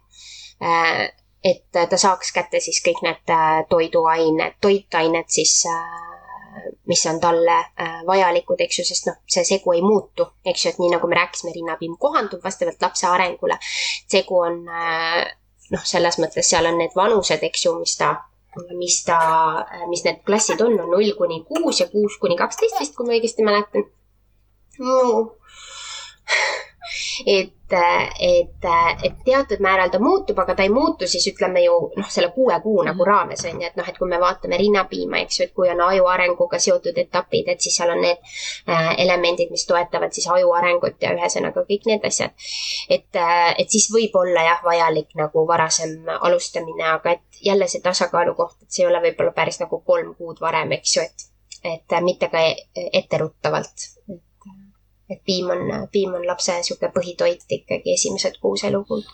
et 1.42 1.64
ta 1.72 1.96
saaks 1.98 2.30
kätte 2.32 2.60
siis 2.62 2.78
kõik 2.86 3.00
need 3.02 3.30
toiduained, 3.68 4.60
toitained 4.62 5.26
siis, 5.26 5.64
mis 6.86 7.02
on 7.10 7.18
talle 7.18 7.56
vajalikud, 8.06 8.60
eks 8.62 8.78
ju, 8.78 8.84
sest 8.86 9.08
noh, 9.08 9.16
see 9.26 9.42
segu 9.48 9.72
ei 9.74 9.82
muutu, 9.82 10.28
eks 10.46 10.64
ju, 10.64 10.70
et 10.70 10.78
nii 10.78 10.92
nagu 10.92 11.10
me 11.10 11.18
rääkisime, 11.18 11.50
rinnapiim 11.56 11.96
kohandub 11.98 12.44
vastavalt 12.44 12.86
lapse 12.86 13.08
arengule. 13.10 13.58
segu 14.06 14.38
on 14.38 14.62
noh, 14.68 15.82
selles 15.82 16.20
mõttes 16.22 16.46
seal 16.54 16.70
on 16.70 16.78
need 16.78 16.94
vanused, 16.94 17.42
eks 17.42 17.66
ju, 17.66 17.74
mis 17.80 17.96
ta 17.98 18.14
mis 18.76 18.98
ta, 19.06 19.18
mis 19.88 20.04
need 20.04 20.20
klassid 20.28 20.60
on, 20.60 20.78
on 20.80 20.90
null 20.92 21.12
kuni 21.18 21.42
kuus 21.48 21.80
ja 21.80 21.88
kuus 21.92 22.18
kuni 22.20 22.36
kaksteist 22.36 22.80
vist, 22.80 22.96
kui 22.96 23.08
ma 23.08 23.16
õigesti 23.16 23.46
mäletan. 23.46 23.86
No 24.78 24.98
et, 27.26 27.74
et, 28.20 28.66
et 29.02 29.14
teatud 29.24 29.62
määral 29.64 29.90
ta 29.90 29.98
muutub, 30.02 30.38
aga 30.38 30.54
ta 30.54 30.64
ei 30.66 30.72
muutu 30.72 31.06
siis 31.08 31.26
ütleme 31.30 31.62
ju 31.64 31.78
noh, 31.96 32.10
selle 32.10 32.28
kuue 32.34 32.58
kuu 32.60 32.82
nagu 32.82 33.00
mhm. 33.00 33.08
raames 33.08 33.44
on 33.48 33.60
ju, 33.60 33.68
et 33.68 33.78
noh, 33.80 33.88
et 33.88 33.98
kui 33.98 34.08
me 34.08 34.20
vaatame 34.20 34.58
rinnapiima, 34.60 35.22
eks 35.24 35.40
ju, 35.40 35.46
et 35.48 35.54
kui 35.56 35.70
on 35.72 35.80
aju 35.86 36.08
arenguga 36.12 36.60
seotud 36.62 36.98
etapid, 37.04 37.48
et 37.48 37.64
siis 37.64 37.76
seal 37.78 37.94
on 37.94 38.02
need 38.04 38.20
äh, 38.68 38.92
elemendid, 39.04 39.50
mis 39.54 39.66
toetavad 39.68 40.12
siis 40.12 40.28
aju 40.36 40.52
arengut 40.58 41.00
ja 41.02 41.14
ühesõnaga 41.16 41.64
kõik 41.68 41.88
need 41.90 42.06
asjad. 42.08 42.36
et, 42.88 43.08
äh, 43.16 43.54
et 43.58 43.70
siis 43.70 43.88
võib 43.94 44.16
olla 44.20 44.46
jah, 44.50 44.64
vajalik 44.64 45.16
nagu 45.18 45.46
varasem 45.48 46.12
alustamine, 46.20 46.84
aga 46.96 47.16
et 47.16 47.42
jälle 47.42 47.68
see 47.68 47.82
tasakaalu 47.84 48.34
koht, 48.34 48.58
et 48.62 48.70
see 48.70 48.84
ei 48.84 48.90
ole 48.90 49.02
võib-olla 49.06 49.32
päris 49.36 49.60
nagu 49.60 49.82
kolm 49.86 50.14
kuud 50.18 50.40
varem, 50.40 50.76
eks 50.78 50.96
ju, 50.96 51.06
et, 51.08 51.26
et 51.74 51.98
mitte 52.02 52.28
ka 52.32 52.42
etteruttavalt 52.92 53.88
et 55.12 55.20
piim 55.24 55.50
on, 55.50 55.88
piim 55.92 56.14
on 56.14 56.26
lapse 56.26 56.54
niisugune 56.56 56.92
põhitoit 56.94 57.44
ikkagi 57.58 57.94
esimesed 57.96 58.38
kuus 58.40 58.64
elukuud. 58.68 59.04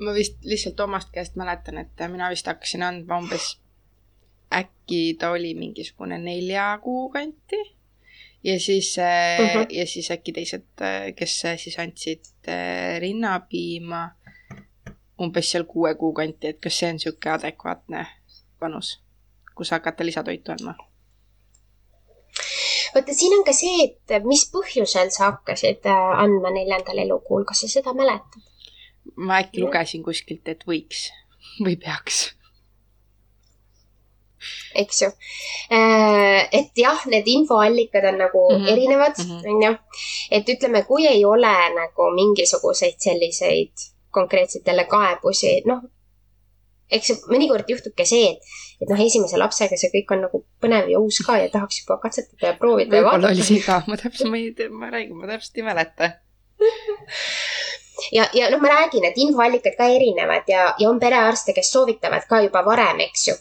ma 0.00 0.12
vist 0.14 0.42
lihtsalt 0.44 0.80
omast 0.80 1.12
käest 1.12 1.38
mäletan, 1.40 1.78
et 1.80 2.04
mina 2.12 2.28
vist 2.32 2.46
hakkasin 2.46 2.82
andma 2.84 3.18
umbes, 3.22 3.54
äkki 4.52 5.16
ta 5.20 5.30
oli 5.32 5.54
mingisugune 5.54 6.18
nelja 6.18 6.68
kuu 6.82 7.08
kanti. 7.10 7.62
ja 8.44 8.60
siis 8.60 8.96
uh, 8.98 9.44
mhm. 9.44 9.62
-huh. 9.62 9.66
ja 9.70 9.86
siis 9.86 10.10
äkki 10.10 10.32
teised, 10.32 10.68
kes 11.16 11.40
siis 11.56 11.78
andsid 11.78 12.24
äh, 12.48 13.00
rinnapiima 13.00 14.10
umbes 15.20 15.50
seal 15.50 15.64
kuue 15.64 15.94
kuu 15.94 16.12
kanti, 16.12 16.48
et 16.48 16.60
kas 16.60 16.78
see 16.78 16.88
on 16.88 17.00
niisugune 17.00 17.32
adekvaatne 17.32 18.06
vanus, 18.60 19.00
kus 19.54 19.70
hakata 19.70 20.04
lisatoitu 20.04 20.52
andma 20.52 20.76
vaata, 22.94 23.14
siin 23.14 23.38
on 23.38 23.44
ka 23.46 23.54
see, 23.56 23.86
et 23.88 24.24
mis 24.24 24.44
põhjusel 24.52 25.10
sa 25.14 25.30
hakkasid 25.30 25.86
äh, 25.90 26.12
andma 26.22 26.52
neljandal 26.54 27.02
elukuul, 27.06 27.46
kas 27.48 27.64
sa 27.64 27.72
seda 27.78 27.94
mäletad? 27.96 28.42
ma 29.16 29.40
äkki 29.42 29.62
lugesin 29.62 30.02
kuskilt, 30.04 30.48
et 30.50 30.64
võiks 30.68 31.08
või 31.64 31.76
peaks. 31.80 32.32
eks 34.76 35.02
ju. 35.02 35.10
Äh, 35.72 36.46
et 36.52 36.78
jah, 36.78 37.02
need 37.10 37.26
infoallikad 37.32 38.04
on 38.12 38.18
nagu 38.26 38.46
mm 38.50 38.62
-hmm. 38.62 38.72
erinevad, 38.72 39.20
onju. 39.52 39.74
et 40.30 40.48
ütleme, 40.54 40.84
kui 40.84 41.06
ei 41.06 41.24
ole 41.24 41.56
nagu 41.74 42.10
mingisuguseid 42.14 42.98
selliseid 42.98 43.90
konkreetselt 44.10 44.66
jälle 44.66 44.84
kaebusi, 44.84 45.62
noh, 45.66 45.82
eks 46.90 47.26
mõnikord 47.30 47.68
juhtubki 47.70 48.06
see, 48.06 48.30
et, 48.34 48.56
et 48.82 48.90
noh, 48.90 49.00
esimese 49.02 49.40
lapsega 49.40 49.78
see 49.78 49.90
kõik 49.94 50.12
on 50.14 50.24
nagu 50.26 50.42
põnev 50.62 50.90
ja 50.92 51.00
uus 51.02 51.18
ka 51.26 51.38
ja 51.40 51.50
tahaks 51.52 51.82
juba 51.82 51.98
katsetada 52.02 52.52
ja 52.52 52.58
proovida. 52.60 52.94
võib-olla 52.94 53.32
oli 53.32 53.46
see 53.46 53.62
ka, 53.64 53.82
ma 53.90 53.98
täpselt, 54.00 54.30
ma 54.30 54.40
ei 54.40 54.52
tea, 54.56 54.70
ma 54.70 54.90
räägin, 54.92 55.16
ma 55.18 55.30
täpselt 55.30 55.58
ei 55.58 55.66
mäleta 55.66 56.12
ja, 58.12 58.28
ja 58.32 58.50
noh, 58.52 58.60
ma 58.62 58.68
räägin, 58.68 59.08
et 59.08 59.18
infoallikad 59.18 59.76
ka 59.78 59.88
erinevad 59.96 60.46
ja, 60.50 60.68
ja 60.78 60.90
on 60.90 61.00
perearste, 61.02 61.54
kes 61.56 61.72
soovitavad 61.72 62.28
ka 62.28 62.40
juba 62.46 62.62
varem, 62.66 63.02
eks 63.08 63.28
ju 63.28 63.34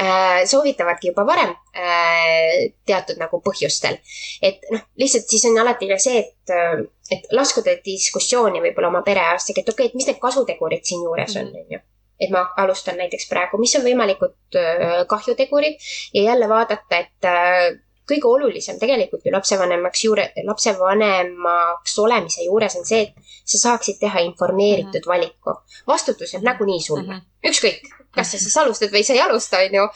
äh,. 0.00 0.42
soovitavadki 0.50 1.12
juba 1.12 1.26
varem 1.26 1.54
äh, 1.76 2.72
teatud 2.86 3.20
nagu 3.20 3.42
põhjustel. 3.46 4.00
et 4.42 4.66
noh, 4.74 4.82
lihtsalt 4.98 5.30
siis 5.30 5.46
on 5.50 5.58
alati 5.62 5.88
ka 5.90 6.00
see, 6.02 6.24
et, 6.24 6.54
äh, 6.54 6.82
et 7.10 7.30
laskuda 7.36 7.78
diskussiooni 7.84 8.62
võib-olla 8.66 8.90
oma 8.90 9.04
perearstiga, 9.06 9.62
et 9.62 9.72
okei 9.72 9.86
okay,, 9.86 9.94
et 9.94 9.98
mis 10.02 10.10
need 10.10 10.20
kasutegurid 10.22 10.84
siinjuures 10.84 11.38
on, 11.42 11.54
on 11.62 11.76
ju 11.76 11.84
et 12.20 12.32
ma 12.32 12.44
alustan 12.60 12.98
näiteks 13.00 13.28
praegu, 13.30 13.58
mis 13.60 13.74
on 13.78 13.84
võimalikud 13.86 14.58
äh, 14.58 15.04
kahjutegurid 15.08 15.78
ja 16.14 16.26
jälle 16.30 16.48
vaadata, 16.48 16.98
et 16.98 17.28
äh, 17.28 17.70
kõige 18.10 18.28
olulisem 18.28 18.78
tegelikult 18.80 19.24
ju 19.24 19.32
lapsevanemaks 19.32 20.04
juure, 20.04 20.26
lapsevanemaks 20.46 21.96
olemise 22.02 22.44
juures 22.44 22.76
on 22.80 22.86
see, 22.86 23.06
et 23.06 23.32
sa 23.44 23.62
saaksid 23.62 24.00
teha 24.02 24.24
informeeritud 24.26 25.00
mm 25.00 25.00
-hmm. 25.00 25.12
valiku. 25.14 25.56
vastutus 25.86 26.34
jääb 26.34 26.44
nagunii 26.44 26.80
sulle 26.80 27.08
mm, 27.08 27.20
-hmm. 27.20 27.50
ükskõik, 27.50 27.80
kas 28.14 28.32
sa 28.32 28.38
siis 28.38 28.56
alustad 28.56 28.92
või 28.92 29.04
sa 29.04 29.12
ei 29.12 29.20
alusta, 29.20 29.58
on 29.58 29.74
ju. 29.74 29.88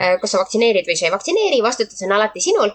Äh, 0.00 0.20
kas 0.20 0.30
sa 0.30 0.38
vaktsineerid 0.38 0.86
või 0.86 0.96
sa 0.98 1.06
ei 1.06 1.12
vaktsineeri, 1.12 1.62
vastutus 1.62 2.02
on 2.02 2.12
alati 2.12 2.40
sinul. 2.40 2.70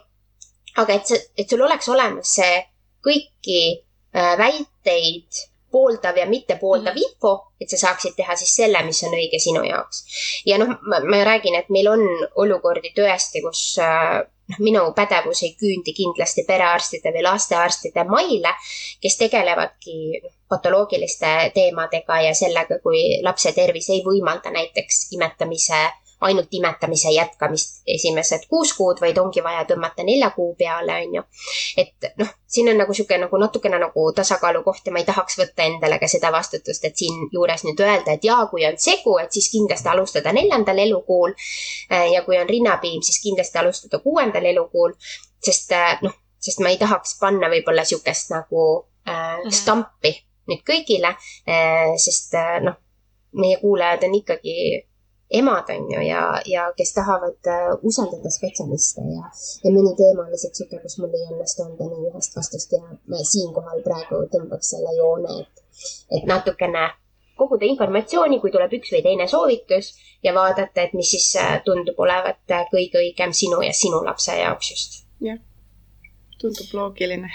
aga 0.78 0.94
et 0.94 1.08
sa, 1.08 1.16
et 1.38 1.50
sul 1.50 1.62
oleks 1.62 1.90
olemas 1.90 2.36
see 2.36 2.66
kõiki 3.02 3.84
väiteid 4.14 5.48
pooldav 5.72 6.18
ja 6.18 6.26
mittepooldav 6.26 6.94
mm 6.94 7.00
-hmm. 7.00 7.14
info, 7.14 7.52
et 7.62 7.70
sa 7.70 7.78
saaksid 7.78 8.16
teha 8.18 8.36
siis 8.36 8.56
selle, 8.56 8.84
mis 8.84 9.04
on 9.04 9.14
õige 9.14 9.40
sinu 9.40 9.64
jaoks. 9.64 10.04
ja 10.46 10.58
noh, 10.58 10.78
ma 10.88 11.24
räägin, 11.24 11.56
et 11.56 11.70
meil 11.70 11.88
on 11.88 12.04
olukordi 12.36 12.94
tõesti, 12.96 13.42
kus 13.42 13.80
äh, 13.80 14.24
noh, 14.50 14.60
minu 14.60 14.84
pädevus 14.96 15.44
ei 15.44 15.54
küündi 15.60 15.94
kindlasti 15.94 16.46
perearstide 16.48 17.12
või 17.16 17.24
lastearstide 17.24 18.04
maile, 18.04 18.54
kes 19.02 19.18
tegelevadki 19.18 20.22
noh, 20.24 20.34
patoloogiliste 20.50 21.52
teemadega 21.54 22.22
ja 22.22 22.34
sellega, 22.36 22.80
kui 22.84 23.22
lapse 23.24 23.52
tervis 23.52 23.90
ei 23.90 24.04
võimalda 24.06 24.52
näiteks 24.52 25.08
imetamise 25.12 25.82
ainult 26.22 26.48
imetamise 26.52 27.12
jätkamist 27.14 27.82
esimesed 27.88 28.48
kuus 28.50 28.74
kuud, 28.74 29.02
vaid 29.02 29.18
ongi 29.22 29.44
vaja 29.44 29.66
tõmmata 29.70 30.06
nelja 30.06 30.30
kuu 30.36 30.56
peale, 30.58 30.96
on 31.06 31.16
ju. 31.20 31.24
et 31.78 32.10
noh, 32.18 32.32
siin 32.48 32.70
on 32.72 32.80
nagu 32.82 32.94
sihuke 32.94 33.18
nagu 33.22 33.38
natukene 33.38 33.80
nagu 33.82 34.06
tasakaalukoht 34.18 34.86
ja 34.86 34.94
ma 34.96 35.04
ei 35.04 35.08
tahaks 35.10 35.38
võtta 35.38 35.68
endale 35.70 36.00
ka 36.02 36.10
seda 36.10 36.32
vastutust, 36.34 36.86
et 36.86 36.98
siinjuures 36.98 37.66
nüüd 37.68 37.82
öelda, 37.86 38.18
et 38.18 38.26
jaa, 38.26 38.46
kui 38.52 38.66
on 38.66 38.80
segu, 38.82 39.18
et 39.22 39.34
siis 39.34 39.52
kindlasti 39.54 39.94
alustada 39.94 40.34
neljandal 40.34 40.80
elukuul. 40.88 41.36
Ja 42.14 42.24
kui 42.26 42.38
on 42.38 42.50
rinnapiim, 42.50 43.02
siis 43.06 43.22
kindlasti 43.22 43.60
alustada 43.62 44.00
kuuendal 44.04 44.46
elukuul, 44.50 44.96
sest 45.44 45.74
noh, 46.02 46.16
sest 46.40 46.62
ma 46.64 46.72
ei 46.74 46.80
tahaks 46.82 47.18
panna 47.22 47.50
võib-olla 47.52 47.86
sihukest 47.88 48.32
nagu 48.34 48.64
äh, 49.08 49.38
mhm. 49.44 49.54
stampi 49.54 50.14
nüüd 50.48 50.64
kõigile 50.68 51.14
äh,, 51.14 51.94
sest 52.00 52.36
äh, 52.40 52.58
noh, 52.64 52.78
meie 53.38 53.60
kuulajad 53.62 54.08
on 54.08 54.16
ikkagi 54.22 54.56
emad, 55.30 55.70
on 55.70 55.92
ju, 55.92 56.02
ja, 56.08 56.42
ja 56.46 56.68
kes 56.78 56.94
tahavad 56.94 57.50
uh, 57.52 57.80
usaldada 57.84 58.32
spetsialiste 58.32 59.02
ja, 59.02 59.32
ja 59.64 59.74
mõni 59.76 59.92
teema 60.00 60.24
on 60.24 60.32
lihtsalt 60.32 60.56
sihuke, 60.56 60.80
kus 60.84 60.98
mul 61.02 61.16
ei 61.18 61.28
õnnestu 61.32 61.66
anda 61.66 61.90
nii 61.90 62.12
ühest 62.12 62.38
vastust 62.38 62.72
ja 62.78 62.84
ma 63.12 63.20
siinkohal 63.32 63.84
praegu 63.84 64.24
tõmbaks 64.32 64.72
selle 64.76 64.96
joone, 64.98 65.42
et, 65.44 65.66
et 66.20 66.30
natukene 66.30 66.88
koguda 67.38 67.68
informatsiooni, 67.68 68.40
kui 68.42 68.54
tuleb 68.56 68.74
üks 68.80 68.96
või 68.96 69.04
teine 69.06 69.28
soovitus 69.30 69.92
ja 70.24 70.34
vaadata, 70.38 70.88
et 70.88 70.96
mis 70.98 71.12
siis 71.12 71.28
äh, 71.42 71.60
tundub 71.66 72.00
olevat 72.00 72.56
äh, 72.56 72.66
kõige 72.72 73.04
õigem 73.04 73.36
sinu 73.36 73.62
ja 73.66 73.76
sinu 73.76 74.02
lapse 74.08 74.40
jaoks 74.40 74.74
just. 74.74 75.00
jah, 75.22 75.40
tundub 76.40 76.74
loogiline 76.74 77.30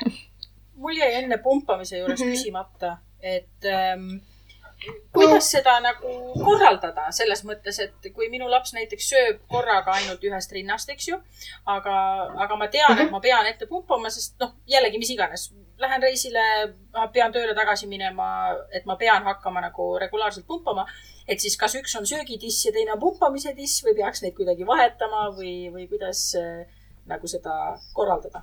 mul 0.83 0.97
jäi 0.99 1.15
enne 1.21 1.39
pumpamise 1.39 1.99
juures 1.99 2.21
-hmm. 2.21 2.31
küsimata, 2.31 2.97
et 3.21 3.69
ähm, 3.69 4.09
kuidas 5.13 5.51
seda 5.53 5.75
nagu 5.85 6.13
korraldada 6.43 7.09
selles 7.15 7.45
mõttes, 7.47 7.79
et 7.85 8.09
kui 8.15 8.29
minu 8.33 8.49
laps 8.51 8.73
näiteks 8.77 9.09
sööb 9.13 9.41
korraga 9.51 9.95
ainult 9.99 10.25
ühest 10.27 10.55
rinnast, 10.57 10.91
eks 10.95 11.09
ju, 11.11 11.19
aga, 11.71 11.97
aga 12.47 12.59
ma 12.59 12.69
tean, 12.73 12.97
et 12.97 13.07
mhm. 13.07 13.13
ma 13.15 13.21
pean 13.25 13.49
ette 13.51 13.69
pumpama, 13.71 14.11
sest 14.11 14.39
noh, 14.43 14.55
jällegi 14.71 15.01
mis 15.03 15.13
iganes, 15.15 15.51
lähen 15.83 16.03
reisile, 16.03 16.45
pean 17.15 17.35
tööle 17.35 17.55
tagasi 17.59 17.89
minema, 17.91 18.29
et 18.75 18.87
ma 18.89 18.97
pean 19.01 19.27
hakkama 19.29 19.65
nagu 19.69 19.93
regulaarselt 20.03 20.47
pumpama. 20.47 20.87
et 21.29 21.41
siis 21.41 21.55
kas 21.57 21.77
üks 21.79 21.93
on 21.99 22.07
söögitiss 22.07 22.65
ja 22.67 22.73
teine 22.75 22.93
on 22.97 23.01
pumpamise 23.01 23.53
tiss 23.55 23.85
või 23.85 23.95
peaks 23.95 24.25
neid 24.25 24.35
kuidagi 24.35 24.67
vahetama 24.67 25.29
või, 25.37 25.71
või 25.71 25.87
kuidas 25.89 26.33
äh, 26.35 26.65
nagu 27.07 27.31
seda 27.31 27.77
korraldada? 27.95 28.43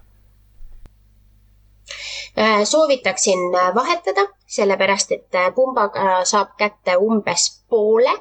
Äh, 2.38 2.64
soovitaksin 2.64 3.56
äh, 3.56 3.76
vahetada, 3.76 4.28
sellepärast 4.48 5.12
et 5.12 5.36
äh, 5.36 5.52
pumbaga 5.56 6.24
saab 6.26 6.54
kätte 6.58 6.98
umbes 6.98 7.50
poole, 7.70 8.14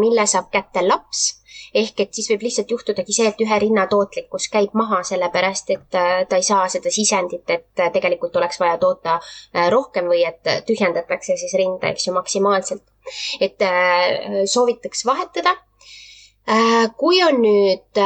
mille 0.00 0.24
saab 0.26 0.46
kätte 0.50 0.80
laps 0.80 1.42
ehk 1.76 2.00
et 2.00 2.14
siis 2.16 2.30
võib 2.30 2.46
lihtsalt 2.46 2.70
juhtudagi 2.72 3.12
see, 3.12 3.26
et 3.28 3.40
ühe 3.44 3.58
rinna 3.60 3.84
tootlikkus 3.90 4.46
käib 4.48 4.72
maha, 4.80 5.02
sellepärast 5.04 5.72
et 5.74 5.88
ta 5.92 6.38
ei 6.38 6.46
saa 6.46 6.68
seda 6.72 6.92
sisendit, 6.94 7.44
et 7.52 7.82
tegelikult 7.92 8.38
oleks 8.40 8.60
vaja 8.62 8.78
toota 8.80 9.18
rohkem 9.74 10.08
või 10.08 10.22
et 10.24 10.48
tühjendatakse 10.68 11.36
siis 11.36 11.52
rinda, 11.60 11.90
eks 11.92 12.08
ju, 12.08 12.14
maksimaalselt. 12.16 12.82
et 13.40 13.66
soovitaks 14.48 15.04
vahetada. 15.04 15.52
kui 16.96 17.22
on 17.22 17.42
nüüd 17.42 18.04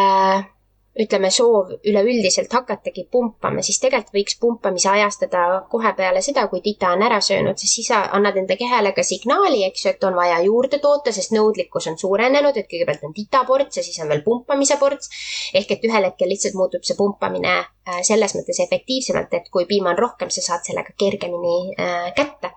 ütleme, 1.00 1.30
soov 1.34 1.72
üleüldiselt 1.86 2.52
hakatagi 2.52 3.06
pumpama, 3.12 3.62
siis 3.66 3.80
tegelikult 3.82 4.14
võiks 4.16 4.36
pumpamise 4.40 4.90
ajastada 4.90 5.44
kohe 5.72 5.92
peale 5.96 6.22
seda, 6.24 6.46
kui 6.50 6.62
tita 6.64 6.92
on 6.94 7.04
ära 7.06 7.20
söönud, 7.24 7.58
sest 7.60 7.78
siis 7.78 7.90
sa 7.92 8.02
annad 8.16 8.36
enda 8.40 8.56
kehale 8.60 8.92
ka 8.96 9.04
signaali, 9.06 9.64
eks 9.68 9.84
ju, 9.86 9.94
et 9.94 10.06
on 10.08 10.18
vaja 10.18 10.40
juurde 10.46 10.80
toota, 10.82 11.12
sest 11.16 11.34
nõudlikkus 11.36 11.90
on 11.90 11.98
suurenenud, 12.00 12.56
et 12.56 12.70
kõigepealt 12.70 13.08
on 13.08 13.16
titaports 13.16 13.80
ja 13.80 13.86
siis 13.86 14.00
on 14.04 14.12
veel 14.12 14.24
pumpamise 14.26 14.78
ports. 14.80 15.10
ehk 15.54 15.76
et 15.76 15.84
ühel 15.88 16.08
hetkel 16.08 16.28
lihtsalt 16.28 16.56
muutub 16.58 16.86
see 16.86 16.98
pumpamine 16.98 17.56
äh, 17.58 18.00
selles 18.06 18.36
mõttes 18.38 18.62
efektiivsemalt, 18.66 19.34
et 19.34 19.50
kui 19.50 19.66
piima 19.66 19.94
on 19.94 19.98
rohkem, 19.98 20.30
sa 20.30 20.44
saad 20.44 20.66
sellega 20.66 20.96
kergemini 20.98 21.74
äh, 21.78 22.10
kätte 22.16 22.52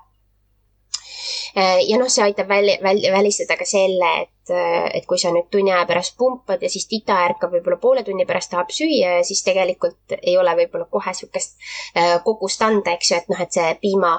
ja 1.55 1.97
noh, 2.01 2.09
see 2.09 2.23
aitab 2.25 2.47
välja, 2.49 2.79
välja, 2.81 3.11
välistada 3.13 3.57
ka 3.59 3.65
selle, 3.69 4.09
et, 4.23 4.49
äh, 4.49 4.87
et 4.97 5.05
kui 5.09 5.19
sa 5.21 5.29
nüüd 5.33 5.51
tunni 5.53 5.71
aja 5.71 5.85
pärast 5.89 6.17
pumpad 6.17 6.63
ja 6.65 6.69
siis 6.71 6.87
tita 6.89 7.19
ärkab 7.27 7.53
võib-olla 7.53 7.77
poole 7.81 8.03
tunni 8.03 8.25
pärast 8.25 8.51
tahab 8.53 8.73
süüa 8.73 9.19
ja 9.19 9.23
siis 9.27 9.43
tegelikult 9.45 10.17
ei 10.19 10.37
ole 10.37 10.55
võib-olla 10.63 10.89
kohe 10.89 11.13
sihukest 11.13 11.57
äh, 11.97 12.15
kogust 12.25 12.61
anda, 12.65 12.97
eks 12.97 13.11
ju, 13.11 13.21
et 13.21 13.29
noh, 13.33 13.41
et 13.45 13.53
see 13.53 13.73
piima, 13.81 14.13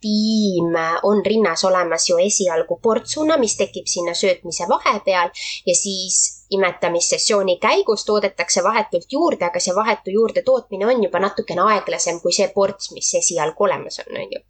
piim 0.00 0.76
on 1.08 1.24
rinnas 1.26 1.64
olemas 1.66 2.06
ju 2.08 2.18
esialgu 2.22 2.78
portsuna, 2.82 3.38
mis 3.40 3.56
tekib 3.58 3.90
sinna 3.90 4.14
söötmise 4.14 4.68
vahepeal 4.70 5.34
ja 5.66 5.74
siis 5.74 6.39
imetamissessiooni 6.50 7.56
käigus 7.62 8.04
toodetakse 8.04 8.62
vahetult 8.64 9.06
juurde, 9.12 9.44
aga 9.44 9.60
see 9.62 9.74
vahetu 9.74 10.10
juurde 10.14 10.42
tootmine 10.42 10.86
on 10.86 11.02
juba 11.04 11.22
natukene 11.22 11.62
aeglasem 11.74 12.20
kui 12.20 12.34
see 12.34 12.48
ports, 12.54 12.90
mis 12.94 13.12
esialgu 13.22 13.66
olemas 13.68 14.00
on, 14.02 14.16
on 14.22 14.36
ju. 14.36 14.42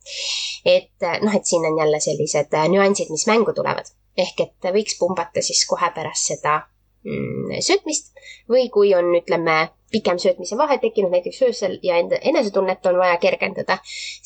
et 0.64 1.08
noh, 1.22 1.36
et 1.36 1.46
siin 1.46 1.66
on 1.68 1.78
jälle 1.78 2.00
sellised 2.00 2.54
äh, 2.54 2.68
nüansid, 2.72 3.12
mis 3.12 3.26
mängu 3.26 3.52
tulevad. 3.56 3.92
ehk 4.16 4.40
et 4.46 4.72
võiks 4.76 4.96
pumbata 4.98 5.42
siis 5.42 5.66
kohe 5.68 5.90
pärast 5.94 6.32
seda 6.32 6.60
mm, 7.04 7.60
söötmist 7.60 8.10
või 8.50 8.68
kui 8.72 8.94
on, 8.94 9.12
ütleme, 9.20 9.58
pikem 9.90 10.18
söötmise 10.22 10.56
vahe 10.58 10.78
tekkinud 10.78 11.12
näiteks 11.12 11.42
öösel 11.42 11.78
ja 11.82 11.98
enda 12.00 12.18
enesetunnet 12.32 12.86
on 12.86 12.98
vaja 12.98 13.16
kergendada, 13.22 13.78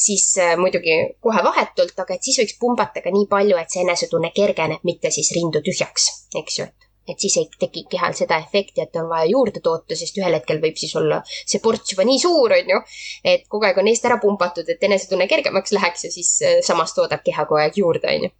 siis 0.06 0.30
äh, 0.38 0.54
muidugi 0.60 0.96
kohe 1.20 1.44
vahetult, 1.44 1.98
aga 1.98 2.14
et 2.14 2.22
siis 2.22 2.38
võiks 2.42 2.58
pumbata 2.60 3.02
ka 3.02 3.12
nii 3.14 3.28
palju, 3.30 3.58
et 3.58 3.74
see 3.74 3.82
enesetunne 3.82 4.30
kergeneb, 4.36 4.84
mitte 4.84 5.10
siis 5.14 5.32
rindu 5.36 5.64
tühjaks, 5.64 6.10
eks 6.38 6.58
ju, 6.58 6.70
et 6.70 6.83
et 7.08 7.20
siis 7.20 7.36
ei 7.40 7.48
teki 7.60 7.84
kehal 7.90 8.14
seda 8.16 8.38
efekti, 8.40 8.80
et 8.84 8.96
on 8.96 9.08
vaja 9.10 9.28
juurde 9.30 9.60
toota, 9.64 9.96
sest 9.98 10.18
ühel 10.20 10.36
hetkel 10.38 10.60
võib 10.62 10.78
siis 10.80 10.94
olla 11.00 11.20
see 11.34 11.60
ports 11.64 11.92
juba 11.92 12.06
nii 12.08 12.22
suur, 12.22 12.56
on 12.56 12.72
ju, 12.74 12.80
et 13.34 13.44
kogu 13.50 13.68
aeg 13.68 13.80
on 13.82 13.90
eest 13.92 14.08
ära 14.08 14.18
pumpatud, 14.22 14.68
et 14.68 14.88
enesetunne 14.88 15.28
kergemaks 15.30 15.76
läheks 15.76 16.08
ja 16.08 16.14
siis 16.14 16.32
äh, 16.42 16.58
samas 16.64 16.96
toodab 16.96 17.24
keha 17.26 17.46
kogu 17.50 17.60
aeg 17.64 17.78
juurde, 17.82 18.16
on 18.16 18.28
ju. 18.28 18.32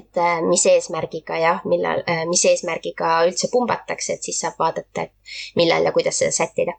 et 0.00 0.22
äh, 0.22 0.40
mis 0.46 0.66
eesmärgiga 0.70 1.38
jah, 1.42 1.62
millal, 1.64 2.02
äh, 2.10 2.24
mis 2.30 2.44
eesmärgiga 2.50 3.18
üldse 3.28 3.50
pumbatakse, 3.52 4.18
et 4.18 4.30
siis 4.30 4.40
saab 4.44 4.58
vaadata, 4.62 5.08
et 5.08 5.56
millal 5.58 5.86
ja 5.86 5.94
kuidas 5.96 6.22
seda 6.22 6.34
sättida 6.34 6.78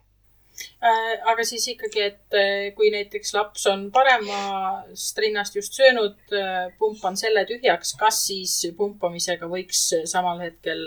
aga 1.26 1.44
siis 1.46 1.66
ikkagi, 1.74 2.04
et 2.10 2.36
äh, 2.38 2.70
kui 2.76 2.90
näiteks 2.94 3.34
laps 3.36 3.66
on 3.70 3.88
paremast 3.94 5.18
rinnast 5.18 5.56
just 5.58 5.76
söönud, 5.78 6.18
äh, 6.34 6.68
pumpan 6.78 7.16
selle 7.18 7.44
tühjaks, 7.48 7.94
kas 7.98 8.24
siis 8.28 8.56
pumpamisega 8.78 9.48
võiks 9.50 9.88
samal 10.10 10.42
hetkel 10.44 10.82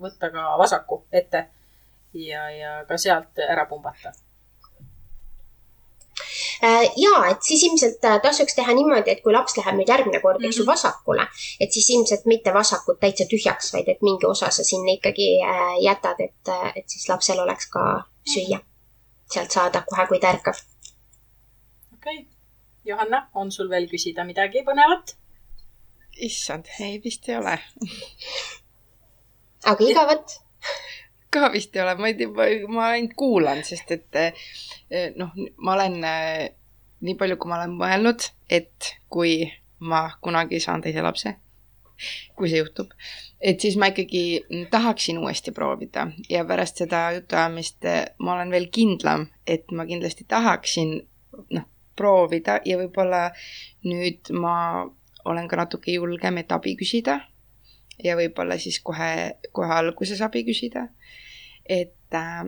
võtta 0.00 0.32
ka 0.34 0.54
vasaku 0.60 1.04
ette 1.12 1.46
ja, 2.14 2.48
ja 2.52 2.76
ka 2.88 3.00
sealt 3.00 3.42
ära 3.48 3.66
pumbata? 3.70 4.14
ja, 6.64 7.10
et 7.28 7.42
siis 7.44 7.64
ilmselt 7.66 7.98
tasuks 8.22 8.54
teha 8.56 8.72
niimoodi, 8.72 9.10
et 9.10 9.20
kui 9.24 9.34
laps 9.34 9.56
läheb 9.58 9.74
nüüd 9.76 9.90
järgmine 9.90 10.20
kord, 10.22 10.40
eks 10.40 10.60
ju, 10.60 10.62
mhm. 10.62 10.70
vasakule, 10.70 11.26
et 11.60 11.74
siis 11.74 11.90
ilmselt 11.96 12.24
mitte 12.30 12.54
vasakut 12.54 13.00
täitsa 13.02 13.26
tühjaks, 13.28 13.72
vaid 13.74 13.90
et 13.90 14.04
mingi 14.06 14.24
osa 14.28 14.48
sa 14.54 14.64
sinna 14.64 14.94
ikkagi 14.94 15.26
jätad, 15.84 16.22
et, 16.24 16.54
et 16.78 16.86
siis 16.88 17.08
lapsel 17.10 17.42
oleks 17.42 17.68
ka 17.74 17.82
süüa 18.30 18.62
mm 18.62 18.73
sealt 19.32 19.50
saada 19.50 19.84
kohe, 19.88 20.06
kui 20.10 20.20
ta 20.20 20.34
ärkab. 20.34 20.60
okei 21.94 22.18
okay., 22.18 22.26
Johanna, 22.84 23.28
on 23.34 23.52
sul 23.52 23.70
veel 23.70 23.88
küsida 23.88 24.26
midagi 24.28 24.64
põnevat? 24.66 25.16
issand, 26.28 26.68
ei 26.80 27.00
vist 27.04 27.28
ei 27.28 27.38
ole 27.40 27.58
aga 29.70 29.90
igavat? 29.90 30.40
ka 31.34 31.50
vist 31.52 31.76
ei 31.76 31.82
ole, 31.82 31.96
ma 31.98 32.10
ei 32.10 32.16
tea, 32.18 32.30
ma 32.70 32.90
ainult 32.92 33.16
kuulan, 33.18 33.64
sest 33.66 33.90
et 33.96 34.20
eh, 34.20 35.10
noh, 35.18 35.34
ma 35.66 35.74
olen 35.74 35.98
eh, 36.06 36.44
nii 37.04 37.16
palju, 37.20 37.38
kui 37.40 37.50
ma 37.50 37.58
olen 37.58 37.74
mõelnud, 37.80 38.28
et 38.48 38.94
kui 39.12 39.40
ma 39.84 40.06
kunagi 40.22 40.60
saan 40.62 40.84
teise 40.84 41.02
lapse, 41.04 41.34
kui 42.36 42.50
see 42.50 42.62
juhtub, 42.62 42.92
et 43.40 43.60
siis 43.60 43.76
ma 43.80 43.90
ikkagi 43.92 44.44
tahaksin 44.70 45.18
uuesti 45.18 45.52
proovida 45.52 46.08
ja 46.30 46.44
pärast 46.48 46.80
seda 46.82 47.06
jutuajamist 47.18 47.84
eh, 47.84 48.04
ma 48.18 48.34
olen 48.34 48.50
veel 48.54 48.68
kindlam, 48.72 49.28
et 49.46 49.70
ma 49.72 49.86
kindlasti 49.86 50.26
tahaksin 50.28 50.96
noh, 51.52 51.68
proovida 51.96 52.58
ja 52.64 52.78
võib-olla 52.80 53.28
nüüd 53.86 54.32
ma 54.34 54.56
olen 55.24 55.48
ka 55.48 55.56
natuke 55.56 55.94
julgem, 55.94 56.38
et 56.38 56.52
abi 56.52 56.76
küsida. 56.76 57.20
ja 58.04 58.16
võib-olla 58.18 58.56
siis 58.58 58.80
kohe, 58.82 59.38
kohe 59.52 59.70
alguses 59.72 60.20
abi 60.22 60.44
küsida. 60.44 60.88
et, 61.68 62.14
äh, 62.14 62.44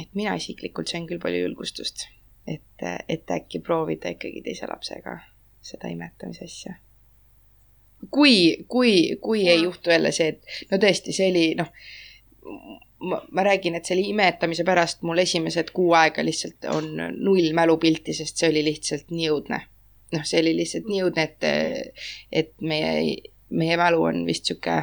et 0.00 0.14
mina 0.14 0.34
isiklikult 0.34 0.88
sain 0.88 1.06
küll 1.06 1.20
palju 1.20 1.42
julgustust, 1.42 2.08
et, 2.46 2.88
et 3.08 3.30
äkki 3.30 3.60
proovida 3.60 4.14
ikkagi 4.14 4.42
teise 4.42 4.66
lapsega 4.70 5.18
seda 5.64 5.88
imetamise 5.88 6.44
asja 6.44 6.74
kui, 8.10 8.64
kui, 8.68 9.16
kui 9.20 9.44
ja. 9.44 9.52
ei 9.52 9.62
juhtu 9.62 9.90
jälle 9.90 10.12
see, 10.12 10.34
et 10.34 10.72
no 10.72 10.78
tõesti, 10.82 11.14
see 11.16 11.30
oli 11.30 11.44
noh, 11.58 11.70
ma, 13.04 13.20
ma 13.30 13.44
räägin, 13.46 13.78
et 13.78 13.88
selle 13.88 14.04
imetamise 14.06 14.64
pärast 14.66 15.04
mul 15.06 15.22
esimesed 15.24 15.72
kuu 15.76 15.92
aega 15.98 16.24
lihtsalt 16.24 16.68
on 16.72 16.90
null 16.96 17.52
mälupilti, 17.56 18.16
sest 18.16 18.40
see 18.40 18.50
oli 18.52 18.64
lihtsalt 18.66 19.14
nii 19.14 19.30
õudne. 19.32 19.60
noh, 20.14 20.24
see 20.24 20.40
oli 20.44 20.56
lihtsalt 20.56 20.88
nii 20.90 21.04
õudne, 21.06 21.28
et, 21.28 21.94
et 22.32 22.52
meie, 22.62 23.16
meie 23.50 23.78
mälu 23.80 24.02
on 24.10 24.20
vist 24.26 24.46
sihuke 24.46 24.82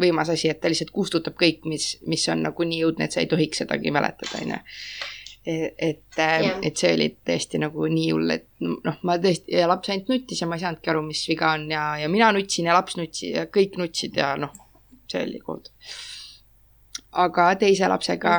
võimas 0.00 0.30
asi, 0.32 0.48
et 0.48 0.60
ta 0.60 0.70
lihtsalt 0.72 0.92
kustutab 0.94 1.36
kõik, 1.36 1.66
mis, 1.68 1.96
mis 2.08 2.24
on 2.32 2.46
nagu 2.46 2.64
nii 2.64 2.84
õudne, 2.86 3.06
et 3.08 3.12
sa 3.12 3.20
ei 3.20 3.28
tohiks 3.28 3.60
sedagi 3.64 3.92
mäletada, 3.92 4.40
on 4.40 4.54
ju 4.54 4.60
et, 5.46 6.02
yeah. 6.18 6.58
et 6.62 6.78
see 6.78 6.92
oli 6.94 7.08
tõesti 7.26 7.58
nagu 7.62 7.86
nii 7.90 8.10
hull, 8.12 8.34
et 8.34 8.46
noh, 8.62 8.98
ma 9.06 9.16
tõesti 9.22 9.56
ja 9.56 9.68
laps 9.70 9.90
ainult 9.90 10.12
nuttis 10.12 10.42
ja 10.42 10.48
ma 10.50 10.58
ei 10.58 10.64
saanudki 10.64 10.92
aru, 10.92 11.02
mis 11.06 11.22
viga 11.28 11.54
on 11.56 11.68
ja, 11.70 11.86
ja 11.98 12.10
mina 12.12 12.30
nutsin 12.34 12.70
ja 12.70 12.76
laps 12.76 12.98
nutsis 13.00 13.34
ja 13.34 13.46
kõik 13.50 13.78
nutsid 13.80 14.18
ja 14.18 14.34
noh, 14.40 14.54
see 15.10 15.24
oli 15.26 15.40
kohutav. 15.42 15.96
aga 17.24 17.48
teise 17.60 17.90
lapsega 17.90 18.38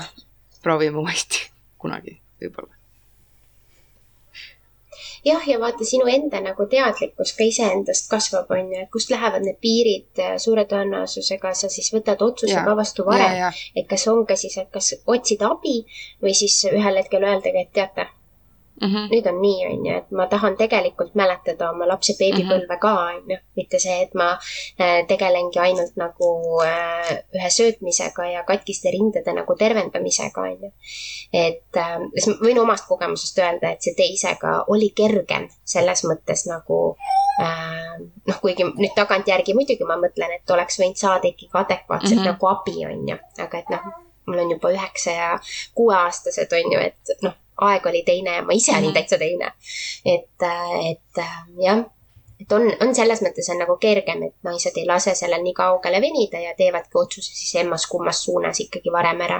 proovime 0.63 1.03
uuesti 1.03 1.43
kunagi 1.81 2.19
võib-olla 2.41 2.82
jah, 5.26 5.47
ja 5.47 5.59
vaata 5.59 5.86
sinu 5.88 6.07
enda 6.11 6.41
nagu 6.43 6.65
teadlikkus 6.69 7.34
ka 7.38 7.47
iseendast 7.47 8.09
kasvab, 8.11 8.51
on 8.51 8.74
ju, 8.74 8.82
et 8.84 8.91
kust 8.93 9.13
lähevad 9.13 9.45
need 9.45 9.59
piirid, 9.63 10.09
äh, 10.19 10.36
suure 10.41 10.65
tõenäosusega 10.69 11.53
sa 11.57 11.69
siis 11.74 11.93
võtad 11.95 12.21
otsuse 12.26 12.55
ja. 12.55 12.65
ka 12.67 12.76
vastu 12.80 13.05
varem. 13.07 13.53
et 13.76 13.88
kas 13.89 14.07
on 14.11 14.26
ka 14.28 14.36
siis, 14.39 14.57
et 14.57 14.71
kas 14.74 14.93
otsida 15.05 15.53
abi 15.55 15.80
või 16.24 16.36
siis 16.38 16.59
ühel 16.71 16.99
hetkel 17.01 17.24
öeldagi, 17.24 17.67
et 17.67 17.74
teate 17.74 18.09
Mm 18.82 18.89
-hmm. 18.89 19.09
nüüd 19.11 19.28
on 19.30 19.41
nii, 19.41 19.65
on 19.65 19.86
ju, 19.86 19.97
et 19.97 20.11
ma 20.11 20.26
tahan 20.28 20.55
tegelikult 20.57 21.15
mäletada 21.15 21.69
oma 21.69 21.88
lapse 21.88 22.13
beebipõlve 22.19 22.65
-hmm. 22.74 22.80
ka, 22.80 22.93
on 22.93 23.32
ju, 23.32 23.38
mitte 23.55 23.80
see, 23.80 24.01
et 24.01 24.13
ma 24.13 24.32
äh, 24.82 25.05
tegelengi 25.07 25.59
ainult 25.59 25.95
nagu 25.95 26.30
äh, 26.65 27.11
ühe 27.38 27.49
söötmisega 27.49 28.26
ja 28.32 28.43
katkiste 28.43 28.91
rindade 28.91 29.34
nagu 29.34 29.55
tervendamisega, 29.55 30.41
on 30.41 30.57
ju. 30.63 30.71
et 31.34 31.78
äh, 31.78 31.99
ma 31.99 32.34
võin 32.47 32.59
omast 32.59 32.88
kogemusest 32.88 33.38
öelda, 33.38 33.71
et 33.71 33.82
see 33.82 33.93
teisega 33.97 34.63
oli 34.67 34.89
kergem 34.95 35.47
selles 35.65 36.03
mõttes 36.03 36.47
nagu 36.49 36.97
noh, 38.28 38.39
kuigi 38.41 38.63
nüüd 38.63 38.93
tagantjärgi 38.95 39.53
muidugi 39.53 39.86
ma 39.86 39.97
mõtlen, 39.97 40.34
et 40.36 40.49
oleks 40.49 40.80
võinud 40.80 40.97
saada 40.97 41.28
ikkagi 41.28 41.51
adekvaatselt 41.53 42.19
mm 42.19 42.26
-hmm. 42.26 42.32
nagu 42.32 42.47
abi, 42.47 42.86
on 42.86 43.07
ju, 43.09 43.17
aga 43.45 43.57
et 43.57 43.69
noh, 43.69 43.88
mul 44.26 44.43
on 44.43 44.51
juba 44.51 44.71
üheksa 44.71 45.11
ja 45.11 45.39
kuueaastased, 45.76 46.53
on 46.53 46.71
ju, 46.74 46.80
et 46.80 47.17
noh 47.21 47.34
aeg 47.61 47.85
oli 47.85 48.03
teine 48.05 48.35
ja 48.35 48.41
ma 48.43 48.53
ise 48.53 48.71
olin 48.71 48.89
-hmm. 48.89 48.93
täitsa 48.93 49.17
teine. 49.17 49.51
et, 50.05 50.45
et 50.89 51.17
äh, 51.17 51.37
jah, 51.61 51.85
et 52.41 52.51
on, 52.51 52.67
on 52.87 52.95
selles 52.95 53.21
mõttes 53.21 53.49
on 53.51 53.61
nagu 53.61 53.77
kergem, 53.77 54.23
et 54.23 54.35
naised 54.43 54.77
ei 54.77 54.85
lase 54.85 55.15
sellel 55.15 55.43
nii 55.43 55.53
kaugele 55.53 56.01
venida 56.01 56.39
ja 56.39 56.53
teevadki 56.57 56.97
otsuse 56.99 57.35
siis 57.35 57.55
emmas-kummas 57.63 58.23
suunas 58.23 58.59
ikkagi 58.59 58.91
varem 58.91 59.21
ära. 59.21 59.39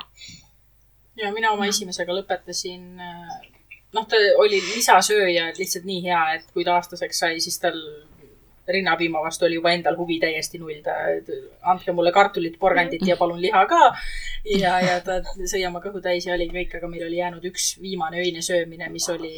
ja 1.16 1.32
mina 1.32 1.52
oma 1.52 1.66
esimesega 1.66 2.14
lõpetasin, 2.14 3.00
äh, 3.00 3.50
noh, 3.94 4.08
ta 4.08 4.16
oli 4.38 4.62
lisasööja, 4.76 5.50
et 5.50 5.58
lihtsalt 5.58 5.86
nii 5.86 6.04
hea, 6.04 6.24
et 6.34 6.52
kui 6.54 6.66
ta 6.66 6.76
aastaseks 6.76 7.20
sai, 7.20 7.40
siis 7.40 7.60
tal 7.60 7.80
rinnapiima 8.68 9.22
vastu 9.22 9.46
oli 9.46 9.58
juba 9.60 9.74
endal 9.76 9.98
huvi 9.98 10.20
täiesti 10.22 10.60
null, 10.62 10.80
ta, 10.86 10.96
andke 11.72 11.92
mulle 11.92 12.12
kartulit, 12.16 12.58
porgandit 12.60 13.04
ja 13.08 13.18
palun 13.20 13.42
liha 13.42 13.66
ka. 13.70 13.82
ja, 14.60 14.80
ja 14.84 15.00
ta 15.04 15.20
sõi 15.40 15.66
oma 15.68 15.82
kõhu 15.84 16.02
täis 16.04 16.28
ja 16.28 16.36
oli 16.38 16.50
kõik, 16.52 16.78
aga 16.80 16.90
meil 16.92 17.08
oli 17.08 17.20
jäänud 17.20 17.46
üks 17.52 17.74
viimane 17.82 18.22
öine 18.24 18.44
söömine, 18.46 18.90
mis 18.94 19.10
oli 19.12 19.34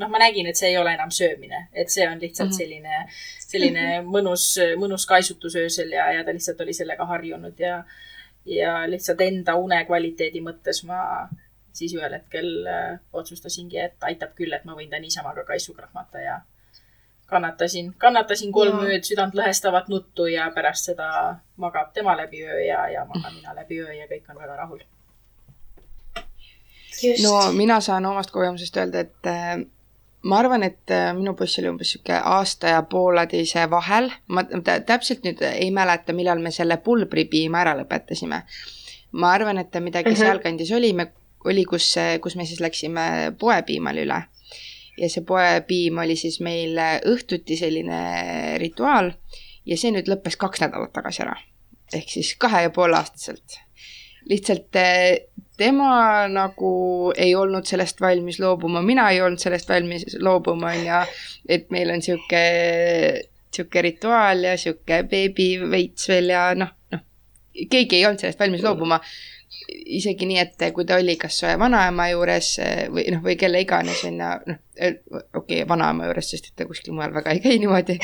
noh, 0.00 0.08
ma 0.08 0.20
nägin, 0.22 0.48
et 0.48 0.58
see 0.58 0.72
ei 0.72 0.78
ole 0.80 0.94
enam 0.96 1.12
söömine, 1.12 1.66
et 1.72 1.92
see 1.92 2.06
on 2.08 2.20
lihtsalt 2.20 2.52
mhm. 2.52 2.58
selline, 2.58 3.04
selline 3.44 3.86
mõnus, 4.08 4.46
mõnus 4.80 5.06
kaisutus 5.08 5.56
öösel 5.60 5.92
ja, 5.94 6.10
ja 6.18 6.24
ta 6.24 6.34
lihtsalt 6.34 6.60
oli 6.64 6.74
sellega 6.76 7.06
harjunud 7.08 7.60
ja, 7.60 7.82
ja 8.48 8.82
lihtsalt 8.90 9.20
enda 9.24 9.56
unekvaliteedi 9.60 10.44
mõttes 10.44 10.82
ma 10.88 11.28
siis 11.72 11.94
ühel 11.96 12.12
hetkel 12.18 12.48
äh, 12.68 12.96
otsustasingi, 13.16 13.78
et 13.80 14.08
aitab 14.08 14.34
küll, 14.36 14.52
et 14.52 14.64
ma 14.68 14.76
võin 14.76 14.90
ta 14.92 15.00
niisama 15.00 15.32
ka 15.36 15.46
kaisu 15.48 15.72
krahmata 15.76 16.20
ja 16.20 16.40
kannatasin, 17.32 17.92
kannatasin 17.98 18.52
kolm 18.52 18.82
ja. 18.82 18.92
ööd 18.92 19.06
südantlõhestavat 19.08 19.90
nuttu 19.92 20.28
ja 20.30 20.48
pärast 20.54 20.90
seda 20.90 21.08
magab 21.60 21.92
tema 21.96 22.16
läbi 22.18 22.44
öö 22.44 22.60
ja, 22.66 22.86
ja 22.92 23.04
magan 23.08 23.34
mina 23.38 23.54
läbi 23.56 23.80
öö 23.82 23.94
ja 23.96 24.08
kõik 24.10 24.28
on 24.30 24.40
väga 24.42 24.56
rahul. 24.56 24.82
no 27.24 27.36
mina 27.56 27.80
saan 27.80 28.06
omast 28.06 28.30
kogemusest 28.30 28.76
öelda, 28.76 29.06
et 29.06 29.30
äh, 29.30 29.64
ma 30.22 30.38
arvan, 30.38 30.62
et 30.62 30.92
äh, 30.92 31.10
minu 31.16 31.34
poiss 31.38 31.58
oli 31.62 31.72
umbes 31.72 31.94
sihuke 31.94 32.18
aasta 32.34 32.76
ja 32.76 32.82
pooleteise 32.82 33.64
vahel, 33.70 34.10
ma 34.28 34.44
täpselt 34.86 35.24
nüüd 35.26 35.42
ei 35.48 35.70
mäleta, 35.74 36.14
millal 36.16 36.42
me 36.44 36.52
selle 36.54 36.76
pulbripiima 36.84 37.64
ära 37.64 37.74
lõpetasime. 37.80 38.42
ma 39.12 39.32
arvan, 39.32 39.58
et 39.58 39.70
ta 39.70 39.80
midagi 39.80 40.10
mm 40.10 40.14
-hmm. 40.14 40.24
sealkandis 40.24 40.72
oli, 40.72 40.92
me, 40.92 41.12
oli, 41.44 41.64
kus, 41.64 41.94
kus 42.20 42.36
me 42.36 42.46
siis 42.46 42.60
läksime 42.60 43.34
poepiimale 43.38 44.06
üle 44.06 44.22
ja 44.98 45.08
see 45.08 45.24
poepiim 45.24 45.98
oli 46.02 46.16
siis 46.20 46.40
meil 46.44 46.76
õhtuti 47.08 47.56
selline 47.58 48.02
rituaal 48.60 49.12
ja 49.68 49.78
see 49.78 49.92
nüüd 49.94 50.10
lõppes 50.10 50.36
kaks 50.40 50.64
nädalat 50.64 50.92
tagasi 50.94 51.24
ära. 51.24 51.36
ehk 51.94 52.08
siis 52.08 52.34
kahe 52.40 52.62
ja 52.66 52.70
poole 52.70 52.96
aastaselt. 52.96 53.58
lihtsalt 54.28 54.76
eh, 54.76 55.28
tema 55.56 56.28
nagu 56.28 57.12
ei 57.16 57.34
olnud 57.34 57.66
sellest 57.68 58.00
valmis 58.00 58.38
loobuma, 58.40 58.82
mina 58.82 59.10
ei 59.10 59.20
olnud 59.20 59.40
sellest 59.42 59.68
valmis 59.68 60.06
loobuma, 60.18 60.72
on 60.72 60.86
ju, 60.86 61.02
et 61.48 61.70
meil 61.70 61.90
on 61.90 62.02
sihuke, 62.02 62.42
sihuke 63.52 63.82
rituaal 63.82 64.44
ja 64.48 64.56
sihuke 64.58 65.02
beebiveits 65.10 66.08
veel 66.08 66.32
ja 66.34 66.46
noh, 66.58 66.72
noh, 66.92 67.04
keegi 67.70 68.00
ei 68.00 68.06
olnud 68.06 68.22
sellest 68.22 68.40
valmis 68.40 68.64
loobuma 68.64 69.00
isegi 69.98 70.26
nii, 70.28 70.38
et 70.42 70.64
kui 70.74 70.86
ta 70.88 70.96
oli 71.00 71.16
kas 71.20 71.40
vanaema 71.58 72.08
juures 72.12 72.48
eh, 72.62 72.84
või 72.92 73.04
noh, 73.14 73.22
või 73.24 73.36
kelle 73.40 73.60
iganes 73.62 74.02
on 74.08 74.18
ju, 74.20 74.30
noh, 74.52 74.60
eh, 74.76 74.96
okei 75.12 75.32
okay,, 75.40 75.68
vanaema 75.68 76.08
juures, 76.08 76.30
sest 76.34 76.50
et 76.50 76.56
ta 76.58 76.66
kuskil 76.68 76.96
mujal 76.96 77.14
väga 77.16 77.34
ei 77.34 77.42
käi 77.44 77.58
niimoodi, 77.62 77.98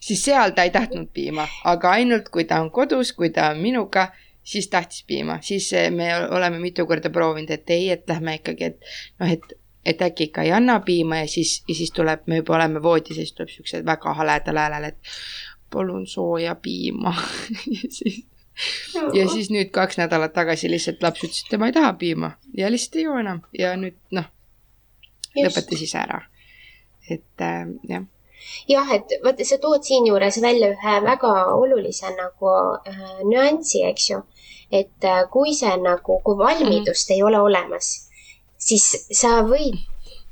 siis 0.00 0.24
seal 0.24 0.54
ta 0.56 0.66
ei 0.66 0.74
tahtnud 0.74 1.10
piima, 1.14 1.46
aga 1.64 1.96
ainult 1.98 2.30
kui 2.34 2.46
ta 2.48 2.60
on 2.64 2.70
kodus, 2.74 3.12
kui 3.16 3.30
ta 3.34 3.50
on 3.54 3.62
minuga, 3.62 4.08
siis 4.46 4.70
tahtis 4.72 5.04
piima, 5.06 5.40
siis 5.42 5.68
eh, 5.76 5.90
me 5.94 6.10
oleme 6.26 6.60
mitu 6.62 6.86
korda 6.86 7.12
proovinud, 7.12 7.50
et 7.54 7.74
ei, 7.74 7.90
et 7.94 8.08
lähme 8.10 8.40
ikkagi, 8.40 8.72
et 8.72 8.92
noh, 9.20 9.30
et 9.32 9.56
et 9.86 10.00
äkki 10.02 10.24
ikka 10.26 10.42
ei 10.42 10.50
anna 10.50 10.80
piima 10.82 11.20
ja 11.20 11.26
siis, 11.30 11.60
ja 11.68 11.74
siis 11.78 11.92
tuleb, 11.94 12.24
me 12.26 12.40
juba 12.40 12.56
oleme 12.56 12.80
voodis 12.82 13.20
ja 13.20 13.22
siis 13.22 13.36
tuleb 13.38 13.52
siuksed 13.52 13.84
väga 13.86 14.14
haledal 14.18 14.58
häälel, 14.58 14.88
et 14.88 15.12
palun 15.70 16.06
sooja 16.06 16.54
piima. 16.54 17.14
Siis 17.98 18.24
ja 19.14 19.28
siis 19.28 19.50
nüüd 19.52 19.70
kaks 19.74 19.98
nädalat 20.00 20.32
tagasi 20.36 20.70
lihtsalt 20.70 21.02
laps 21.02 21.24
ütles, 21.24 21.42
et 21.44 21.50
tema 21.52 21.68
ei 21.70 21.76
taha 21.76 21.92
piima 22.00 22.32
ja 22.56 22.70
lihtsalt 22.72 22.96
ei 23.00 23.06
joo 23.08 23.18
enam 23.20 23.42
ja 23.58 23.74
nüüd 23.76 23.98
noh, 24.16 24.28
lõpetas 25.36 25.82
ise 25.82 25.98
ära. 26.00 26.22
et 27.10 27.42
äh, 27.44 27.66
jah, 27.88 28.06
jah, 28.68 28.94
et 28.96 29.18
vaata, 29.24 29.44
sa 29.44 29.58
tood 29.62 29.84
siinjuures 29.86 30.40
välja 30.42 30.72
ühe 30.74 30.96
väga 31.04 31.34
olulise 31.54 32.10
nagu 32.16 32.54
äh, 32.88 33.04
nüansi, 33.28 33.84
eks 33.90 34.10
ju. 34.10 34.22
et 34.70 35.04
äh, 35.04 35.22
kui 35.30 35.54
see 35.54 35.76
nagu, 35.82 36.20
kui 36.24 36.38
valmidust 36.38 37.10
mm 37.10 37.12
-hmm. 37.12 37.16
ei 37.16 37.22
ole 37.22 37.40
olemas, 37.40 37.92
siis 38.58 39.06
sa 39.12 39.40
võid, 39.52 39.78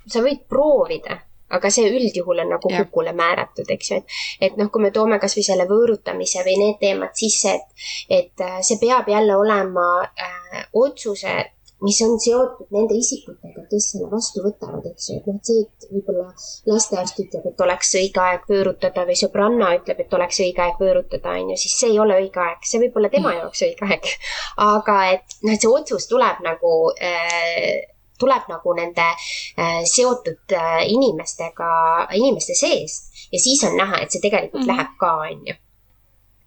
sa 0.06 0.20
võid 0.20 0.44
proovida, 0.48 1.20
aga 1.56 1.70
see 1.72 1.90
üldjuhul 1.90 2.44
on 2.44 2.54
nagu 2.56 2.72
Jah. 2.72 2.84
hukule 2.84 3.14
määratud, 3.16 3.70
eks 3.76 3.90
ju, 3.90 4.00
et, 4.02 4.20
et 4.48 4.60
noh, 4.60 4.70
kui 4.74 4.84
me 4.84 4.92
toome 4.94 5.20
kasvõi 5.22 5.46
selle 5.46 5.68
võõrutamise 5.70 6.44
või 6.46 6.58
need 6.60 6.80
teemad 6.82 7.16
sisse, 7.18 7.56
et, 7.58 7.88
et 8.20 8.44
äh, 8.44 8.60
see 8.66 8.80
peab 8.82 9.08
jälle 9.10 9.36
olema 9.40 9.88
äh, 10.04 10.64
otsuse 10.72 11.36
mis 11.84 12.00
on 12.02 12.14
seotud 12.20 12.70
nende 12.74 12.96
isikutega, 12.96 13.64
kes 13.70 13.88
selle 13.92 14.08
vastu 14.12 14.42
võtavad, 14.44 14.84
eks 14.88 15.08
ju, 15.10 15.18
et 15.18 15.26
noh, 15.28 15.38
et 15.40 15.50
see, 15.50 15.64
et 15.64 15.88
võib-olla 15.92 16.26
lastearst 16.70 17.20
ütleb, 17.24 17.48
et 17.50 17.64
oleks 17.66 17.94
õige 18.00 18.22
aeg 18.24 18.46
võõrutada 18.50 19.04
või 19.08 19.16
sõbranna 19.20 19.72
ütleb, 19.78 20.04
et 20.04 20.16
oleks 20.18 20.40
õige 20.46 20.64
aeg 20.64 20.80
võõrutada, 20.80 21.34
on 21.34 21.52
ju, 21.52 21.58
siis 21.60 21.74
see 21.80 21.92
ei 21.92 21.98
ole 22.00 22.18
õige 22.22 22.44
aeg, 22.44 22.68
see 22.68 22.82
võib 22.84 23.00
olla 23.00 23.10
tema 23.12 23.34
jaoks 23.36 23.64
õige 23.68 23.90
aeg. 23.90 24.12
aga 24.74 25.00
et 25.16 25.36
noh, 25.42 25.56
et 25.56 25.66
see 25.66 25.74
otsus 25.80 26.08
tuleb 26.10 26.40
nagu 26.46 26.76
äh, 26.94 27.93
tuleb 28.18 28.48
nagu 28.48 28.76
nende 28.78 29.08
äh, 29.10 29.82
seotud 29.88 30.54
äh, 30.54 30.84
inimestega, 30.88 31.68
inimeste 32.14 32.54
seest 32.58 33.28
ja 33.32 33.40
siis 33.40 33.64
on 33.64 33.76
näha, 33.76 34.02
et 34.02 34.10
see 34.10 34.22
tegelikult 34.22 34.62
mm. 34.62 34.70
-hmm. 34.70 34.76
läheb 34.76 34.96
ka, 34.98 35.12
on 35.28 35.46
ju 35.46 35.60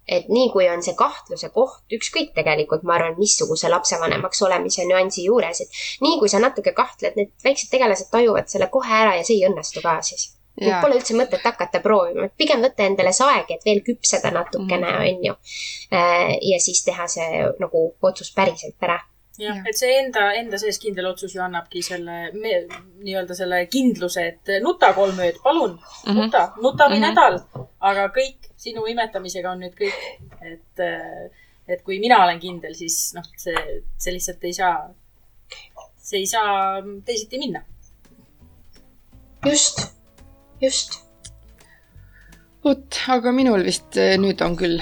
et 0.08 0.28
nii 0.32 0.48
kui 0.52 0.68
on 0.72 0.82
see 0.84 0.96
kahtluse 0.98 1.50
koht, 1.54 1.82
ükskõik 1.92 2.32
tegelikult, 2.36 2.84
ma 2.88 2.96
arvan, 2.96 3.18
missuguse 3.20 3.68
lapsevanemaks 3.68 4.42
olemise 4.46 4.86
nüansi 4.88 5.26
juures, 5.26 5.60
et 5.64 5.82
nii 6.04 6.16
kui 6.22 6.32
sa 6.32 6.40
natuke 6.42 6.72
kahtled, 6.76 7.18
need 7.18 7.34
väiksed 7.44 7.70
tegelased 7.74 8.10
tajuvad 8.12 8.48
selle 8.48 8.70
kohe 8.72 8.94
ära 9.02 9.18
ja 9.18 9.26
see 9.26 9.38
ei 9.38 9.46
õnnestu 9.50 9.84
ka 9.84 9.98
siis. 10.02 10.30
ja 10.64 10.80
Pole 10.82 10.96
üldse 10.98 11.14
mõtet 11.14 11.44
hakata 11.44 11.82
proovima, 11.84 12.24
et 12.26 12.34
pigem 12.40 12.64
võtta 12.64 12.88
endale 12.88 13.12
see 13.14 13.28
aeg, 13.28 13.52
et 13.54 13.68
veel 13.68 13.84
küpseda 13.86 14.32
natukene, 14.34 14.96
on 15.04 15.28
ju. 15.28 15.36
ja 15.92 16.58
siis 16.64 16.82
teha 16.88 17.06
see 17.06 17.44
nagu 17.60 17.84
otsus 18.02 18.32
päriselt 18.34 18.88
ära. 18.88 18.98
Jah 19.38 19.54
Jah., 19.56 19.62
et 19.70 19.76
see 19.78 19.92
enda, 20.00 20.32
enda 20.34 20.58
sees 20.58 20.78
kindel 20.82 21.06
otsus 21.12 21.34
ju 21.36 21.40
annabki 21.44 21.82
selle 21.86 22.16
nii-öelda 22.34 23.34
selle 23.38 23.60
kindluse, 23.70 24.24
et 24.32 24.52
nuta 24.64 24.92
kolm 24.96 25.18
ööd, 25.22 25.38
palun, 25.44 25.76
Mhm. 26.06 26.16
nuta, 26.18 26.42
nuta 26.62 26.88
või 26.90 26.98
Mhm. 26.98 27.06
nädal, 27.06 27.38
aga 27.80 28.08
kõik 28.16 28.50
sinu 28.56 28.86
imetamisega 28.90 29.50
on 29.52 29.60
nüüd 29.62 29.74
kõik, 29.78 29.94
et, 30.42 30.82
et 31.68 31.82
kui 31.86 32.00
mina 32.02 32.18
olen 32.24 32.40
kindel, 32.40 32.74
siis 32.74 33.12
noh, 33.14 33.22
see, 33.36 33.54
see 33.96 34.12
lihtsalt 34.16 34.42
ei 34.44 34.52
saa, 34.52 34.88
see 36.02 36.18
ei 36.24 36.26
saa 36.26 36.82
teisiti 37.06 37.38
minna. 37.38 37.62
just, 39.46 39.92
just. 40.60 40.98
vot, 42.64 42.98
aga 43.08 43.32
minul 43.32 43.62
vist 43.64 43.96
äh, 43.96 44.16
nüüd 44.18 44.42
on 44.44 44.56
küll 44.58 44.80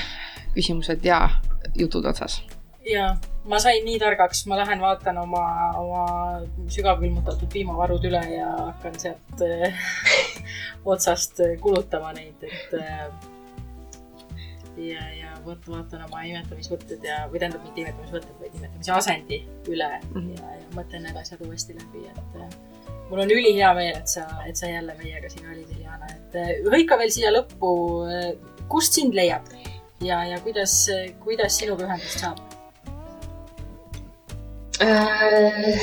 küsimused 0.57 1.05
ja 1.05 1.29
jutud 1.77 2.07
otsas. 2.09 2.41
ja 2.89 3.11
ma 3.51 3.59
sain 3.63 3.85
nii 3.87 3.99
targaks, 4.03 4.45
ma 4.51 4.59
lähen 4.59 4.83
vaatan 4.83 5.19
oma, 5.23 5.45
oma 5.79 6.03
sügavkülmutatud 6.73 7.51
piimavarud 7.53 8.05
üle 8.09 8.23
ja 8.33 8.51
hakkan 8.59 8.99
sealt 9.01 9.43
äh, 9.47 9.87
otsast 10.95 11.41
äh, 11.45 11.57
kulutama 11.63 12.13
neid, 12.17 12.43
et 12.47 12.75
äh, 12.81 13.05
ja, 14.89 15.05
ja 15.21 15.35
vot 15.47 15.69
vaatan 15.71 16.07
oma 16.09 16.25
imetamisvõtted 16.29 17.07
ja, 17.07 17.23
või 17.31 17.43
tähendab 17.43 17.63
mitte 17.69 17.85
imetamisvõtted, 17.85 18.35
vaid 18.41 18.59
imetamise 18.59 18.97
asendi 18.97 19.41
üle 19.71 19.93
mm. 20.01 20.17
-hmm. 20.17 20.33
ja, 20.41 20.57
ja 20.63 20.73
mõtlen 20.79 21.07
need 21.07 21.23
asjad 21.23 21.47
uuesti 21.47 21.79
läbi, 21.79 22.03
et 22.11 22.43
äh, 22.43 22.59
mul 23.11 23.23
on 23.27 23.37
ülihea 23.37 23.71
meel, 23.79 23.95
et 24.03 24.11
sa, 24.11 24.27
et 24.49 24.59
sa 24.59 24.73
jälle 24.73 24.99
meiega 24.99 25.31
siin 25.31 25.47
olid, 25.53 25.71
Iljana, 25.79 26.11
et 26.19 26.67
hõika 26.67 26.99
veel 26.99 27.15
siia 27.15 27.31
lõppu, 27.35 27.71
kust 28.69 28.99
sind 28.99 29.15
leiab 29.15 29.47
ja, 30.03 30.25
ja 30.27 30.43
kuidas, 30.43 30.81
kuidas 31.23 31.63
sinuga 31.63 31.87
ühendust 31.87 32.27
saab? 32.27 32.46
Äh, 34.83 35.77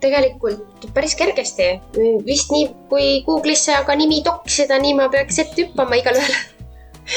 tegelikult 0.00 0.86
päris 0.94 1.14
kergesti, 1.18 1.66
vist 2.24 2.52
nii, 2.54 2.68
kui 2.88 3.08
Google'isse 3.26 3.74
aga 3.76 3.96
nimi 3.98 4.22
toksida, 4.24 4.78
nii 4.80 4.94
ma 4.96 5.08
peaks 5.12 5.42
ette 5.44 5.66
hüppama 5.66 5.98
igalühel. 6.00 6.38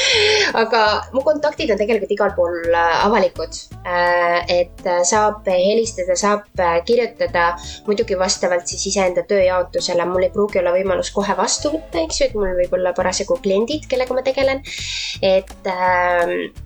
aga 0.62 0.82
mu 1.12 1.22
kontaktid 1.26 1.72
on 1.72 1.80
tegelikult 1.80 2.12
igal 2.14 2.34
pool 2.36 2.56
äh, 2.72 3.06
avalikud. 3.06 3.60
et 4.52 4.86
äh, 4.86 5.00
saab 5.04 5.46
helistada, 5.48 6.14
saab 6.16 6.46
äh, 6.60 6.78
kirjutada, 6.86 7.56
muidugi 7.86 8.16
vastavalt 8.18 8.70
siis 8.70 8.86
iseenda 8.92 9.24
tööjaotusele, 9.28 10.06
mul 10.06 10.28
ei 10.28 10.32
pruugi 10.34 10.60
olla 10.60 10.74
võimalus 10.76 11.10
kohe 11.14 11.34
vastu 11.36 11.72
võtta, 11.74 12.04
eks 12.04 12.20
ju, 12.20 12.28
et 12.28 12.36
mul 12.38 12.54
võib 12.60 12.76
olla 12.78 12.94
parasjagu 12.96 13.38
kliendid, 13.42 13.88
kellega 13.90 14.14
ma 14.14 14.22
tegelen. 14.24 14.62
et, 15.22 15.52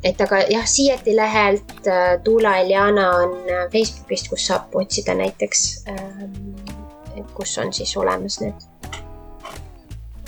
et 0.04 0.20
aga 0.26 0.42
jah, 0.52 0.66
Sieti 0.76 1.16
lehelt 1.16 1.88
äh, 1.88 2.18
Tuula 2.24 2.58
Eljana 2.60 3.08
on 3.22 3.36
äh, 3.48 3.66
Facebookist, 3.72 4.30
kus 4.30 4.46
saab 4.50 4.74
otsida 4.76 5.14
näiteks, 5.16 5.66
kus 7.34 7.56
on 7.62 7.72
siis 7.72 7.96
olemas 7.96 8.40
need, 8.42 8.66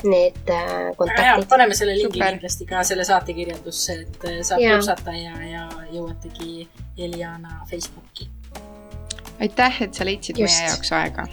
need 0.04 0.50
äh, 0.50 0.56
hea, 0.56 0.94
kontaktid. 0.96 1.48
paneme 1.48 1.74
selle 1.74 1.94
lingi 1.98 2.18
Super. 2.18 2.32
kindlasti 2.32 2.66
ka 2.66 2.82
selle 2.86 3.04
saate 3.04 3.34
kirjandusse, 3.34 4.00
et 4.04 4.26
äh, 4.28 4.40
saab 4.46 4.62
klõpsata 4.62 5.14
ja, 5.16 5.36
ja 5.44 5.68
jõuategi 5.92 6.68
Eliana 6.98 7.62
Facebooki. 7.70 8.28
aitäh, 9.40 9.82
et 9.82 9.94
sa 9.94 10.06
leidsid 10.06 10.38
Just. 10.38 10.60
meie 10.60 10.70
jaoks 10.70 10.92
aega. 10.92 11.26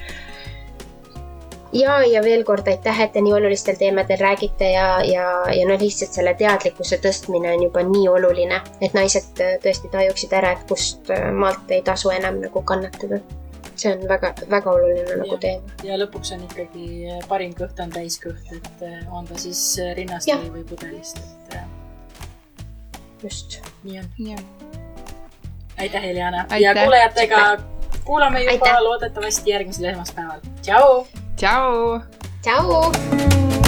ja, 1.74 1.99
ja 2.09 2.24
veel 2.24 2.43
kord 2.47 2.68
aitäh, 2.68 3.01
et 3.05 3.13
te 3.13 3.22
nii 3.22 3.34
olulistel 3.38 3.78
teemadel 3.80 4.22
räägite 4.22 4.72
ja, 4.72 4.89
ja, 5.05 5.30
ja 5.53 5.70
noh, 5.70 5.80
lihtsalt 5.82 6.18
selle 6.18 6.34
teadlikkuse 6.39 7.01
tõstmine 7.05 7.53
on 7.55 7.66
juba 7.68 7.86
nii 7.86 8.09
oluline, 8.09 8.61
et 8.82 8.97
naised 8.97 9.34
tõesti 9.63 9.91
tajuksid 9.93 10.34
ära, 10.34 10.55
et 10.57 10.68
kust 10.70 11.13
äh, 11.13 11.30
maalt 11.34 11.72
ei 11.72 11.84
tasu 11.86 12.13
enam 12.16 12.41
nagu 12.43 12.66
kannatada. 12.66 13.22
See 13.80 13.93
on 13.93 14.07
väga, 14.09 14.34
väga 14.49 14.71
oluline 14.71 15.19
nagu 15.21 15.38
teema. 15.41 15.78
ja 15.84 15.99
lõpuks 15.99 16.34
on 16.36 16.45
ikkagi 16.47 16.88
äh, 17.11 17.21
parim 17.30 17.53
kõht 17.57 17.80
on 17.84 17.93
täiskõht, 17.93 18.51
et 18.55 18.86
äh, 18.86 18.99
on 19.11 19.28
ta 19.30 19.39
siis 19.41 19.61
rinnast 19.97 20.30
Jah. 20.30 20.41
või, 20.41 20.59
või 20.59 20.67
pudelist, 20.73 21.21
et 21.21 21.59
äh, 21.59 21.67
just. 23.23 23.61
nii 23.84 24.01
on. 24.36 24.43
aitäh, 25.78 26.11
Eliana. 26.11 26.45
Ja 26.59 26.76
kuulajatega 26.78 27.45
kuulame 28.05 28.43
juba 28.43 28.51
Aitäh. 28.51 28.82
loodetavasti 28.82 29.49
järgmisel 29.49 29.86
esmaspäeval. 29.86 30.39
tšau. 30.61 31.07
tšau. 31.36 32.01
tšau. 32.41 33.64